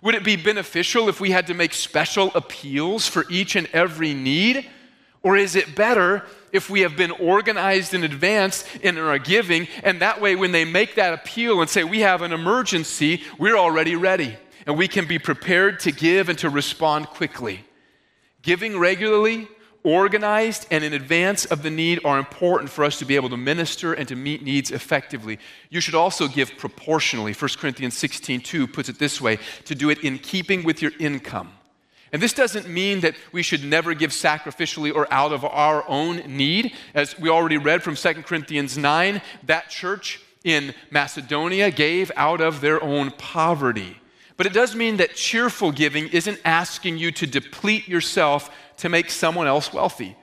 Would 0.01 0.15
it 0.15 0.23
be 0.23 0.35
beneficial 0.35 1.09
if 1.09 1.19
we 1.19 1.31
had 1.31 1.47
to 1.47 1.53
make 1.53 1.73
special 1.73 2.31
appeals 2.35 3.07
for 3.07 3.25
each 3.29 3.55
and 3.55 3.67
every 3.73 4.13
need? 4.13 4.69
Or 5.23 5.35
is 5.35 5.55
it 5.55 5.75
better 5.75 6.23
if 6.51 6.69
we 6.69 6.81
have 6.81 6.95
been 6.95 7.11
organized 7.11 7.93
in 7.93 8.03
advance 8.03 8.63
in 8.81 8.97
our 8.97 9.17
giving, 9.17 9.67
and 9.83 10.01
that 10.01 10.21
way, 10.21 10.35
when 10.35 10.51
they 10.51 10.65
make 10.65 10.95
that 10.95 11.13
appeal 11.13 11.61
and 11.61 11.69
say, 11.69 11.83
We 11.83 11.99
have 12.01 12.21
an 12.21 12.31
emergency, 12.31 13.23
we're 13.37 13.57
already 13.57 13.95
ready, 13.95 14.37
and 14.65 14.77
we 14.77 14.87
can 14.87 15.07
be 15.07 15.19
prepared 15.19 15.79
to 15.81 15.91
give 15.91 16.29
and 16.29 16.39
to 16.39 16.49
respond 16.49 17.07
quickly? 17.07 17.65
Giving 18.41 18.79
regularly 18.79 19.47
organized 19.87 20.67
and 20.69 20.83
in 20.83 20.91
advance 20.91 21.45
of 21.45 21.63
the 21.63 21.69
need 21.69 22.03
are 22.03 22.19
important 22.19 22.69
for 22.69 22.83
us 22.83 22.99
to 22.99 23.05
be 23.05 23.15
able 23.15 23.29
to 23.29 23.37
minister 23.37 23.93
and 23.93 24.05
to 24.09 24.17
meet 24.17 24.43
needs 24.43 24.69
effectively. 24.69 25.39
You 25.69 25.79
should 25.79 25.95
also 25.95 26.27
give 26.27 26.57
proportionally. 26.57 27.31
1 27.31 27.49
Corinthians 27.57 27.95
16 27.95 28.41
2 28.41 28.67
puts 28.67 28.89
it 28.89 28.99
this 28.99 29.21
way 29.21 29.39
to 29.63 29.73
do 29.73 29.89
it 29.89 30.03
in 30.03 30.19
keeping 30.19 30.65
with 30.65 30.81
your 30.81 30.91
income. 30.99 31.53
And 32.11 32.21
this 32.21 32.33
doesn't 32.33 32.67
mean 32.67 32.99
that 32.99 33.15
we 33.31 33.41
should 33.41 33.63
never 33.63 33.93
give 33.93 34.11
sacrificially 34.11 34.93
or 34.93 35.07
out 35.11 35.31
of 35.31 35.45
our 35.45 35.87
own 35.87 36.17
need. 36.17 36.73
As 36.93 37.17
we 37.17 37.29
already 37.29 37.57
read 37.57 37.81
from 37.81 37.95
2 37.95 38.13
Corinthians 38.23 38.77
9, 38.77 39.21
that 39.45 39.69
church 39.69 40.21
in 40.43 40.73
Macedonia 40.91 41.71
gave 41.71 42.11
out 42.17 42.41
of 42.41 42.59
their 42.59 42.83
own 42.83 43.11
poverty. 43.11 43.97
But 44.37 44.45
it 44.45 44.53
does 44.53 44.75
mean 44.75 44.97
that 44.97 45.15
cheerful 45.15 45.71
giving 45.71 46.07
isn't 46.09 46.39
asking 46.45 46.99
you 46.99 47.11
to 47.13 47.27
deplete 47.27 47.87
yourself 47.87 48.55
to 48.77 48.89
make 48.89 49.09
someone 49.09 49.47
else 49.47 49.73
wealthy. 49.73 50.15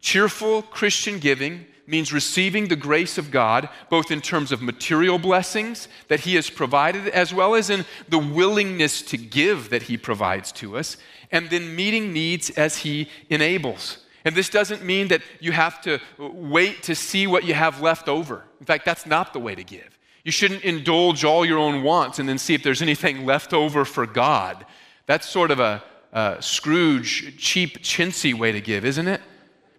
Cheerful 0.00 0.62
Christian 0.62 1.18
giving 1.18 1.66
means 1.86 2.12
receiving 2.12 2.68
the 2.68 2.76
grace 2.76 3.18
of 3.18 3.30
God, 3.30 3.68
both 3.90 4.10
in 4.10 4.20
terms 4.20 4.50
of 4.52 4.62
material 4.62 5.18
blessings 5.18 5.86
that 6.08 6.20
He 6.20 6.34
has 6.34 6.50
provided, 6.50 7.08
as 7.08 7.32
well 7.32 7.54
as 7.54 7.70
in 7.70 7.84
the 8.08 8.18
willingness 8.18 9.02
to 9.02 9.16
give 9.16 9.70
that 9.70 9.82
He 9.82 9.96
provides 9.96 10.50
to 10.52 10.76
us, 10.76 10.96
and 11.30 11.48
then 11.50 11.76
meeting 11.76 12.12
needs 12.12 12.50
as 12.50 12.78
He 12.78 13.08
enables. 13.28 13.98
And 14.24 14.34
this 14.34 14.48
doesn't 14.48 14.82
mean 14.82 15.08
that 15.08 15.22
you 15.38 15.52
have 15.52 15.80
to 15.82 16.00
wait 16.18 16.82
to 16.84 16.96
see 16.96 17.28
what 17.28 17.44
you 17.44 17.54
have 17.54 17.80
left 17.80 18.08
over. 18.08 18.44
In 18.58 18.66
fact, 18.66 18.84
that's 18.84 19.06
not 19.06 19.32
the 19.32 19.38
way 19.38 19.54
to 19.54 19.62
give. 19.62 19.95
You 20.26 20.32
shouldn't 20.32 20.64
indulge 20.64 21.24
all 21.24 21.46
your 21.46 21.60
own 21.60 21.84
wants 21.84 22.18
and 22.18 22.28
then 22.28 22.36
see 22.36 22.52
if 22.52 22.64
there's 22.64 22.82
anything 22.82 23.24
left 23.24 23.52
over 23.52 23.84
for 23.84 24.08
God. 24.08 24.66
That's 25.06 25.28
sort 25.28 25.52
of 25.52 25.60
a, 25.60 25.84
a 26.12 26.38
Scrooge, 26.40 27.38
cheap, 27.38 27.78
chintzy 27.78 28.36
way 28.36 28.50
to 28.50 28.60
give, 28.60 28.84
isn't 28.84 29.06
it? 29.06 29.20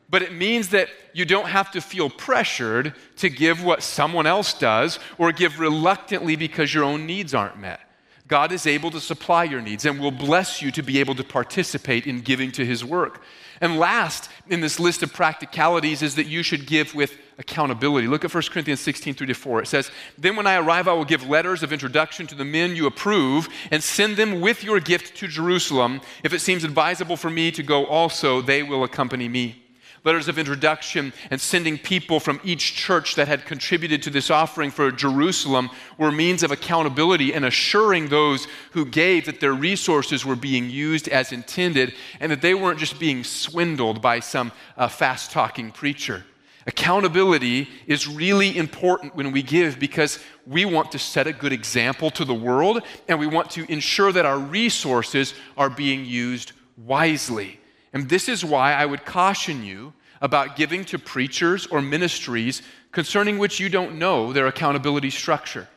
But 0.10 0.22
it 0.22 0.32
means 0.32 0.70
that 0.70 0.88
you 1.12 1.26
don't 1.26 1.50
have 1.50 1.70
to 1.72 1.82
feel 1.82 2.10
pressured 2.10 2.94
to 3.18 3.30
give 3.30 3.62
what 3.62 3.84
someone 3.84 4.26
else 4.26 4.54
does 4.54 5.00
or 5.18 5.34
give 5.34 5.60
reluctantly 5.60 6.38
because 6.38 6.74
your 6.74 6.86
own 6.86 7.06
needs 7.06 7.34
aren't 7.34 7.60
met. 7.60 7.82
God 8.28 8.52
is 8.52 8.68
able 8.68 8.92
to 8.92 9.00
supply 9.00 9.46
your 9.46 9.62
needs 9.62 9.86
and 9.86 10.00
will 10.00 10.12
bless 10.12 10.62
you 10.62 10.72
to 10.72 10.84
be 10.84 11.00
able 11.00 11.16
to 11.16 11.24
participate 11.24 12.06
in 12.06 12.22
giving 12.22 12.52
to 12.54 12.66
His 12.66 12.84
work. 12.84 13.22
And 13.62 13.80
last 13.80 14.30
in 14.48 14.60
this 14.60 14.80
list 14.80 15.02
of 15.02 15.14
practicalities 15.14 16.02
is 16.02 16.16
that 16.16 16.28
you 16.28 16.44
should 16.44 16.68
give 16.68 16.94
with 16.94 17.18
accountability. 17.38 18.08
Look 18.08 18.26
at 18.26 18.34
1 18.34 18.44
Corinthians 18.52 18.82
16, 18.82 19.14
3 19.14 19.28
to 19.28 19.34
4. 19.34 19.62
It 19.62 19.68
says, 19.68 19.92
Then 20.18 20.36
when 20.36 20.46
I 20.46 20.56
arrive, 20.56 20.88
I 20.88 20.94
will 20.94 21.06
give 21.06 21.28
letters 21.28 21.64
of 21.64 21.72
introduction 21.72 22.28
to 22.28 22.36
the 22.36 22.46
men 22.46 22.76
you 22.76 22.86
approve 22.86 23.48
and 23.72 23.84
send 23.84 24.18
them 24.18 24.42
with 24.42 24.64
your 24.64 24.80
gift 24.80 25.16
to 25.18 25.28
Jerusalem. 25.28 26.02
If 26.24 26.34
it 26.34 26.40
seems 26.40 26.64
advisable 26.64 27.18
for 27.18 27.30
me 27.30 27.52
to 27.52 27.64
go 27.64 27.86
also, 27.86 28.42
they 28.42 28.62
will 28.62 28.84
accompany 28.84 29.30
me 29.30 29.67
letters 30.08 30.30
of 30.30 30.40
introduction, 30.40 31.12
and 31.30 31.40
sending 31.40 31.78
people 31.78 32.22
from 32.22 32.40
each 32.42 32.76
church 32.76 33.16
that 33.16 33.28
had 33.28 33.46
contributed 33.46 34.02
to 34.02 34.10
this 34.10 34.32
offering 34.32 34.72
for 34.72 34.90
Jerusalem 34.90 35.70
were 35.98 36.14
means 36.14 36.44
of 36.44 36.52
accountability 36.52 37.34
and 37.34 37.44
assuring 37.44 38.08
those 38.08 38.48
who 38.72 38.86
gave 38.86 39.26
that 39.26 39.42
their 39.42 39.54
resources 39.54 40.26
were 40.26 40.38
being 40.38 40.70
used 40.70 41.10
as 41.10 41.34
intended 41.34 41.94
and 42.22 42.32
that 42.32 42.42
they 42.42 42.54
weren't 42.54 42.80
just 42.80 42.98
being 43.00 43.26
swindled 43.26 44.02
by 44.02 44.22
some 44.22 44.54
uh, 44.78 44.88
fast 44.88 45.32
talking 45.32 45.72
preacher. 45.72 46.24
Accountability 46.66 47.68
is 47.86 48.08
really 48.08 48.58
important 48.58 49.14
when 49.14 49.34
we 49.34 49.42
give 49.42 49.78
because 49.78 50.20
we 50.46 50.64
want 50.64 50.94
to 50.94 51.00
set 51.00 51.28
a 51.28 51.34
good 51.34 51.52
example 51.52 52.12
to 52.12 52.24
the 52.24 52.34
world 52.34 52.82
and 53.10 53.20
we 53.20 53.28
want 53.28 53.52
to 53.52 53.70
ensure 53.70 54.14
that 54.14 54.26
our 54.26 54.40
resources 54.40 55.34
are 55.58 55.70
being 55.70 56.06
used 56.06 56.54
wisely. 56.78 57.60
And 57.92 58.08
this 58.08 58.30
is 58.30 58.46
why 58.46 58.74
I 58.74 58.86
would 58.86 59.06
caution 59.06 59.64
you 59.64 59.94
about 60.22 60.56
giving 60.56 60.86
to 60.86 61.00
preachers 61.00 61.68
or 61.68 61.82
ministries 61.82 62.62
concerning 62.92 63.38
which 63.38 63.60
you 63.60 63.70
don't 63.70 63.98
know 63.98 64.34
their 64.34 64.48
accountability 64.48 65.10
structure. 65.10 65.68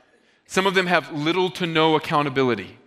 Some 0.47 0.67
of 0.67 0.75
them 0.75 0.87
have 0.87 1.13
little 1.13 1.51
to 1.51 1.67
no 1.67 1.97
accountability. 1.97 2.79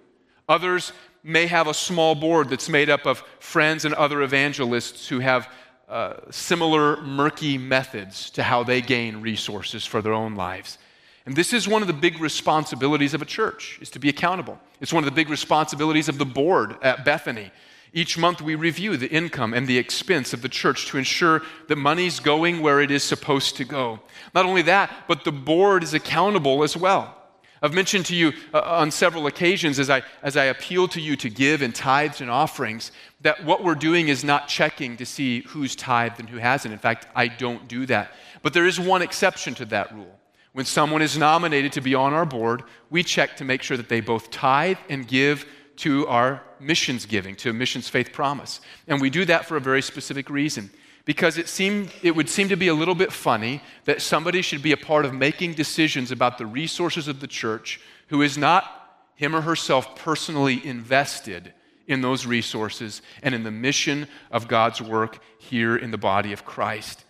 Others 0.49 0.91
may 1.24 1.47
have 1.47 1.68
a 1.68 1.74
small 1.74 2.16
board 2.16 2.49
that's 2.49 2.68
made 2.68 2.89
up 2.89 3.06
of 3.06 3.24
friends 3.39 3.86
and 3.86 3.93
other 3.95 4.22
evangelists 4.22 5.08
who 5.08 5.20
have 5.20 5.47
uh, 5.88 6.16
similar 6.32 7.01
murky 7.01 7.58
methods 7.58 8.30
to 8.32 8.43
how 8.43 8.64
they 8.64 8.82
gain 8.82 9.22
resources 9.22 9.86
for 9.86 10.01
their 10.01 10.14
own 10.14 10.36
lives. 10.36 10.78
And 11.26 11.36
this 11.36 11.54
is 11.54 11.68
one 11.68 11.82
of 11.82 11.88
the 11.88 11.93
big 11.93 12.20
responsibilities 12.20 13.14
of 13.14 13.22
a 13.22 13.26
church 13.26 13.80
is 13.82 13.89
to 13.91 13.99
be 13.99 14.10
accountable. 14.10 14.60
It's 14.82 14.91
one 14.91 15.04
of 15.04 15.06
the 15.06 15.16
big 15.16 15.30
responsibilities 15.30 16.10
of 16.10 16.18
the 16.18 16.26
board 16.26 16.76
at 16.82 17.06
Bethany 17.06 17.51
each 17.93 18.17
month, 18.17 18.41
we 18.41 18.55
review 18.55 18.97
the 18.97 19.09
income 19.09 19.53
and 19.53 19.67
the 19.67 19.77
expense 19.77 20.33
of 20.33 20.41
the 20.41 20.49
church 20.49 20.87
to 20.87 20.97
ensure 20.97 21.43
that 21.67 21.75
money's 21.75 22.19
going 22.19 22.61
where 22.61 22.81
it 22.81 22.89
is 22.89 23.03
supposed 23.03 23.55
to 23.57 23.65
go. 23.65 23.99
Not 24.33 24.47
only 24.47 24.63
that, 24.63 25.05
but 25.07 25.23
the 25.23 25.31
board 25.31 25.83
is 25.83 25.93
accountable 25.93 26.63
as 26.63 26.75
well. 26.75 27.15
I've 27.61 27.73
mentioned 27.73 28.07
to 28.07 28.15
you 28.15 28.33
uh, 28.53 28.61
on 28.61 28.91
several 28.91 29.27
occasions 29.27 29.79
as 29.79 29.89
I, 29.89 30.01
as 30.23 30.35
I 30.35 30.45
appeal 30.45 30.87
to 30.89 30.99
you 30.99 31.15
to 31.17 31.29
give 31.29 31.61
in 31.61 31.71
tithes 31.71 32.19
and 32.19 32.29
offerings 32.29 32.91
that 33.21 33.45
what 33.45 33.63
we're 33.63 33.75
doing 33.75 34.09
is 34.09 34.23
not 34.23 34.47
checking 34.47 34.97
to 34.97 35.05
see 35.05 35.41
who's 35.41 35.75
tithed 35.75 36.19
and 36.19 36.27
who 36.27 36.39
hasn't. 36.39 36.73
In 36.73 36.79
fact, 36.79 37.07
I 37.15 37.27
don't 37.27 37.67
do 37.67 37.85
that. 37.85 38.11
But 38.41 38.53
there 38.53 38.65
is 38.65 38.79
one 38.79 39.01
exception 39.03 39.53
to 39.55 39.65
that 39.67 39.93
rule. 39.93 40.19
When 40.51 40.65
someone 40.65 41.01
is 41.01 41.17
nominated 41.17 41.71
to 41.73 41.81
be 41.81 41.95
on 41.95 42.13
our 42.13 42.25
board, 42.25 42.63
we 42.89 43.01
check 43.01 43.37
to 43.37 43.45
make 43.45 43.61
sure 43.61 43.77
that 43.77 43.87
they 43.87 44.01
both 44.01 44.29
tithe 44.29 44.77
and 44.89 45.07
give 45.07 45.45
to 45.84 46.07
our 46.07 46.41
missions 46.61 47.05
giving, 47.05 47.36
to 47.36 47.51
missions 47.51 47.89
faith 47.89 48.13
promise. 48.13 48.61
And 48.88 49.01
we 49.01 49.09
do 49.09 49.25
that 49.25 49.45
for 49.45 49.57
a 49.57 49.59
very 49.59 49.81
specific 49.81 50.29
reason. 50.29 50.71
Because 51.03 51.38
it, 51.38 51.49
seemed, 51.49 51.91
it 52.01 52.15
would 52.15 52.29
seem 52.29 52.47
to 52.47 52.55
be 52.55 52.69
a 52.69 52.73
little 52.73 52.95
bit 52.95 53.11
funny 53.11 53.61
that 53.84 54.01
somebody 54.01 54.41
should 54.41 54.63
be 54.63 54.71
a 54.71 54.77
part 54.77 55.03
of 55.03 55.13
making 55.13 55.55
decisions 55.55 56.09
about 56.09 56.38
the 56.38 56.45
resources 56.45 57.09
of 57.09 57.19
the 57.19 57.27
church 57.27 57.81
who 58.07 58.21
is 58.21 58.38
not 58.38 58.97
him 59.15 59.36
or 59.36 59.41
herself 59.41 59.97
personally 59.97 60.65
invested 60.65 61.53
in 61.86 61.99
those 61.99 62.25
resources 62.25 63.01
and 63.21 63.36
in 63.36 63.43
the 63.43 63.51
mission 63.51 64.07
of 64.31 64.47
God's 64.47 64.81
work 64.81 65.19
here 65.38 65.75
in 65.75 65.91
the 65.91 65.97
body 65.97 66.31
of 66.31 66.45
Christ. 66.45 67.03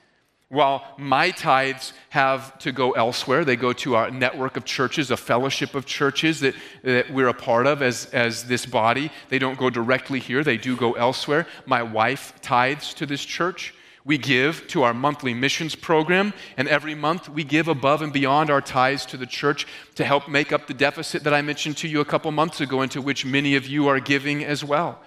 While 0.53 0.85
my 0.97 1.31
tithes 1.31 1.93
have 2.09 2.59
to 2.59 2.71
go 2.71 2.91
elsewhere, 2.91 3.43
they 3.43 3.55
go 3.55 3.73
to 3.73 3.95
our 3.95 4.11
network 4.11 4.55
of 4.55 4.65
churches, 4.65 5.09
a 5.09 5.17
fellowship 5.17 5.73
of 5.73 5.87
churches 5.87 6.41
that, 6.41 6.53
that 6.83 7.11
we're 7.11 7.29
a 7.29 7.33
part 7.33 7.65
of 7.65 7.81
as, 7.81 8.05
as 8.13 8.43
this 8.43 8.67
body. 8.67 9.11
They 9.29 9.39
don't 9.39 9.57
go 9.57 9.71
directly 9.71 10.19
here, 10.19 10.43
they 10.43 10.57
do 10.57 10.77
go 10.77 10.93
elsewhere. 10.93 11.47
My 11.65 11.81
wife 11.81 12.39
tithes 12.43 12.93
to 12.95 13.07
this 13.07 13.25
church. 13.25 13.73
We 14.05 14.19
give 14.19 14.67
to 14.67 14.83
our 14.83 14.93
monthly 14.93 15.33
missions 15.33 15.73
program, 15.73 16.33
and 16.55 16.67
every 16.67 16.93
month 16.93 17.29
we 17.29 17.43
give 17.43 17.67
above 17.67 18.03
and 18.03 18.13
beyond 18.13 18.51
our 18.51 18.61
tithes 18.61 19.07
to 19.07 19.17
the 19.17 19.25
church 19.25 19.65
to 19.95 20.05
help 20.05 20.29
make 20.29 20.51
up 20.51 20.67
the 20.67 20.75
deficit 20.75 21.23
that 21.23 21.33
I 21.33 21.41
mentioned 21.41 21.77
to 21.77 21.87
you 21.87 21.99
a 21.99 22.05
couple 22.05 22.29
months 22.31 22.61
ago, 22.61 22.83
into 22.83 23.01
which 23.01 23.25
many 23.25 23.55
of 23.55 23.65
you 23.65 23.87
are 23.87 23.99
giving 23.99 24.45
as 24.45 24.63
well. 24.63 24.99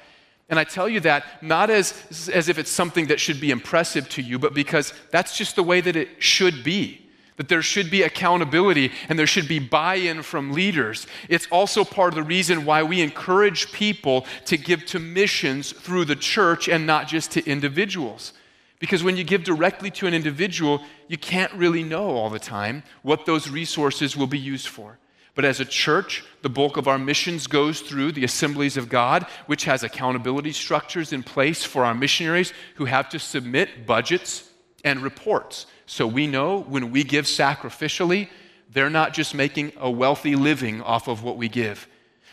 And 0.49 0.61
I 0.61 0.65
tell 0.65 0.89
you 0.89 1.01
that 1.01 1.25
not 1.43 1.71
as, 1.71 2.31
as 2.33 2.49
if 2.49 2.59
it's 2.59 2.71
something 2.71 3.07
that 3.07 3.19
should 3.19 3.41
be 3.41 3.51
impressive 3.51 4.09
to 4.11 4.23
you, 4.23 4.39
but 4.39 4.55
because 4.55 4.93
that's 5.11 5.37
just 5.37 5.57
the 5.57 5.63
way 5.63 5.81
that 5.81 5.97
it 5.97 6.23
should 6.23 6.63
be. 6.63 7.03
That 7.37 7.49
there 7.49 7.63
should 7.63 7.91
be 7.91 8.03
accountability 8.03 8.93
and 9.09 9.19
there 9.19 9.27
should 9.27 9.49
be 9.49 9.59
buy 9.59 9.97
in 9.97 10.23
from 10.23 10.53
leaders. 10.53 11.07
It's 11.29 11.47
also 11.51 11.85
part 11.85 12.13
of 12.13 12.15
the 12.15 12.23
reason 12.23 12.65
why 12.65 12.83
we 12.83 13.03
encourage 13.03 13.73
people 13.73 14.25
to 14.47 14.57
give 14.57 14.87
to 14.87 14.99
missions 14.99 15.73
through 15.73 16.07
the 16.07 16.17
church 16.17 16.69
and 16.69 16.87
not 16.87 17.09
just 17.09 17.33
to 17.33 17.45
individuals. 17.45 18.33
Because 18.79 19.03
when 19.03 19.17
you 19.17 19.25
give 19.25 19.45
directly 19.45 19.91
to 19.93 20.07
an 20.07 20.15
individual, 20.15 20.83
you 21.09 21.19
can't 21.19 21.53
really 21.53 21.83
know 21.83 22.11
all 22.11 22.31
the 22.31 22.39
time 22.39 22.83
what 23.03 23.27
those 23.27 23.51
resources 23.51 24.17
will 24.17 24.27
be 24.27 24.39
used 24.39 24.69
for. 24.69 24.99
But 25.37 25.45
as 25.45 25.61
a 25.61 25.67
church, 25.67 26.25
the 26.41 26.49
bulk 26.49 26.79
of 26.79 26.89
our 26.89 26.99
missions 26.99 27.47
goes 27.47 27.81
through 27.83 28.13
the 28.13 28.25
assemblies 28.25 28.79
of 28.79 28.89
God, 28.89 29.27
which 29.45 29.65
has 29.67 29.85
accountability 29.85 30.51
structures 30.51 31.13
in 31.13 31.23
place 31.23 31.63
for 31.63 31.85
our 31.85 31.95
missionaries 31.95 32.55
who 32.77 32.87
have 32.87 33.11
to 33.11 33.19
submit 33.19 33.87
budgets 33.87 34.51
and 34.83 35.03
reports. 35.03 35.67
So 35.85 36.07
we 36.07 36.27
know 36.27 36.63
when 36.63 36.91
we 36.91 37.05
give 37.05 37.27
sacrificially, 37.27 38.31
they're 38.73 38.91
not 38.91 39.13
just 39.13 39.35
making 39.35 39.73
a 39.77 39.91
wealthy 39.91 40.37
living 40.37 40.81
off 40.81 41.07
of 41.07 41.23
what 41.23 41.37
we 41.37 41.51
give. 41.51 41.87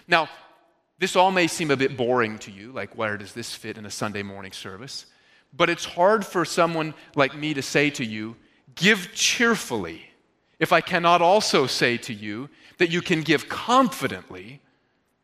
Now, 0.07 0.29
this 0.97 1.17
all 1.17 1.31
may 1.31 1.47
seem 1.47 1.71
a 1.71 1.77
bit 1.77 1.97
boring 1.97 2.39
to 2.39 2.51
you, 2.51 2.71
like 2.71 2.97
where 2.97 3.17
does 3.17 3.33
this 3.33 3.53
fit 3.53 3.77
in 3.77 3.85
a 3.85 3.91
Sunday 3.91 4.23
morning 4.23 4.53
service? 4.53 5.07
But 5.51 5.69
it's 5.69 5.83
hard 5.83 6.25
for 6.25 6.45
someone 6.45 6.93
like 7.15 7.35
me 7.35 7.53
to 7.53 7.61
say 7.61 7.89
to 7.91 8.05
you, 8.05 8.37
give 8.75 9.09
cheerfully, 9.13 10.03
if 10.59 10.71
I 10.71 10.81
cannot 10.81 11.21
also 11.21 11.67
say 11.67 11.97
to 11.97 12.13
you, 12.13 12.49
that 12.77 12.89
you 12.89 13.01
can 13.01 13.21
give 13.21 13.49
confidently 13.49 14.61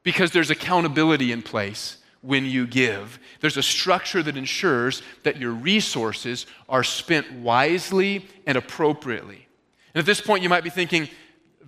because 0.04 0.32
there's 0.32 0.50
accountability 0.50 1.32
in 1.32 1.42
place 1.42 1.98
when 2.22 2.46
you 2.46 2.68
give. 2.68 3.20
There's 3.40 3.58
a 3.58 3.64
structure 3.64 4.22
that 4.24 4.38
ensures 4.38 5.02
that 5.24 5.38
your 5.38 5.52
resources 5.52 6.46
are 6.68 6.84
spent 6.84 7.32
wisely 7.32 8.26
and 8.46 8.58
appropriately. 8.58 9.48
And 9.94 10.00
at 10.00 10.06
this 10.06 10.22
point, 10.22 10.44
you 10.44 10.50
might 10.50 10.64
be 10.64 10.70
thinking, 10.70 11.10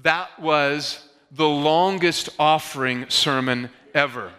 that 0.03 0.39
was 0.39 1.07
the 1.31 1.47
longest 1.47 2.29
offering 2.37 3.09
sermon 3.09 3.69
ever. 3.93 4.31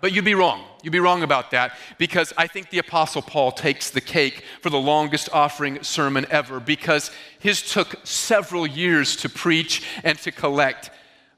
But 0.00 0.12
you'd 0.12 0.24
be 0.24 0.34
wrong. 0.34 0.64
You'd 0.82 0.92
be 0.92 1.00
wrong 1.00 1.22
about 1.22 1.50
that 1.50 1.76
because 1.98 2.32
I 2.36 2.46
think 2.46 2.70
the 2.70 2.78
Apostle 2.78 3.22
Paul 3.22 3.50
takes 3.50 3.90
the 3.90 4.00
cake 4.00 4.44
for 4.62 4.70
the 4.70 4.78
longest 4.78 5.28
offering 5.32 5.82
sermon 5.82 6.26
ever 6.30 6.60
because 6.60 7.10
his 7.38 7.62
took 7.62 7.96
several 8.06 8.66
years 8.66 9.16
to 9.16 9.28
preach 9.28 9.84
and 10.04 10.16
to 10.20 10.30
collect. 10.30 10.90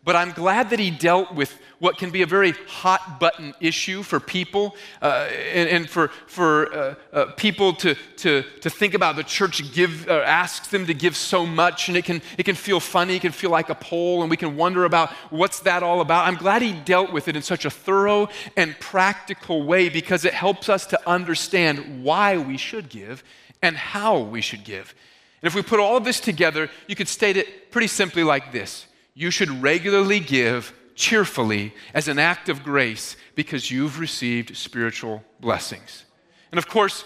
But 0.05 0.17
I'm 0.17 0.33
glad 0.33 0.71
that 0.71 0.79
he 0.79 0.91
dealt 0.91 1.35
with 1.35 1.59
what 1.81 1.97
can 1.97 2.11
be 2.11 2.23
a 2.23 2.27
very 2.27 2.53
hot 2.69 3.19
button 3.19 3.55
issue 3.59 4.03
for 4.03 4.21
people 4.21 4.77
uh, 5.03 5.27
and, 5.53 5.69
and, 5.69 5.91
for, 5.91 6.09
for 6.27 6.73
uh, 6.73 6.95
uh, 7.13 7.25
people 7.33 7.73
to, 7.73 7.95
to, 8.17 8.43
to 8.61 8.71
think 8.71 8.93
about 8.93 9.17
the 9.17 9.25
church 9.25 9.73
give, 9.73 10.07
uh, 10.09 10.23
asks 10.25 10.69
them 10.69 10.87
to 10.87 10.95
give 10.95 11.17
so 11.17 11.45
much 11.45 11.89
and 11.89 11.97
it 11.97 12.05
can, 12.05 12.21
it 12.37 12.45
can 12.45 12.55
feel 12.55 12.81
funny, 12.81 13.17
it 13.17 13.23
can 13.23 13.33
feel 13.33 13.51
like 13.51 13.71
a 13.71 13.75
poll 13.75 14.21
and 14.21 14.31
we 14.31 14.37
can 14.37 14.57
wonder 14.57 14.85
about 14.85 15.11
what's 15.31 15.61
that 15.61 15.83
all 15.83 16.03
about. 16.03 16.29
I'm 16.29 16.37
glad 16.37 16.61
he 16.61 16.73
dealt 16.73 17.13
with 17.13 17.29
it 17.29 17.35
in 17.35 17.43
such 17.43 17.65
a 17.65 17.71
thorough 17.71 18.29
and 18.59 18.79
practical 18.79 19.63
way 19.63 19.89
because 19.89 20.27
it 20.27 20.35
helps 20.35 20.69
us 20.69 20.85
to 20.87 21.09
understand 21.09 22.05
why 22.05 22.37
we 22.37 22.59
should 22.59 22.91
give 22.91 23.25
and 23.63 23.75
how 23.75 24.19
we 24.19 24.43
should 24.43 24.65
give. 24.65 24.95
And 25.41 25.49
if 25.49 25.55
we 25.55 25.63
put 25.63 25.81
all 25.81 25.97
of 25.97 26.05
this 26.05 26.21
together, 26.21 26.69
you 26.87 26.95
could 26.95 27.09
state 27.09 27.39
it 27.39 27.71
pretty 27.71 27.87
simply 27.87 28.23
like 28.23 28.53
this 28.53 28.87
You 29.15 29.31
should 29.31 29.63
regularly 29.63 30.21
give 30.21 30.75
cheerfully 30.95 31.75
as 31.95 32.09
an 32.09 32.19
act 32.19 32.49
of 32.49 32.63
grace 32.63 33.17
because 33.35 33.71
you've 33.71 33.99
received 33.99 34.57
spiritual 34.57 35.25
blessings. 35.41 36.05
And 36.51 36.59
of 36.59 36.69
course, 36.69 37.05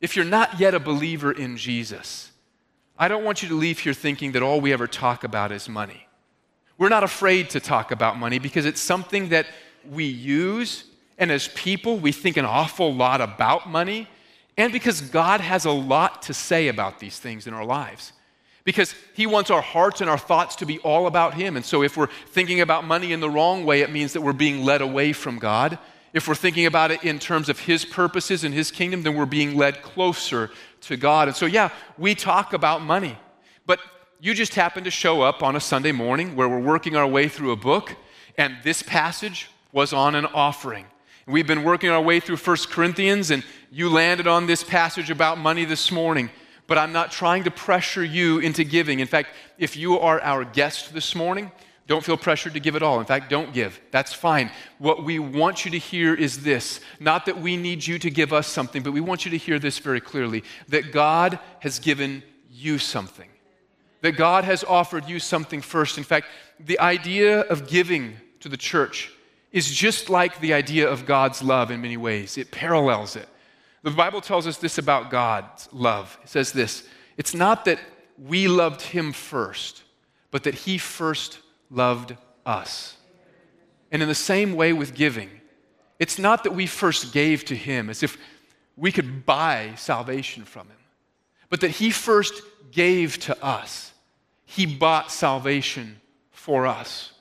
if 0.00 0.16
you're 0.16 0.24
not 0.24 0.60
yet 0.60 0.74
a 0.74 0.80
believer 0.80 1.32
in 1.32 1.56
Jesus, 1.56 2.30
I 2.98 3.08
don't 3.08 3.24
want 3.24 3.42
you 3.42 3.48
to 3.48 3.54
leave 3.54 3.78
here 3.78 3.94
thinking 3.94 4.32
that 4.32 4.42
all 4.42 4.60
we 4.60 4.72
ever 4.72 4.86
talk 4.86 5.24
about 5.24 5.52
is 5.52 5.68
money. 5.68 6.06
We're 6.78 6.88
not 6.88 7.04
afraid 7.04 7.50
to 7.50 7.60
talk 7.60 7.90
about 7.90 8.18
money 8.18 8.38
because 8.38 8.64
it's 8.64 8.80
something 8.80 9.30
that 9.30 9.46
we 9.88 10.04
use, 10.04 10.84
and 11.18 11.30
as 11.30 11.48
people, 11.48 11.98
we 11.98 12.12
think 12.12 12.36
an 12.36 12.44
awful 12.44 12.94
lot 12.94 13.20
about 13.20 13.68
money, 13.68 14.08
and 14.56 14.72
because 14.72 15.00
God 15.00 15.40
has 15.40 15.64
a 15.64 15.70
lot 15.70 16.22
to 16.22 16.34
say 16.34 16.68
about 16.68 16.98
these 16.98 17.18
things 17.18 17.46
in 17.46 17.54
our 17.54 17.64
lives 17.64 18.12
because 18.64 18.94
he 19.14 19.26
wants 19.26 19.50
our 19.50 19.62
hearts 19.62 20.00
and 20.00 20.10
our 20.10 20.18
thoughts 20.18 20.56
to 20.56 20.66
be 20.66 20.78
all 20.80 21.06
about 21.06 21.34
him. 21.34 21.56
And 21.56 21.64
so 21.64 21.82
if 21.82 21.96
we're 21.96 22.08
thinking 22.28 22.60
about 22.60 22.84
money 22.84 23.12
in 23.12 23.20
the 23.20 23.30
wrong 23.30 23.64
way, 23.64 23.80
it 23.80 23.90
means 23.90 24.12
that 24.12 24.20
we're 24.20 24.32
being 24.32 24.64
led 24.64 24.82
away 24.82 25.12
from 25.12 25.38
God. 25.38 25.78
If 26.12 26.26
we're 26.26 26.34
thinking 26.34 26.66
about 26.66 26.90
it 26.90 27.04
in 27.04 27.18
terms 27.18 27.48
of 27.48 27.60
his 27.60 27.84
purposes 27.84 28.44
and 28.44 28.52
his 28.52 28.70
kingdom, 28.70 29.02
then 29.02 29.14
we're 29.14 29.26
being 29.26 29.56
led 29.56 29.82
closer 29.82 30.50
to 30.82 30.96
God. 30.96 31.28
And 31.28 31.36
so, 31.36 31.46
yeah, 31.46 31.70
we 31.96 32.14
talk 32.14 32.52
about 32.52 32.82
money. 32.82 33.16
But 33.64 33.80
you 34.20 34.34
just 34.34 34.54
happen 34.54 34.84
to 34.84 34.90
show 34.90 35.22
up 35.22 35.42
on 35.42 35.56
a 35.56 35.60
Sunday 35.60 35.92
morning 35.92 36.36
where 36.36 36.48
we're 36.48 36.58
working 36.58 36.96
our 36.96 37.06
way 37.06 37.28
through 37.28 37.52
a 37.52 37.56
book, 37.56 37.94
and 38.36 38.56
this 38.64 38.82
passage 38.82 39.50
was 39.72 39.92
on 39.92 40.14
an 40.14 40.26
offering. 40.26 40.86
We've 41.26 41.46
been 41.46 41.62
working 41.62 41.90
our 41.90 42.02
way 42.02 42.18
through 42.18 42.38
1 42.38 42.56
Corinthians, 42.70 43.30
and 43.30 43.44
you 43.70 43.88
landed 43.88 44.26
on 44.26 44.46
this 44.46 44.64
passage 44.64 45.10
about 45.10 45.38
money 45.38 45.64
this 45.64 45.92
morning 45.92 46.28
but 46.70 46.78
I'm 46.78 46.92
not 46.92 47.10
trying 47.10 47.42
to 47.42 47.50
pressure 47.50 48.04
you 48.04 48.38
into 48.38 48.62
giving. 48.62 49.00
In 49.00 49.08
fact, 49.08 49.30
if 49.58 49.76
you 49.76 49.98
are 49.98 50.20
our 50.20 50.44
guest 50.44 50.94
this 50.94 51.16
morning, 51.16 51.50
don't 51.88 52.04
feel 52.04 52.16
pressured 52.16 52.54
to 52.54 52.60
give 52.60 52.76
at 52.76 52.82
all. 52.84 53.00
In 53.00 53.06
fact, 53.06 53.28
don't 53.28 53.52
give. 53.52 53.80
That's 53.90 54.12
fine. 54.12 54.52
What 54.78 55.02
we 55.02 55.18
want 55.18 55.64
you 55.64 55.72
to 55.72 55.78
hear 55.78 56.14
is 56.14 56.44
this 56.44 56.78
not 57.00 57.26
that 57.26 57.40
we 57.40 57.56
need 57.56 57.84
you 57.84 57.98
to 57.98 58.08
give 58.08 58.32
us 58.32 58.46
something, 58.46 58.84
but 58.84 58.92
we 58.92 59.00
want 59.00 59.24
you 59.24 59.32
to 59.32 59.36
hear 59.36 59.58
this 59.58 59.80
very 59.80 60.00
clearly 60.00 60.44
that 60.68 60.92
God 60.92 61.40
has 61.58 61.80
given 61.80 62.22
you 62.52 62.78
something. 62.78 63.28
That 64.02 64.12
God 64.12 64.44
has 64.44 64.62
offered 64.62 65.08
you 65.08 65.18
something 65.18 65.62
first. 65.62 65.98
In 65.98 66.04
fact, 66.04 66.28
the 66.60 66.78
idea 66.78 67.40
of 67.40 67.66
giving 67.66 68.16
to 68.38 68.48
the 68.48 68.56
church 68.56 69.10
is 69.50 69.68
just 69.68 70.08
like 70.08 70.38
the 70.38 70.54
idea 70.54 70.88
of 70.88 71.04
God's 71.04 71.42
love 71.42 71.72
in 71.72 71.80
many 71.80 71.96
ways, 71.96 72.38
it 72.38 72.52
parallels 72.52 73.16
it. 73.16 73.28
The 73.82 73.90
Bible 73.90 74.20
tells 74.20 74.46
us 74.46 74.58
this 74.58 74.78
about 74.78 75.10
God's 75.10 75.68
love. 75.72 76.18
It 76.22 76.28
says 76.28 76.52
this 76.52 76.86
it's 77.16 77.34
not 77.34 77.64
that 77.64 77.80
we 78.18 78.48
loved 78.48 78.82
him 78.82 79.12
first, 79.12 79.82
but 80.30 80.44
that 80.44 80.54
he 80.54 80.78
first 80.78 81.38
loved 81.70 82.16
us. 82.44 82.96
And 83.90 84.02
in 84.02 84.08
the 84.08 84.14
same 84.14 84.54
way 84.54 84.72
with 84.72 84.94
giving, 84.94 85.30
it's 85.98 86.18
not 86.18 86.44
that 86.44 86.52
we 86.52 86.66
first 86.66 87.12
gave 87.12 87.44
to 87.46 87.56
him 87.56 87.90
as 87.90 88.02
if 88.02 88.16
we 88.76 88.92
could 88.92 89.26
buy 89.26 89.72
salvation 89.76 90.44
from 90.44 90.68
him, 90.68 90.76
but 91.48 91.60
that 91.60 91.70
he 91.70 91.90
first 91.90 92.42
gave 92.70 93.18
to 93.20 93.44
us. 93.44 93.92
He 94.44 94.66
bought 94.66 95.10
salvation 95.10 96.00
for 96.30 96.66
us. 96.66 97.12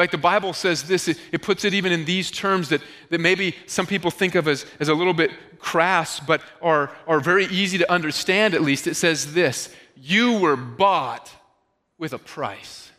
Fact, 0.00 0.12
the 0.12 0.18
Bible 0.18 0.54
says 0.54 0.84
this, 0.84 1.08
it, 1.08 1.18
it, 1.30 1.42
puts 1.42 1.62
it 1.66 1.74
even 1.74 1.92
in 1.92 2.06
these 2.06 2.30
terms 2.30 2.70
that, 2.70 2.80
that 3.10 3.20
maybe 3.20 3.54
some 3.66 3.86
people 3.86 4.10
think 4.10 4.34
of 4.34 4.48
as, 4.48 4.64
as 4.78 4.88
a 4.88 4.94
little 4.94 5.12
bit 5.12 5.30
crass, 5.58 6.20
but 6.20 6.40
are, 6.62 6.90
are 7.06 7.20
very 7.20 7.44
easy 7.46 7.76
to 7.76 7.92
understand 7.92 8.54
at 8.54 8.62
least. 8.62 8.86
It 8.86 8.94
says 8.94 9.34
this 9.34 9.74
You 9.94 10.38
were 10.38 10.56
bought 10.56 11.30
with 11.98 12.14
a 12.14 12.18
price. 12.18 12.90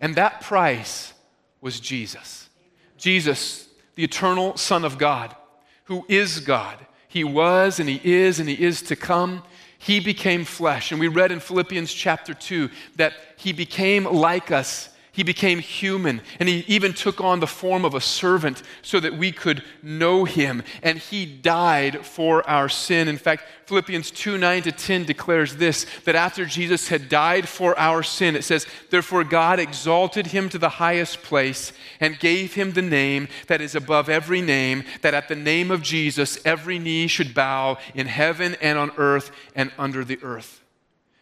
And 0.00 0.16
that 0.16 0.40
price 0.40 1.12
was 1.60 1.78
Jesus. 1.78 2.48
Jesus, 2.96 3.68
the 3.94 4.02
eternal 4.02 4.56
Son 4.56 4.84
of 4.84 4.98
God, 4.98 5.36
who 5.84 6.04
is 6.08 6.40
God. 6.40 6.84
He 7.06 7.22
was 7.22 7.78
and 7.78 7.88
He 7.88 8.00
is 8.02 8.40
and 8.40 8.48
He 8.48 8.60
is 8.60 8.82
to 8.82 8.96
come. 8.96 9.44
He 9.78 10.00
became 10.00 10.44
flesh. 10.44 10.90
And 10.90 10.98
we 10.98 11.06
read 11.06 11.30
in 11.30 11.38
Philippians 11.38 11.92
chapter 11.92 12.34
2 12.34 12.70
that 12.96 13.12
He 13.36 13.52
became 13.52 14.04
like 14.04 14.50
us 14.50 14.88
he 15.14 15.22
became 15.22 15.60
human 15.60 16.20
and 16.40 16.48
he 16.48 16.64
even 16.66 16.92
took 16.92 17.20
on 17.20 17.38
the 17.38 17.46
form 17.46 17.84
of 17.84 17.94
a 17.94 18.00
servant 18.00 18.64
so 18.82 18.98
that 18.98 19.16
we 19.16 19.30
could 19.30 19.62
know 19.80 20.24
him. 20.24 20.64
And 20.82 20.98
he 20.98 21.24
died 21.24 22.04
for 22.04 22.44
our 22.50 22.68
sin. 22.68 23.06
In 23.06 23.16
fact, 23.16 23.44
Philippians 23.66 24.10
2 24.10 24.36
9 24.36 24.62
to 24.62 24.72
10 24.72 25.04
declares 25.04 25.54
this 25.54 25.86
that 26.04 26.16
after 26.16 26.44
Jesus 26.44 26.88
had 26.88 27.08
died 27.08 27.48
for 27.48 27.78
our 27.78 28.02
sin, 28.02 28.34
it 28.34 28.42
says, 28.42 28.66
Therefore 28.90 29.22
God 29.22 29.60
exalted 29.60 30.26
him 30.26 30.48
to 30.48 30.58
the 30.58 30.68
highest 30.68 31.22
place 31.22 31.72
and 32.00 32.18
gave 32.18 32.54
him 32.54 32.72
the 32.72 32.82
name 32.82 33.28
that 33.46 33.60
is 33.60 33.76
above 33.76 34.08
every 34.08 34.42
name, 34.42 34.82
that 35.02 35.14
at 35.14 35.28
the 35.28 35.36
name 35.36 35.70
of 35.70 35.80
Jesus 35.80 36.40
every 36.44 36.80
knee 36.80 37.06
should 37.06 37.34
bow 37.34 37.78
in 37.94 38.08
heaven 38.08 38.56
and 38.60 38.76
on 38.76 38.90
earth 38.96 39.30
and 39.54 39.70
under 39.78 40.04
the 40.04 40.18
earth. 40.24 40.63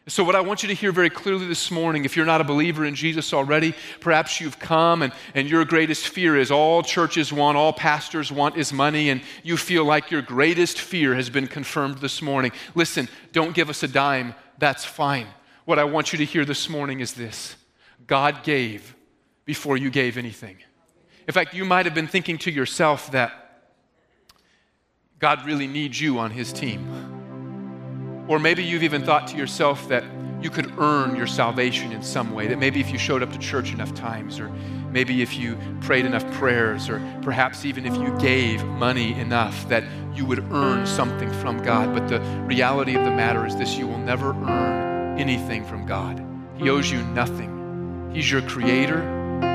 So, 0.09 0.24
what 0.24 0.34
I 0.34 0.40
want 0.40 0.64
you 0.64 0.68
to 0.68 0.74
hear 0.74 0.90
very 0.90 1.11
clearly 1.11 1.46
this 1.46 1.70
morning, 1.70 2.05
if 2.05 2.16
you're 2.16 2.26
not 2.26 2.40
a 2.40 2.44
believer 2.44 2.84
in 2.84 2.96
Jesus 2.96 3.32
already, 3.32 3.72
perhaps 4.00 4.40
you've 4.40 4.59
come 4.59 5.00
and, 5.03 5.12
and 5.32 5.48
your 5.48 5.64
greatest 5.64 6.09
fear 6.09 6.36
is 6.36 6.50
all 6.50 6.82
churches 6.82 7.32
want, 7.32 7.57
all 7.57 7.72
pastors 7.72 8.32
want 8.32 8.57
is 8.57 8.72
money, 8.72 9.11
and 9.11 9.22
you 9.44 9.57
feel 9.57 9.84
like 9.84 10.11
your 10.11 10.20
greatest 10.20 10.80
fear 10.80 11.14
has 11.14 11.30
been 11.30 11.46
confirmed 11.46 11.98
this 11.98 12.20
morning. 12.20 12.50
Listen, 12.74 13.09
don't 13.32 13.55
give 13.55 13.70
us 13.70 13.84
a 13.84 13.88
dime. 13.88 14.34
That's 14.59 14.84
fine. 14.84 15.28
What 15.66 15.78
I 15.78 15.84
want 15.84 16.12
you 16.12 16.18
to 16.18 16.24
hear 16.24 16.44
this 16.44 16.68
morning 16.68 16.98
is 16.98 17.12
this 17.12 17.55
God 18.09 18.42
gave 18.42 18.96
before 19.44 19.76
you 19.76 19.88
gave 19.88 20.18
anything. 20.18 20.57
In 21.28 21.32
fact, 21.32 21.55
you 21.55 21.64
might 21.64 21.86
have 21.86 21.94
been 21.94 22.09
thinking 22.09 22.38
to 22.38 22.50
yourself 22.50 23.12
that 23.12 23.62
God 25.20 25.46
really 25.46 25.68
needs 25.68 26.00
you 26.00 26.18
on 26.18 26.32
his 26.32 26.53
team. 26.53 27.21
Or 28.28 28.38
maybe 28.38 28.62
you've 28.62 28.82
even 28.82 29.04
thought 29.04 29.26
to 29.28 29.36
yourself 29.36 29.88
that 29.88 30.04
you 30.42 30.50
could 30.50 30.78
earn 30.78 31.14
your 31.16 31.26
salvation 31.26 31.92
in 31.92 32.02
some 32.02 32.32
way. 32.32 32.46
That 32.48 32.58
maybe 32.58 32.80
if 32.80 32.90
you 32.90 32.98
showed 32.98 33.22
up 33.22 33.32
to 33.32 33.38
church 33.38 33.72
enough 33.72 33.94
times, 33.94 34.40
or 34.40 34.48
maybe 34.90 35.22
if 35.22 35.36
you 35.36 35.56
prayed 35.80 36.04
enough 36.04 36.28
prayers, 36.32 36.88
or 36.88 37.00
perhaps 37.22 37.64
even 37.64 37.86
if 37.86 37.94
you 37.96 38.16
gave 38.18 38.64
money 38.64 39.18
enough, 39.18 39.68
that 39.68 39.84
you 40.14 40.26
would 40.26 40.40
earn 40.52 40.86
something 40.86 41.32
from 41.34 41.62
God. 41.62 41.94
But 41.94 42.08
the 42.08 42.20
reality 42.46 42.94
of 42.96 43.04
the 43.04 43.10
matter 43.10 43.46
is 43.46 43.56
this 43.56 43.76
you 43.76 43.86
will 43.86 43.98
never 43.98 44.30
earn 44.30 45.18
anything 45.18 45.64
from 45.64 45.86
God. 45.86 46.24
He 46.56 46.68
owes 46.68 46.90
you 46.90 47.02
nothing. 47.02 48.10
He's 48.12 48.30
your 48.30 48.42
creator, 48.42 49.00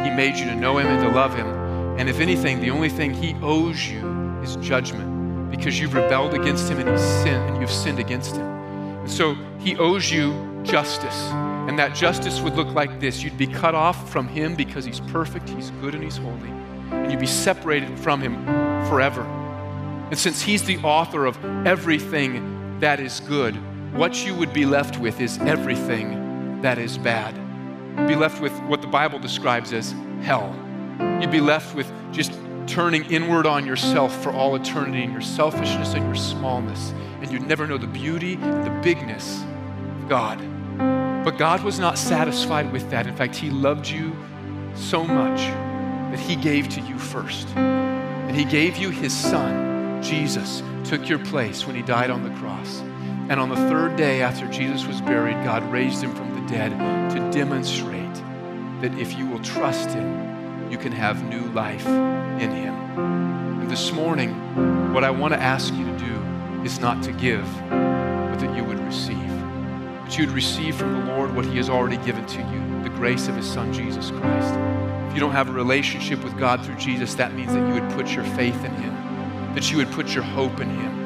He 0.03 0.09
made 0.09 0.35
you 0.35 0.45
to 0.45 0.55
know 0.55 0.77
Him 0.77 0.87
and 0.87 1.03
to 1.07 1.15
love 1.15 1.35
Him. 1.35 1.47
And 1.99 2.09
if 2.09 2.19
anything, 2.19 2.59
the 2.59 2.71
only 2.71 2.89
thing 2.89 3.13
He 3.13 3.35
owes 3.41 3.87
you 3.87 4.39
is 4.41 4.55
judgment 4.57 5.51
because 5.51 5.79
you've 5.79 5.93
rebelled 5.93 6.33
against 6.33 6.69
Him 6.69 6.79
and, 6.79 6.89
he's 6.89 7.01
sinned, 7.01 7.49
and 7.49 7.61
you've 7.61 7.71
sinned 7.71 7.99
against 7.99 8.35
Him. 8.35 8.56
So 9.07 9.35
he 9.59 9.77
owes 9.77 10.11
you 10.11 10.61
justice. 10.63 11.31
And 11.67 11.77
that 11.79 11.95
justice 11.95 12.39
would 12.41 12.55
look 12.55 12.69
like 12.69 12.99
this 12.99 13.23
you'd 13.23 13.37
be 13.37 13.47
cut 13.47 13.75
off 13.75 14.09
from 14.09 14.27
him 14.27 14.55
because 14.55 14.85
he's 14.85 14.99
perfect, 15.01 15.49
he's 15.49 15.71
good, 15.81 15.95
and 15.95 16.03
he's 16.03 16.17
holy. 16.17 16.49
And 16.91 17.11
you'd 17.11 17.19
be 17.19 17.25
separated 17.25 17.97
from 17.99 18.21
him 18.21 18.45
forever. 18.87 19.21
And 20.09 20.17
since 20.17 20.41
he's 20.41 20.63
the 20.63 20.77
author 20.77 21.25
of 21.25 21.43
everything 21.65 22.79
that 22.79 22.99
is 22.99 23.19
good, 23.21 23.55
what 23.93 24.25
you 24.25 24.35
would 24.35 24.53
be 24.53 24.65
left 24.65 24.97
with 24.99 25.19
is 25.19 25.37
everything 25.39 26.61
that 26.61 26.77
is 26.77 26.97
bad. 26.97 27.35
You'd 27.97 28.07
be 28.07 28.15
left 28.15 28.41
with 28.41 28.57
what 28.63 28.81
the 28.81 28.87
Bible 28.87 29.19
describes 29.19 29.73
as 29.73 29.93
hell. 30.21 30.55
You'd 31.19 31.31
be 31.31 31.41
left 31.41 31.75
with 31.75 31.91
just 32.11 32.31
turning 32.67 33.05
inward 33.11 33.45
on 33.45 33.65
yourself 33.65 34.21
for 34.21 34.31
all 34.31 34.55
eternity 34.55 35.03
and 35.03 35.11
your 35.11 35.21
selfishness 35.21 35.93
and 35.93 36.05
your 36.05 36.15
smallness 36.15 36.93
and 37.21 37.31
you'd 37.31 37.47
never 37.47 37.67
know 37.67 37.77
the 37.77 37.87
beauty 37.87 38.33
and 38.35 38.65
the 38.65 38.81
bigness 38.81 39.41
of 39.41 40.07
God. 40.07 40.37
But 41.25 41.37
God 41.37 41.63
was 41.63 41.79
not 41.79 41.97
satisfied 41.97 42.71
with 42.71 42.89
that. 42.91 43.07
In 43.07 43.15
fact, 43.15 43.35
He 43.35 43.49
loved 43.49 43.87
you 43.87 44.15
so 44.75 45.03
much 45.03 45.39
that 46.11 46.19
He 46.19 46.35
gave 46.35 46.69
to 46.69 46.81
you 46.81 46.97
first. 46.97 47.47
And 47.55 48.35
He 48.35 48.45
gave 48.45 48.77
you 48.77 48.91
His 48.91 49.13
Son, 49.13 50.01
Jesus, 50.01 50.61
took 50.83 51.09
your 51.09 51.19
place 51.19 51.65
when 51.65 51.75
He 51.75 51.81
died 51.81 52.09
on 52.09 52.23
the 52.23 52.39
cross. 52.39 52.79
And 53.29 53.39
on 53.39 53.49
the 53.49 53.55
third 53.55 53.97
day 53.97 54.21
after 54.21 54.47
Jesus 54.47 54.85
was 54.85 55.01
buried, 55.01 55.43
God 55.43 55.63
raised 55.71 56.01
Him 56.01 56.15
from 56.15 56.33
the 56.33 56.49
dead 56.49 56.69
to 57.11 57.37
demonstrate 57.37 58.13
that 58.81 58.97
if 58.97 59.17
you 59.17 59.27
will 59.27 59.41
trust 59.41 59.89
Him, 59.89 60.71
you 60.71 60.77
can 60.77 60.91
have 60.91 61.27
new 61.27 61.43
life 61.51 61.85
in 62.39 62.51
Him. 62.51 62.73
And 63.61 63.69
this 63.69 63.91
morning, 63.91 64.33
what 64.93 65.03
I 65.03 65.09
want 65.09 65.33
to 65.33 65.39
ask 65.39 65.73
you 65.73 65.85
to 65.85 65.97
do 65.97 66.63
is 66.63 66.79
not 66.79 67.03
to 67.03 67.11
give, 67.11 67.45
but 67.69 68.37
that 68.37 68.55
you 68.55 68.63
would 68.63 68.79
receive. 68.79 69.17
That 69.17 70.17
you 70.17 70.25
would 70.25 70.35
receive 70.35 70.75
from 70.75 70.93
the 70.93 71.13
Lord 71.13 71.35
what 71.35 71.45
He 71.45 71.57
has 71.57 71.69
already 71.69 71.97
given 72.05 72.25
to 72.27 72.39
you 72.39 72.83
the 72.83 72.89
grace 72.89 73.27
of 73.27 73.35
His 73.35 73.49
Son, 73.49 73.73
Jesus 73.73 74.11
Christ. 74.11 74.53
If 75.07 75.13
you 75.13 75.19
don't 75.19 75.31
have 75.31 75.49
a 75.49 75.53
relationship 75.53 76.23
with 76.23 76.37
God 76.37 76.63
through 76.65 76.77
Jesus, 76.77 77.15
that 77.15 77.33
means 77.33 77.53
that 77.53 77.67
you 77.67 77.73
would 77.81 77.91
put 77.91 78.13
your 78.13 78.23
faith 78.23 78.63
in 78.63 78.73
Him, 78.75 78.93
that 79.53 79.71
you 79.71 79.77
would 79.77 79.91
put 79.91 80.13
your 80.13 80.23
hope 80.23 80.59
in 80.59 80.69
Him, 80.69 81.05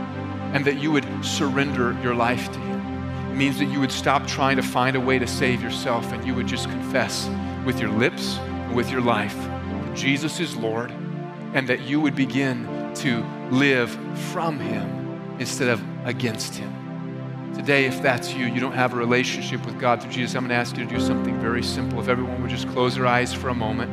and 0.53 0.65
that 0.65 0.79
you 0.79 0.91
would 0.91 1.05
surrender 1.23 1.97
your 2.03 2.13
life 2.13 2.51
to 2.51 2.59
Him. 2.59 3.31
It 3.31 3.35
means 3.35 3.57
that 3.59 3.65
you 3.65 3.79
would 3.79 3.91
stop 3.91 4.27
trying 4.27 4.57
to 4.57 4.63
find 4.63 4.95
a 4.97 4.99
way 4.99 5.17
to 5.17 5.27
save 5.27 5.63
yourself 5.63 6.11
and 6.11 6.25
you 6.27 6.35
would 6.35 6.47
just 6.47 6.69
confess 6.69 7.29
with 7.65 7.79
your 7.79 7.89
lips 7.89 8.37
and 8.37 8.75
with 8.75 8.91
your 8.91 9.01
life 9.01 9.35
that 9.91 9.95
Jesus 9.95 10.39
is 10.39 10.55
Lord 10.55 10.91
and 11.53 11.67
that 11.67 11.81
you 11.81 11.99
would 11.99 12.15
begin 12.15 12.93
to 12.95 13.23
live 13.51 13.89
from 14.31 14.59
Him 14.59 15.37
instead 15.39 15.69
of 15.69 15.81
against 16.05 16.55
Him. 16.55 16.73
Today, 17.53 17.85
if 17.85 18.01
that's 18.01 18.33
you, 18.33 18.45
you 18.45 18.59
don't 18.61 18.73
have 18.73 18.93
a 18.93 18.95
relationship 18.95 19.65
with 19.65 19.79
God 19.79 20.01
through 20.01 20.11
Jesus, 20.11 20.35
I'm 20.35 20.43
going 20.43 20.49
to 20.49 20.55
ask 20.55 20.77
you 20.77 20.85
to 20.85 20.89
do 20.89 21.01
something 21.01 21.39
very 21.39 21.61
simple. 21.61 21.99
If 21.99 22.07
everyone 22.07 22.41
would 22.41 22.49
just 22.49 22.67
close 22.69 22.95
their 22.95 23.05
eyes 23.05 23.33
for 23.33 23.49
a 23.49 23.53
moment, 23.53 23.91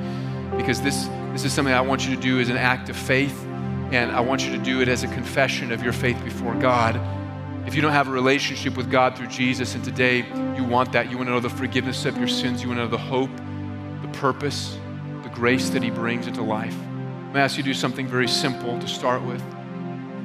because 0.57 0.81
this, 0.81 1.09
this 1.33 1.45
is 1.45 1.53
something 1.53 1.75
I 1.75 1.81
want 1.81 2.09
you 2.09 2.15
to 2.15 2.21
do 2.21 2.41
as 2.41 2.49
an 2.51 2.57
act 2.57 2.89
of 2.89 2.97
faith, 2.97 3.45
and 3.91 4.13
I 4.13 4.21
want 4.21 4.45
you 4.45 4.53
to 4.53 4.59
do 4.59 4.81
it 4.81 4.89
as 4.89 5.03
a 5.03 5.09
confession 5.09 5.73
of 5.73 5.83
your 5.83 5.93
faith 5.93 6.23
before 6.23 6.55
God. 6.55 7.01
If 7.67 7.75
you 7.75 7.83
don't 7.83 7.93
have 7.93 8.09
a 8.09 8.13
relationship 8.13 8.77
with 8.77 8.91
God 8.91 9.17
through 9.17 9.27
Jesus, 9.29 9.75
and 9.75 9.83
today 9.83 10.19
you 10.57 10.65
want 10.65 10.93
that, 10.93 11.11
you 11.11 11.17
want 11.17 11.29
to 11.29 11.33
know 11.33 11.41
the 11.41 11.51
forgiveness 11.51 12.05
of 12.05 12.17
your 12.17 12.29
sins, 12.29 12.63
you 12.63 12.69
want 12.69 12.79
to 12.79 12.85
know 12.85 12.91
the 12.91 12.97
hope, 12.97 13.31
the 14.03 14.19
purpose, 14.19 14.79
the 15.23 15.31
grace 15.31 15.69
that 15.71 15.83
He 15.83 15.91
brings 15.91 16.27
into 16.27 16.43
life, 16.43 16.77
I'm 17.29 17.35
going 17.35 17.41
to 17.41 17.45
ask 17.45 17.59
you 17.59 17.63
to 17.63 17.69
do 17.69 17.75
something 17.75 18.07
very 18.07 18.27
simple 18.27 18.79
to 18.79 18.89
start 18.89 19.23
with. 19.23 19.43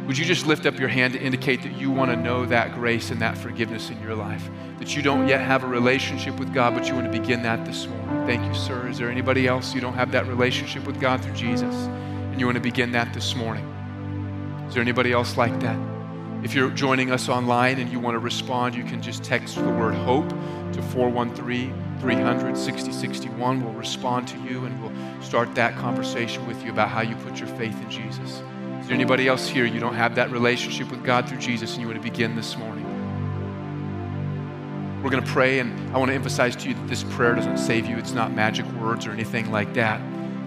Would 0.07 0.17
you 0.17 0.23
just 0.23 0.45
lift 0.45 0.65
up 0.65 0.79
your 0.79 0.87
hand 0.87 1.11
to 1.11 1.21
indicate 1.21 1.61
that 1.63 1.73
you 1.73 1.91
want 1.91 2.11
to 2.11 2.15
know 2.15 2.45
that 2.45 2.73
grace 2.73 3.11
and 3.11 3.21
that 3.21 3.37
forgiveness 3.37 3.89
in 3.89 4.01
your 4.01 4.15
life? 4.15 4.49
That 4.79 4.95
you 4.95 5.01
don't 5.01 5.27
yet 5.27 5.41
have 5.41 5.65
a 5.65 5.67
relationship 5.67 6.39
with 6.39 6.53
God, 6.53 6.73
but 6.73 6.87
you 6.87 6.93
want 6.93 7.11
to 7.11 7.19
begin 7.19 7.43
that 7.43 7.65
this 7.65 7.87
morning. 7.87 8.25
Thank 8.25 8.45
you, 8.45 8.57
sir. 8.57 8.87
Is 8.87 8.99
there 8.99 9.11
anybody 9.11 9.47
else 9.47 9.75
you 9.75 9.81
don't 9.81 9.95
have 9.95 10.13
that 10.13 10.27
relationship 10.27 10.87
with 10.87 10.97
God 11.01 11.21
through 11.21 11.33
Jesus 11.33 11.75
and 11.75 12.39
you 12.39 12.45
want 12.45 12.55
to 12.55 12.61
begin 12.61 12.93
that 12.93 13.13
this 13.13 13.35
morning? 13.35 13.65
Is 14.69 14.73
there 14.73 14.81
anybody 14.81 15.11
else 15.11 15.35
like 15.35 15.59
that? 15.59 15.77
If 16.41 16.53
you're 16.53 16.69
joining 16.69 17.11
us 17.11 17.27
online 17.27 17.79
and 17.79 17.91
you 17.91 17.99
want 17.99 18.15
to 18.15 18.19
respond, 18.19 18.75
you 18.75 18.85
can 18.85 19.01
just 19.01 19.25
text 19.25 19.57
the 19.57 19.69
word 19.71 19.93
hope 19.93 20.29
to 20.71 20.81
413 20.81 21.92
300 22.03 22.57
6061. 22.57 23.63
We'll 23.63 23.73
respond 23.75 24.27
to 24.27 24.37
you 24.39 24.65
and 24.65 24.83
we'll 24.83 25.21
start 25.21 25.55
that 25.55 25.77
conversation 25.77 26.45
with 26.45 26.61
you 26.61 26.69
about 26.69 26.89
how 26.89 26.99
you 26.99 27.15
put 27.15 27.39
your 27.39 27.47
faith 27.47 27.81
in 27.81 27.89
Jesus. 27.89 28.41
Is 28.81 28.87
there 28.87 28.93
anybody 28.93 29.29
else 29.29 29.47
here 29.47 29.63
you 29.63 29.79
don't 29.79 29.93
have 29.93 30.13
that 30.15 30.29
relationship 30.29 30.91
with 30.91 31.01
God 31.01 31.29
through 31.29 31.37
Jesus 31.37 31.71
and 31.71 31.81
you 31.81 31.87
want 31.87 32.03
to 32.03 32.03
begin 32.03 32.35
this 32.35 32.57
morning? 32.57 32.83
We're 35.01 35.11
going 35.11 35.23
to 35.23 35.31
pray, 35.31 35.59
and 35.59 35.95
I 35.95 35.97
want 35.97 36.09
to 36.09 36.15
emphasize 36.15 36.57
to 36.57 36.67
you 36.67 36.75
that 36.75 36.87
this 36.89 37.05
prayer 37.05 37.35
doesn't 37.35 37.57
save 37.57 37.85
you. 37.85 37.97
It's 37.97 38.11
not 38.11 38.33
magic 38.33 38.65
words 38.73 39.07
or 39.07 39.11
anything 39.11 39.49
like 39.49 39.73
that. 39.75 40.01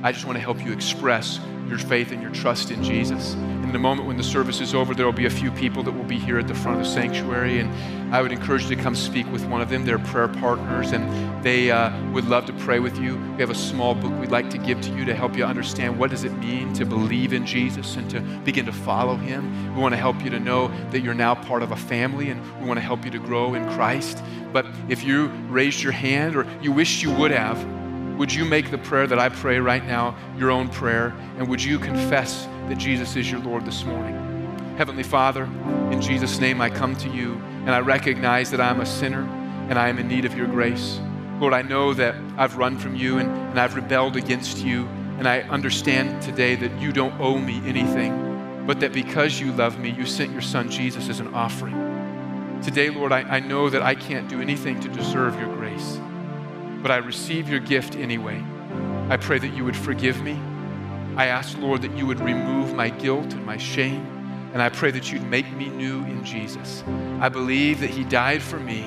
I 0.06 0.12
just 0.12 0.24
want 0.24 0.36
to 0.36 0.40
help 0.40 0.64
you 0.64 0.72
express 0.72 1.40
your 1.66 1.80
faith 1.80 2.12
and 2.12 2.22
your 2.22 2.30
trust 2.30 2.70
in 2.70 2.80
Jesus. 2.84 3.34
In 3.34 3.72
the 3.72 3.78
moment 3.80 4.06
when 4.06 4.16
the 4.16 4.22
service 4.22 4.60
is 4.60 4.72
over, 4.72 4.94
there 4.94 5.04
will 5.04 5.12
be 5.12 5.26
a 5.26 5.30
few 5.30 5.50
people 5.50 5.82
that 5.82 5.90
will 5.90 6.04
be 6.04 6.16
here 6.16 6.38
at 6.38 6.46
the 6.46 6.54
front 6.54 6.78
of 6.78 6.86
the 6.86 6.88
sanctuary, 6.88 7.58
and 7.58 8.14
I 8.14 8.22
would 8.22 8.30
encourage 8.30 8.62
you 8.70 8.76
to 8.76 8.80
come 8.80 8.94
speak 8.94 9.28
with 9.32 9.44
one 9.46 9.60
of 9.60 9.68
them. 9.68 9.84
They're 9.84 9.98
prayer 9.98 10.28
partners, 10.28 10.92
and 10.92 11.42
they 11.42 11.72
uh, 11.72 11.90
would 12.12 12.24
love 12.26 12.46
to 12.46 12.52
pray 12.52 12.78
with 12.78 12.96
you. 13.00 13.16
We 13.16 13.40
have 13.40 13.50
a 13.50 13.54
small 13.56 13.96
book 13.96 14.16
we'd 14.20 14.30
like 14.30 14.48
to 14.50 14.58
give 14.58 14.80
to 14.82 14.96
you 14.96 15.04
to 15.06 15.12
help 15.12 15.36
you 15.36 15.44
understand 15.44 15.98
what 15.98 16.10
does 16.10 16.22
it 16.22 16.32
mean 16.34 16.72
to 16.74 16.86
believe 16.86 17.32
in 17.32 17.44
Jesus 17.44 17.96
and 17.96 18.08
to 18.10 18.20
begin 18.44 18.64
to 18.66 18.72
follow 18.72 19.16
Him. 19.16 19.74
We 19.74 19.82
want 19.82 19.92
to 19.94 19.98
help 19.98 20.22
you 20.22 20.30
to 20.30 20.38
know 20.38 20.68
that 20.92 21.00
you're 21.00 21.14
now 21.14 21.34
part 21.34 21.64
of 21.64 21.72
a 21.72 21.76
family, 21.76 22.30
and 22.30 22.40
we 22.60 22.68
want 22.68 22.78
to 22.78 22.84
help 22.84 23.04
you 23.04 23.10
to 23.10 23.18
grow 23.18 23.54
in 23.54 23.68
Christ. 23.70 24.22
But 24.52 24.66
if 24.88 25.02
you 25.02 25.26
raised 25.48 25.82
your 25.82 25.90
hand 25.90 26.36
or 26.36 26.46
you 26.62 26.70
wish 26.70 27.02
you 27.02 27.10
would 27.10 27.32
have, 27.32 27.58
would 28.16 28.32
you 28.32 28.46
make 28.46 28.70
the 28.70 28.78
prayer 28.78 29.06
that 29.06 29.18
I 29.18 29.28
pray 29.28 29.58
right 29.58 29.86
now 29.86 30.16
your 30.38 30.50
own 30.50 30.68
prayer? 30.68 31.14
And 31.38 31.48
would 31.48 31.62
you 31.62 31.78
confess 31.78 32.46
that 32.68 32.78
Jesus 32.78 33.14
is 33.14 33.30
your 33.30 33.40
Lord 33.40 33.66
this 33.66 33.84
morning? 33.84 34.14
Heavenly 34.78 35.02
Father, 35.02 35.44
in 35.92 36.00
Jesus' 36.00 36.40
name 36.40 36.60
I 36.60 36.70
come 36.70 36.96
to 36.96 37.10
you 37.10 37.34
and 37.66 37.70
I 37.70 37.80
recognize 37.80 38.50
that 38.52 38.60
I'm 38.60 38.80
a 38.80 38.86
sinner 38.86 39.22
and 39.68 39.78
I 39.78 39.88
am 39.88 39.98
in 39.98 40.08
need 40.08 40.24
of 40.24 40.34
your 40.34 40.46
grace. 40.46 40.98
Lord, 41.40 41.52
I 41.52 41.60
know 41.60 41.92
that 41.92 42.14
I've 42.38 42.56
run 42.56 42.78
from 42.78 42.96
you 42.96 43.18
and, 43.18 43.30
and 43.30 43.60
I've 43.60 43.74
rebelled 43.74 44.16
against 44.16 44.58
you. 44.58 44.86
And 45.18 45.26
I 45.26 45.42
understand 45.42 46.22
today 46.22 46.56
that 46.56 46.80
you 46.80 46.92
don't 46.92 47.18
owe 47.20 47.38
me 47.38 47.62
anything, 47.66 48.64
but 48.66 48.80
that 48.80 48.92
because 48.92 49.40
you 49.40 49.52
love 49.52 49.78
me, 49.78 49.90
you 49.90 50.06
sent 50.06 50.32
your 50.32 50.42
son 50.42 50.70
Jesus 50.70 51.08
as 51.08 51.20
an 51.20 51.34
offering. 51.34 52.60
Today, 52.62 52.90
Lord, 52.90 53.12
I, 53.12 53.20
I 53.22 53.40
know 53.40 53.68
that 53.70 53.82
I 53.82 53.94
can't 53.94 54.28
do 54.28 54.40
anything 54.40 54.80
to 54.80 54.88
deserve 54.88 55.38
your 55.38 55.54
grace 55.56 55.98
but 56.86 56.92
I 56.92 56.98
receive 56.98 57.48
your 57.48 57.58
gift 57.58 57.96
anyway. 57.96 58.40
I 59.10 59.16
pray 59.16 59.40
that 59.40 59.52
you 59.54 59.64
would 59.64 59.76
forgive 59.76 60.22
me. 60.22 60.40
I 61.16 61.26
ask, 61.26 61.58
Lord, 61.58 61.82
that 61.82 61.96
you 61.98 62.06
would 62.06 62.20
remove 62.20 62.74
my 62.74 62.90
guilt 62.90 63.32
and 63.32 63.44
my 63.44 63.56
shame, 63.56 64.06
and 64.52 64.62
I 64.62 64.68
pray 64.68 64.92
that 64.92 65.10
you'd 65.10 65.24
make 65.24 65.52
me 65.56 65.68
new 65.68 66.04
in 66.04 66.24
Jesus. 66.24 66.84
I 67.18 67.28
believe 67.28 67.80
that 67.80 67.90
he 67.90 68.04
died 68.04 68.40
for 68.40 68.60
me, 68.60 68.82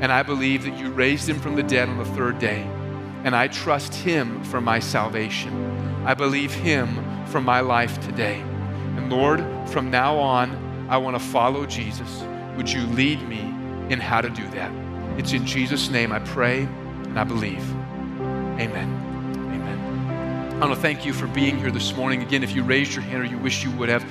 and 0.00 0.10
I 0.10 0.24
believe 0.24 0.64
that 0.64 0.76
you 0.76 0.90
raised 0.90 1.28
him 1.28 1.38
from 1.38 1.54
the 1.54 1.62
dead 1.62 1.88
on 1.88 1.96
the 1.96 2.04
third 2.04 2.40
day, 2.40 2.62
and 3.22 3.36
I 3.36 3.46
trust 3.46 3.94
him 3.94 4.42
for 4.42 4.60
my 4.60 4.80
salvation. 4.80 5.54
I 6.04 6.14
believe 6.14 6.52
him 6.52 6.88
for 7.26 7.40
my 7.40 7.60
life 7.60 8.00
today. 8.00 8.40
And 8.96 9.12
Lord, 9.12 9.44
from 9.68 9.92
now 9.92 10.18
on, 10.18 10.88
I 10.90 10.96
want 10.96 11.16
to 11.16 11.22
follow 11.22 11.66
Jesus. 11.66 12.24
Would 12.56 12.68
you 12.68 12.84
lead 12.88 13.22
me 13.28 13.42
in 13.90 14.00
how 14.00 14.22
to 14.22 14.28
do 14.28 14.44
that? 14.48 14.72
It's 15.20 15.32
in 15.32 15.46
Jesus' 15.46 15.88
name 15.88 16.10
I 16.10 16.18
pray 16.18 16.66
and 17.14 17.20
I 17.20 17.22
believe. 17.22 17.62
Amen. 18.58 18.90
Amen. 19.52 20.56
I 20.60 20.66
want 20.66 20.74
to 20.74 20.80
thank 20.80 21.06
you 21.06 21.12
for 21.12 21.28
being 21.28 21.56
here 21.56 21.70
this 21.70 21.94
morning. 21.94 22.22
Again, 22.22 22.42
if 22.42 22.56
you 22.56 22.64
raised 22.64 22.92
your 22.92 23.04
hand 23.04 23.22
or 23.22 23.24
you 23.24 23.38
wish 23.38 23.62
you 23.62 23.70
would 23.72 23.88
have, 23.88 24.04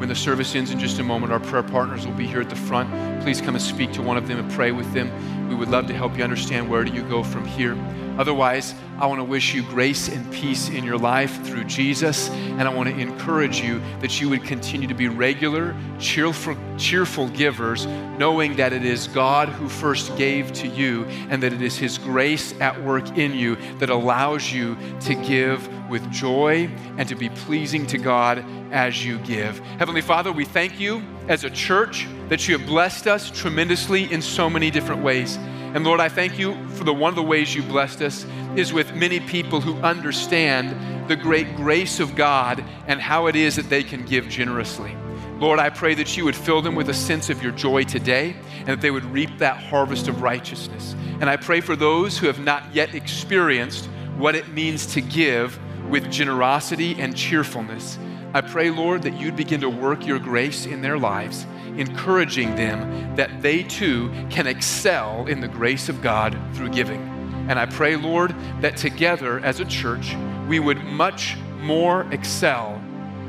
when 0.00 0.08
the 0.08 0.14
service 0.14 0.54
ends 0.54 0.70
in 0.70 0.78
just 0.78 0.98
a 0.98 1.02
moment, 1.02 1.30
our 1.30 1.38
prayer 1.38 1.62
partners 1.62 2.06
will 2.06 2.14
be 2.14 2.26
here 2.26 2.40
at 2.40 2.48
the 2.48 2.56
front. 2.56 2.90
Please 3.22 3.42
come 3.42 3.54
and 3.54 3.62
speak 3.62 3.92
to 3.92 4.00
one 4.00 4.16
of 4.16 4.26
them 4.26 4.38
and 4.38 4.50
pray 4.50 4.72
with 4.72 4.90
them. 4.94 5.12
We 5.46 5.54
would 5.54 5.68
love 5.68 5.88
to 5.88 5.92
help 5.92 6.16
you 6.16 6.24
understand 6.24 6.70
where 6.70 6.84
do 6.84 6.92
you 6.94 7.02
go 7.02 7.22
from 7.22 7.44
here. 7.44 7.76
Otherwise, 8.16 8.74
I 8.98 9.06
want 9.06 9.18
to 9.18 9.24
wish 9.24 9.52
you 9.54 9.62
grace 9.62 10.08
and 10.08 10.32
peace 10.32 10.70
in 10.70 10.84
your 10.84 10.96
life 10.96 11.44
through 11.44 11.64
Jesus. 11.64 12.30
And 12.30 12.62
I 12.62 12.72
want 12.72 12.88
to 12.88 12.98
encourage 12.98 13.60
you 13.60 13.82
that 14.00 14.22
you 14.22 14.30
would 14.30 14.42
continue 14.42 14.88
to 14.88 14.94
be 14.94 15.08
regular, 15.08 15.76
cheerful, 15.98 16.56
cheerful 16.78 17.28
givers, 17.28 17.84
knowing 18.16 18.56
that 18.56 18.72
it 18.72 18.86
is 18.86 19.06
God 19.06 19.50
who 19.50 19.68
first 19.68 20.16
gave 20.16 20.50
to 20.54 20.66
you 20.66 21.04
and 21.28 21.42
that 21.42 21.52
it 21.52 21.60
is 21.60 21.76
His 21.76 21.98
grace 21.98 22.58
at 22.58 22.82
work 22.82 23.18
in 23.18 23.34
you 23.34 23.56
that 23.80 23.90
allows 23.90 24.50
you 24.50 24.78
to 25.00 25.14
give 25.14 25.68
with 25.90 26.10
joy 26.10 26.70
and 26.96 27.08
to 27.08 27.14
be 27.14 27.28
pleasing 27.28 27.86
to 27.88 27.98
God 27.98 28.44
as 28.70 29.04
you 29.04 29.18
give. 29.18 29.58
Heavenly 29.78 30.00
Father, 30.00 30.32
we 30.32 30.44
thank 30.44 30.80
you 30.80 31.02
as 31.28 31.44
a 31.44 31.50
church 31.50 32.06
that 32.28 32.48
you 32.48 32.56
have 32.56 32.66
blessed 32.66 33.06
us 33.06 33.30
tremendously 33.30 34.10
in 34.10 34.22
so 34.22 34.48
many 34.48 34.70
different 34.70 35.02
ways. 35.02 35.36
And 35.74 35.84
Lord, 35.84 36.00
I 36.00 36.08
thank 36.08 36.38
you 36.38 36.54
for 36.70 36.84
the 36.84 36.94
one 36.94 37.10
of 37.10 37.16
the 37.16 37.22
ways 37.22 37.54
you 37.54 37.62
blessed 37.62 38.00
us 38.02 38.24
is 38.56 38.72
with 38.72 38.94
many 38.94 39.20
people 39.20 39.60
who 39.60 39.74
understand 39.82 41.08
the 41.08 41.16
great 41.16 41.56
grace 41.56 42.00
of 42.00 42.16
God 42.16 42.64
and 42.86 43.00
how 43.00 43.26
it 43.26 43.36
is 43.36 43.56
that 43.56 43.68
they 43.68 43.82
can 43.82 44.04
give 44.04 44.28
generously. 44.28 44.96
Lord, 45.38 45.58
I 45.58 45.70
pray 45.70 45.94
that 45.94 46.16
you 46.16 46.24
would 46.24 46.36
fill 46.36 46.60
them 46.60 46.74
with 46.74 46.90
a 46.90 46.94
sense 46.94 47.30
of 47.30 47.42
your 47.42 47.52
joy 47.52 47.84
today 47.84 48.36
and 48.58 48.68
that 48.68 48.80
they 48.80 48.90
would 48.90 49.06
reap 49.06 49.38
that 49.38 49.56
harvest 49.56 50.06
of 50.06 50.22
righteousness. 50.22 50.94
And 51.20 51.30
I 51.30 51.36
pray 51.36 51.60
for 51.60 51.76
those 51.76 52.18
who 52.18 52.26
have 52.26 52.38
not 52.38 52.74
yet 52.74 52.94
experienced 52.94 53.86
what 54.18 54.34
it 54.34 54.48
means 54.48 54.86
to 54.94 55.00
give 55.00 55.58
with 55.90 56.10
generosity 56.10 56.98
and 56.98 57.16
cheerfulness. 57.16 57.98
I 58.32 58.40
pray, 58.40 58.70
Lord, 58.70 59.02
that 59.02 59.20
you'd 59.20 59.36
begin 59.36 59.60
to 59.60 59.68
work 59.68 60.06
your 60.06 60.18
grace 60.18 60.64
in 60.64 60.80
their 60.80 60.98
lives 60.98 61.46
encouraging 61.76 62.54
them 62.56 63.16
that 63.16 63.42
they 63.42 63.62
too 63.62 64.10
can 64.28 64.46
excel 64.46 65.26
in 65.26 65.40
the 65.40 65.48
grace 65.48 65.88
of 65.88 66.02
God 66.02 66.36
through 66.54 66.70
giving. 66.70 67.00
And 67.48 67.58
I 67.58 67.66
pray, 67.66 67.96
Lord, 67.96 68.34
that 68.60 68.76
together 68.76 69.40
as 69.40 69.60
a 69.60 69.64
church, 69.64 70.14
we 70.48 70.60
would 70.60 70.82
much 70.84 71.36
more 71.58 72.06
excel 72.12 72.80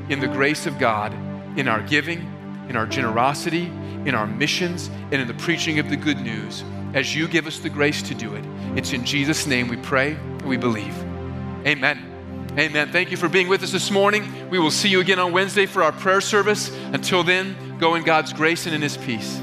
in 0.09 0.19
the 0.19 0.27
grace 0.27 0.67
of 0.67 0.77
God 0.77 1.13
in 1.57 1.67
our 1.67 1.81
giving, 1.81 2.19
in 2.69 2.75
our 2.75 2.85
generosity, 2.85 3.65
in 4.05 4.15
our 4.15 4.27
missions, 4.27 4.89
and 5.11 5.15
in 5.15 5.27
the 5.27 5.33
preaching 5.35 5.79
of 5.79 5.89
the 5.89 5.97
good 5.97 6.19
news 6.19 6.63
as 6.93 7.15
you 7.15 7.27
give 7.27 7.47
us 7.47 7.59
the 7.59 7.69
grace 7.69 8.01
to 8.03 8.13
do 8.13 8.35
it. 8.35 8.43
It's 8.75 8.93
in 8.93 9.05
Jesus' 9.05 9.47
name 9.47 9.67
we 9.67 9.77
pray 9.77 10.11
and 10.13 10.41
we 10.43 10.57
believe. 10.57 10.97
Amen. 11.65 12.10
Amen. 12.57 12.91
Thank 12.91 13.11
you 13.11 13.17
for 13.17 13.29
being 13.29 13.47
with 13.47 13.63
us 13.63 13.71
this 13.71 13.89
morning. 13.89 14.49
We 14.49 14.59
will 14.59 14.71
see 14.71 14.89
you 14.89 14.99
again 14.99 15.19
on 15.19 15.31
Wednesday 15.31 15.65
for 15.65 15.83
our 15.83 15.93
prayer 15.93 16.19
service. 16.19 16.69
Until 16.91 17.23
then, 17.23 17.77
go 17.77 17.95
in 17.95 18.03
God's 18.03 18.33
grace 18.33 18.65
and 18.65 18.75
in 18.75 18.81
His 18.81 18.97
peace. 18.97 19.41